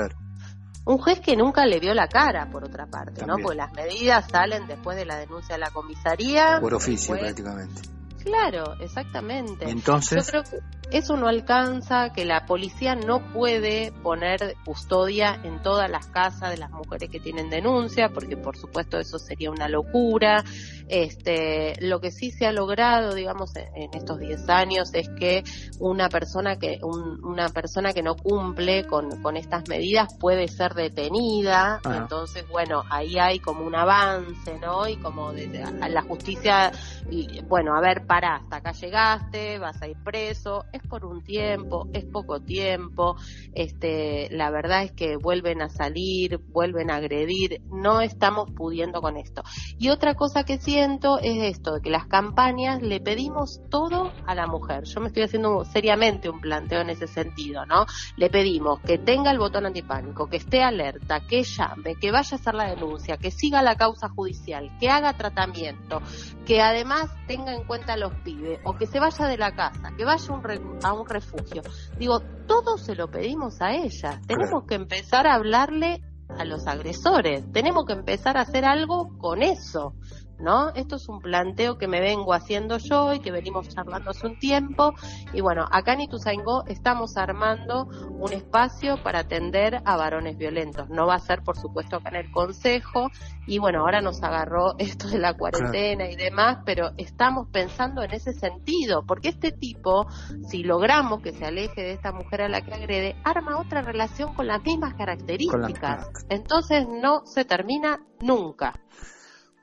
Un 0.87 0.99
juez 0.99 1.21
que 1.21 1.37
nunca 1.37 1.67
le 1.67 1.81
vio 1.81 1.93
la 1.93 2.09
cara, 2.09 2.49
por 2.49 2.65
otra 2.65 2.87
parte, 2.87 3.27
¿no? 3.27 3.35
Porque 3.43 3.59
las 3.59 3.73
medidas 3.75 4.25
salen 4.31 4.67
después 4.69 4.97
de 4.97 5.05
la 5.05 5.19
denuncia 5.19 5.57
a 5.57 5.59
la 5.59 5.71
comisaría. 5.71 6.61
Por 6.63 6.73
oficio, 6.73 7.15
prácticamente. 7.19 7.96
Claro, 8.27 8.75
exactamente. 8.81 9.71
Entonces. 9.71 10.27
Yo 10.27 10.31
creo 10.31 10.43
que 10.43 10.59
eso 10.91 11.17
no 11.17 11.27
alcanza, 11.27 12.13
que 12.13 12.25
la 12.25 12.47
policía 12.47 12.95
no 12.95 13.33
puede 13.33 13.93
poner 14.03 14.55
custodia 14.65 15.41
en 15.43 15.61
todas 15.61 15.91
las 15.91 16.07
casas 16.07 16.51
de 16.51 16.59
las 16.59 16.71
mujeres 16.71 17.11
que 17.11 17.19
tienen 17.19 17.51
denuncia, 17.51 18.11
porque 18.11 18.37
por 18.37 18.57
supuesto 18.57 18.99
eso 18.99 19.19
sería 19.19 19.51
una 19.51 19.69
locura. 19.69 20.45
Este, 20.89 21.75
lo 21.81 22.01
que 22.01 22.13
sí 22.13 22.31
se 22.31 22.47
ha 22.47 22.53
logrado, 22.53 23.15
digamos, 23.15 23.57
en, 23.57 23.93
estos 23.93 24.21
10 24.21 24.49
años 24.49 24.91
es 24.95 25.09
que 25.19 25.43
una 25.81 26.09
persona 26.09 26.57
que, 26.59 26.79
una 26.83 27.49
persona 27.49 27.93
que 27.93 28.03
no 28.03 28.15
cumple 28.15 28.87
con, 28.87 29.21
con 29.23 29.37
estas 29.37 29.69
medidas 29.69 30.15
puede 30.21 30.47
ser 30.47 30.75
detenida. 30.75 31.81
Ah. 31.85 31.97
Entonces, 31.97 32.47
bueno, 32.49 32.85
ahí 32.91 33.19
hay 33.19 33.41
como 33.41 33.67
un 33.67 33.75
avance, 33.75 34.57
¿no? 34.61 34.87
Y 34.87 34.97
como 34.99 35.33
de, 35.33 35.49
la 35.89 36.03
justicia, 36.03 36.71
y, 37.11 37.43
bueno, 37.43 37.75
a 37.77 37.81
ver, 37.81 38.07
para, 38.07 38.37
hasta 38.37 38.57
acá 38.57 38.73
llegaste, 38.73 39.59
vas 39.59 39.81
a 39.83 39.89
ir 39.89 39.97
preso, 40.05 40.65
es 40.77 40.83
por 40.83 41.05
un 41.05 41.23
tiempo, 41.23 41.89
es 41.93 42.05
poco 42.05 42.41
tiempo, 42.41 43.17
este, 43.55 44.29
la 44.31 44.51
verdad 44.51 44.85
es 44.85 44.93
que 44.93 45.17
vuelven 45.17 45.63
a 45.63 45.69
salir, 45.69 46.39
vuelven 46.39 46.91
a 46.91 46.97
agredir, 46.97 47.63
no 47.71 48.01
estamos 48.01 48.51
pudiendo 48.53 49.01
con 49.01 49.17
esto. 49.17 49.43
Y 49.79 49.89
otra 49.89 50.15
cosa 50.15 50.45
que 50.45 50.59
siento 50.59 51.19
es 51.19 51.57
esto, 51.57 51.75
de 51.75 51.81
que 51.81 51.91
las 51.91 52.07
campañas 52.07 52.83
le 52.83 53.01
pedimos 53.01 53.61
todo 53.71 54.13
a 54.27 54.35
la 54.35 54.47
mujer. 54.47 54.85
Yo 54.85 55.01
me 55.01 55.09
estoy 55.09 55.25
haciendo 55.25 55.65
seriamente 55.65 56.31
un 56.31 56.41
planteo 56.41 56.81
en 56.81 56.91
ese 56.91 57.07
sentido, 57.07 57.67
¿no? 57.67 57.87
Le 58.17 58.31
pedimos 58.31 58.81
que 58.81 58.99
tenga 58.99 59.31
el 59.31 59.39
botón 59.39 59.67
antipánico, 59.67 60.29
que 60.29 60.37
esté 60.37 60.63
alerta, 60.63 61.21
que 61.27 61.43
llame, 61.43 61.97
que 61.97 62.11
vaya 62.11 62.37
a 62.37 62.41
hacer 62.41 62.55
la 62.55 62.71
denuncia, 62.71 63.17
que 63.17 63.31
siga 63.31 63.63
la 63.63 63.77
causa 63.77 64.09
judicial, 64.09 64.71
que 64.79 64.89
haga 64.89 65.15
tratamiento, 65.15 66.01
que 66.47 66.61
además 66.61 67.11
tenga 67.27 67.55
en 67.55 67.65
cuenta 67.65 67.97
los 67.97 68.15
pibes 68.25 68.61
o 68.65 68.77
que 68.77 68.87
se 68.87 69.01
vaya 69.01 69.27
de 69.27 69.37
la 69.37 69.55
casa, 69.55 69.93
que 69.97 70.05
vaya 70.05 70.35
a 70.83 70.93
un 70.93 71.09
refugio. 71.09 71.63
Digo, 71.99 72.21
todo 72.47 72.79
se 72.79 72.95
lo 72.95 73.11
pedimos 73.11 73.61
a 73.61 73.75
ella. 73.75 74.21
Tenemos 74.27 74.65
que 74.67 74.75
empezar 74.75 75.27
a 75.27 75.35
hablarle 75.35 76.03
a 76.29 76.45
los 76.45 76.67
agresores. 76.67 77.45
Tenemos 77.53 77.87
que 77.87 77.95
empezar 77.95 78.37
a 78.37 78.43
hacer 78.43 78.65
algo 78.65 79.17
con 79.19 79.43
eso. 79.43 79.95
¿No? 80.39 80.71
Esto 80.75 80.97
es 80.97 81.09
un 81.09 81.21
planteo 81.21 81.79
que 81.79 81.89
me 81.89 82.01
vengo 82.01 82.33
haciendo 82.33 82.79
yo 82.79 83.15
y 83.15 83.21
que 83.21 83.31
venimos 83.31 83.69
charlando 83.69 84.11
hace 84.11 84.27
un 84.27 84.39
tiempo. 84.39 84.95
Y 85.33 85.41
bueno, 85.41 85.67
acá 85.71 85.95
en 85.95 86.03
Ituzaingó 86.03 86.65
estamos 86.67 87.17
armando 87.17 87.89
un 88.11 88.33
espacio 88.33 89.03
para 89.03 89.21
atender 89.21 89.83
a 89.85 89.97
varones 89.97 90.37
violentos. 90.37 90.89
No 90.89 91.07
va 91.07 91.15
a 91.15 91.21
ser, 91.21 91.43
por 91.43 91.57
supuesto, 91.57 91.97
acá 91.97 92.11
en 92.11 92.17
el 92.17 92.31
Consejo. 92.31 93.11
Y 93.47 93.59
bueno, 93.59 93.81
ahora 93.81 94.01
nos 94.01 94.23
agarró 94.23 94.75
esto 94.79 95.09
de 95.09 95.19
la 95.19 95.35
cuarentena 95.35 96.11
y 96.11 96.17
demás, 96.17 96.59
pero 96.65 96.91
estamos 96.97 97.49
pensando 97.51 98.03
en 98.03 98.13
ese 98.13 98.33
sentido, 98.33 99.05
porque 99.07 99.29
este 99.29 99.53
tipo, 99.53 100.07
si 100.49 100.63
logramos 100.63 101.23
que 101.23 101.33
se 101.33 101.45
aleje 101.45 101.81
de 101.81 101.93
esta 101.93 102.13
mujer 102.13 102.43
a 102.43 102.49
la 102.49 102.61
que 102.61 102.75
agrede, 102.75 103.17
arma 103.25 103.59
otra 103.59 103.83
relación 103.83 104.35
con 104.35 104.47
las 104.47 104.63
mismas 104.63 104.95
características. 104.95 106.09
Entonces 106.29 106.87
no 106.89 107.25
se 107.27 107.45
termina 107.45 108.01
nunca. 108.21 108.75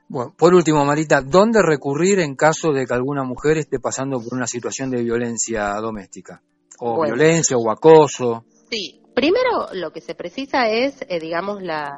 Bueno, 0.08 0.34
por 0.36 0.54
último, 0.54 0.84
Marita, 0.84 1.22
¿dónde 1.22 1.60
recurrir 1.62 2.20
en 2.20 2.36
caso 2.36 2.72
de 2.72 2.86
que 2.86 2.94
alguna 2.94 3.24
mujer 3.24 3.58
esté 3.58 3.80
pasando 3.80 4.20
por 4.20 4.34
una 4.34 4.46
situación 4.46 4.90
de 4.90 5.02
violencia 5.02 5.74
doméstica? 5.80 6.42
O 6.80 7.02
violencia 7.04 7.56
o 7.56 7.70
acoso. 7.70 8.44
Sí, 8.70 9.00
primero 9.14 9.68
lo 9.72 9.92
que 9.92 10.00
se 10.00 10.14
precisa 10.14 10.68
es, 10.68 11.00
eh, 11.08 11.20
digamos, 11.20 11.62
la, 11.62 11.90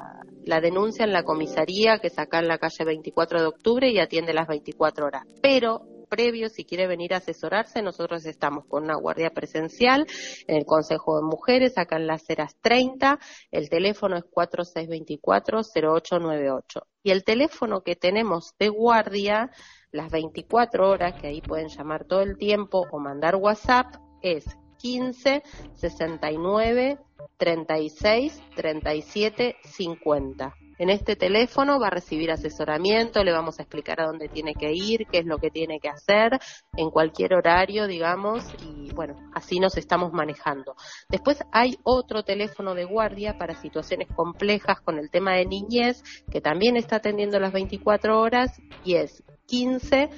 la 0.45 0.61
denuncia 0.61 1.05
en 1.05 1.13
la 1.13 1.25
comisaría 1.25 1.99
que 1.99 2.11
saca 2.11 2.39
en 2.39 2.49
la 2.49 2.59
calle 2.59 2.85
24 2.85 3.41
de 3.41 3.47
octubre 3.47 3.91
y 3.91 3.99
atiende 3.99 4.33
las 4.33 4.47
24 4.47 5.07
horas. 5.07 5.25
Pero 5.43 5.81
previo, 6.09 6.49
si 6.49 6.65
quiere 6.65 6.87
venir 6.87 7.13
a 7.15 7.19
asesorarse, 7.19 7.83
nosotros 7.83 8.25
estamos 8.27 8.65
con 8.67 8.85
una 8.85 8.97
guardia 8.97 9.31
presencial 9.31 10.07
en 10.47 10.57
el 10.57 10.65
Consejo 10.65 11.17
de 11.17 11.23
Mujeres, 11.23 11.77
acá 11.79 11.97
en 11.97 12.07
las 12.07 12.31
Heras 12.31 12.57
30, 12.61 13.19
el 13.51 13.69
teléfono 13.69 14.17
es 14.17 14.25
4624-0898. 14.25 16.83
Y 17.03 17.11
el 17.11 17.25
teléfono 17.25 17.83
que 17.83 17.97
tenemos 17.97 18.55
de 18.59 18.69
guardia, 18.69 19.51
las 19.93 20.11
24 20.11 20.89
horas, 20.89 21.21
que 21.21 21.27
ahí 21.29 21.41
pueden 21.41 21.69
llamar 21.69 22.05
todo 22.05 22.23
el 22.23 22.37
tiempo 22.37 22.85
o 22.91 22.99
mandar 22.99 23.37
WhatsApp, 23.37 23.95
es 24.23 24.45
15 24.79 25.43
69 25.75 26.99
36 27.37 28.43
37 28.55 29.57
50. 29.63 30.55
En 30.79 30.91
este 30.91 31.17
teléfono 31.17 31.81
va 31.81 31.87
a 31.87 31.91
recibir 31.91 32.31
asesoramiento, 32.31 33.25
le 33.25 33.33
vamos 33.33 33.59
a 33.59 33.63
explicar 33.63 34.01
a 34.01 34.07
dónde 34.07 34.29
tiene 34.29 34.55
que 34.55 34.73
ir, 34.73 35.07
qué 35.11 35.19
es 35.19 35.27
lo 35.27 35.39
que 35.39 35.51
tiene 35.51 35.81
que 35.81 35.89
hacer, 35.89 36.39
en 36.77 36.91
cualquier 36.91 37.35
horario, 37.35 37.87
digamos, 37.87 38.45
y 38.63 38.93
bueno, 38.93 39.17
así 39.33 39.59
nos 39.59 39.79
estamos 39.79 40.13
manejando. 40.13 40.77
Después 41.09 41.39
hay 41.51 41.79
otro 41.83 42.25
teléfono 42.25 42.75
de 42.75 42.85
guardia 42.85 43.39
para 43.39 43.55
situaciones 43.55 44.09
complejas 44.15 44.81
con 44.83 44.99
el 44.99 45.11
tema 45.11 45.33
de 45.33 45.47
niñez, 45.47 46.03
que 46.31 46.43
también 46.43 46.77
está 46.77 46.97
atendiendo 46.97 47.41
las 47.41 47.55
24 47.55 48.21
horas, 48.21 48.61
y 48.85 48.97
es 48.97 49.25
15 49.47 50.11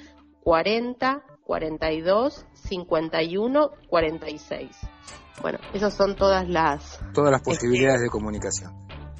40 0.43 1.23
42 1.45 2.47
51 2.69 3.71
46. 3.89 4.71
Bueno, 5.41 5.59
esas 5.73 5.95
son 5.95 6.17
todas 6.17 6.49
las... 6.49 7.01
Todas 7.15 7.31
las 7.31 7.43
posibilidades 7.43 8.01
de 8.01 8.09
comunicación. 8.09 8.73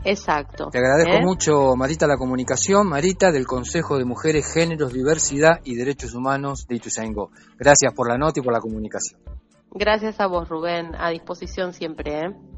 Exacto. 0.05 0.69
Te 0.71 0.79
agradezco 0.79 1.17
¿Eh? 1.17 1.25
mucho, 1.25 1.77
Marita, 1.77 2.07
la 2.07 2.17
comunicación. 2.17 2.89
Marita, 2.89 3.33
del 3.33 3.47
Consejo 3.47 3.99
de 3.99 4.05
Mujeres, 4.05 4.53
Géneros, 4.53 4.93
Diversidad 4.93 5.61
y 5.65 5.75
Derechos 5.75 6.15
Humanos 6.15 6.67
de 6.69 6.77
Ituzaingó. 6.77 7.31
Gracias 7.59 7.93
por 7.95 8.09
la 8.09 8.17
nota 8.17 8.41
y 8.41 8.43
por 8.43 8.53
la 8.53 8.61
comunicación. 8.61 9.21
Gracias 9.71 10.21
a 10.21 10.27
vos, 10.27 10.49
Rubén. 10.49 10.95
A 10.99 11.11
disposición 11.11 11.73
siempre. 11.73 12.21
¿eh? 12.21 12.58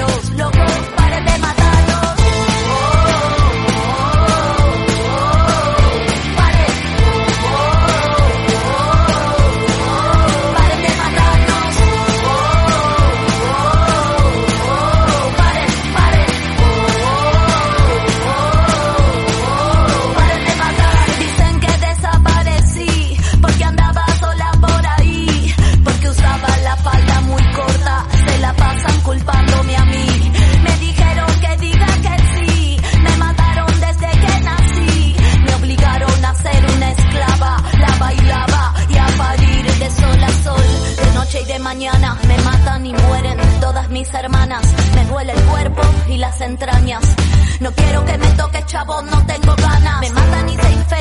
los 0.00 0.30
humanos, 0.30 0.57
hermanas. 44.18 44.62
Me 44.94 45.04
duele 45.06 45.32
el 45.32 45.42
cuerpo 45.44 45.82
y 46.08 46.18
las 46.18 46.40
entrañas. 46.40 47.02
No 47.60 47.72
quiero 47.72 48.04
que 48.04 48.18
me 48.18 48.26
toque 48.32 48.64
chabón, 48.66 49.06
no 49.06 49.26
tengo 49.26 49.54
ganas. 49.56 50.00
Me 50.00 50.10
matan 50.10 50.48
y 50.48 50.56
se 50.56 50.72
infecta 50.72 50.97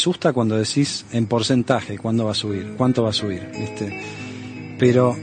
asusta 0.00 0.32
cuando 0.32 0.56
decís 0.56 1.04
en 1.12 1.26
porcentaje 1.26 1.98
cuándo 1.98 2.24
va 2.24 2.30
a 2.30 2.34
subir, 2.34 2.72
cuánto 2.78 3.02
va 3.02 3.10
a 3.10 3.12
subir, 3.12 3.46
¿viste? 3.52 4.00
Pero 4.78 5.14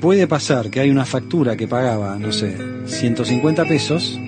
puede 0.00 0.26
pasar 0.26 0.68
que 0.68 0.80
hay 0.80 0.90
una 0.90 1.06
factura 1.06 1.56
que 1.56 1.66
pagaba, 1.66 2.18
no 2.18 2.30
sé, 2.30 2.54
150 2.84 3.64
pesos 3.64 4.20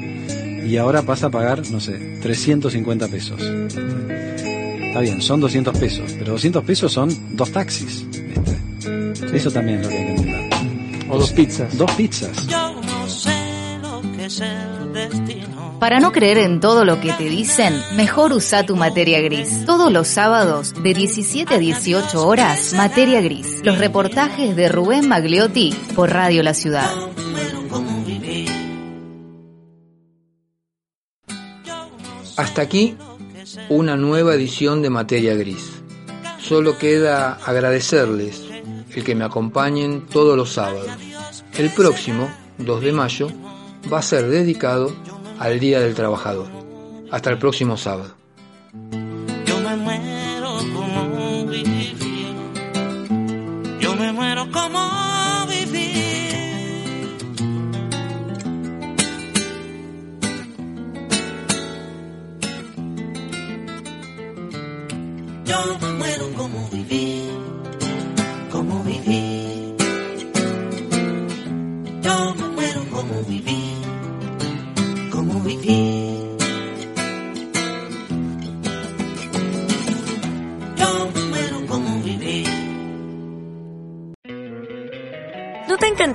y 0.67 0.79
ahora 0.79 1.03
pasa 1.03 1.27
a 1.27 1.31
pagar, 1.31 1.71
no 1.71 1.81
sé, 1.81 2.19
350 2.23 3.09
pesos. 3.09 3.43
Está 3.43 5.01
bien, 5.01 5.21
son 5.21 5.39
200 5.39 5.79
pesos, 5.79 6.13
pero 6.19 6.33
200 6.33 6.65
pesos 6.65 6.91
son 6.91 7.37
dos 7.37 7.53
taxis, 7.53 8.07
¿viste? 8.11 9.37
Eso 9.37 9.51
también 9.51 9.81
es 9.81 9.85
lo 9.85 9.91
que 9.91 9.99
hay 9.99 10.05
que 10.05 10.13
entender. 10.13 11.11
O 11.11 11.19
dos 11.19 11.33
pizzas. 11.33 11.77
Dos 11.77 11.93
pizzas. 11.93 12.47
Yo 12.47 12.81
no 12.81 13.07
sé 13.07 13.37
lo 13.83 14.01
que 14.17 14.25
es 14.25 14.41
el 14.41 14.93
destino. 14.95 15.60
Para 15.81 15.99
no 15.99 16.13
creer 16.13 16.37
en 16.37 16.61
todo 16.61 16.85
lo 16.85 17.01
que 17.01 17.11
te 17.15 17.25
dicen, 17.25 17.75
mejor 17.97 18.35
usa 18.35 18.67
tu 18.67 18.77
materia 18.77 19.23
gris. 19.23 19.65
Todos 19.65 19.91
los 19.91 20.09
sábados, 20.09 20.75
de 20.83 20.93
17 20.93 21.55
a 21.55 21.59
18 21.59 22.27
horas, 22.27 22.75
materia 22.75 23.23
gris. 23.23 23.63
Los 23.65 23.79
reportajes 23.79 24.55
de 24.57 24.69
Rubén 24.69 25.09
Magliotti 25.09 25.75
por 25.95 26.11
Radio 26.11 26.43
La 26.43 26.53
Ciudad. 26.53 26.91
Hasta 32.37 32.61
aquí 32.61 32.95
una 33.71 33.97
nueva 33.97 34.35
edición 34.35 34.83
de 34.83 34.91
Materia 34.91 35.35
Gris. 35.35 35.83
Solo 36.41 36.77
queda 36.77 37.39
agradecerles 37.43 38.43
el 38.95 39.03
que 39.03 39.15
me 39.15 39.25
acompañen 39.25 40.05
todos 40.05 40.37
los 40.37 40.53
sábados. 40.53 40.91
El 41.57 41.71
próximo, 41.71 42.31
2 42.59 42.83
de 42.83 42.93
mayo, 42.93 43.29
va 43.91 44.01
a 44.01 44.03
ser 44.03 44.29
dedicado 44.29 44.95
al 45.41 45.59
Día 45.59 45.81
del 45.81 45.95
Trabajador. 45.95 46.49
Hasta 47.11 47.31
el 47.31 47.39
próximo 47.39 47.79
sábado. 47.79 48.15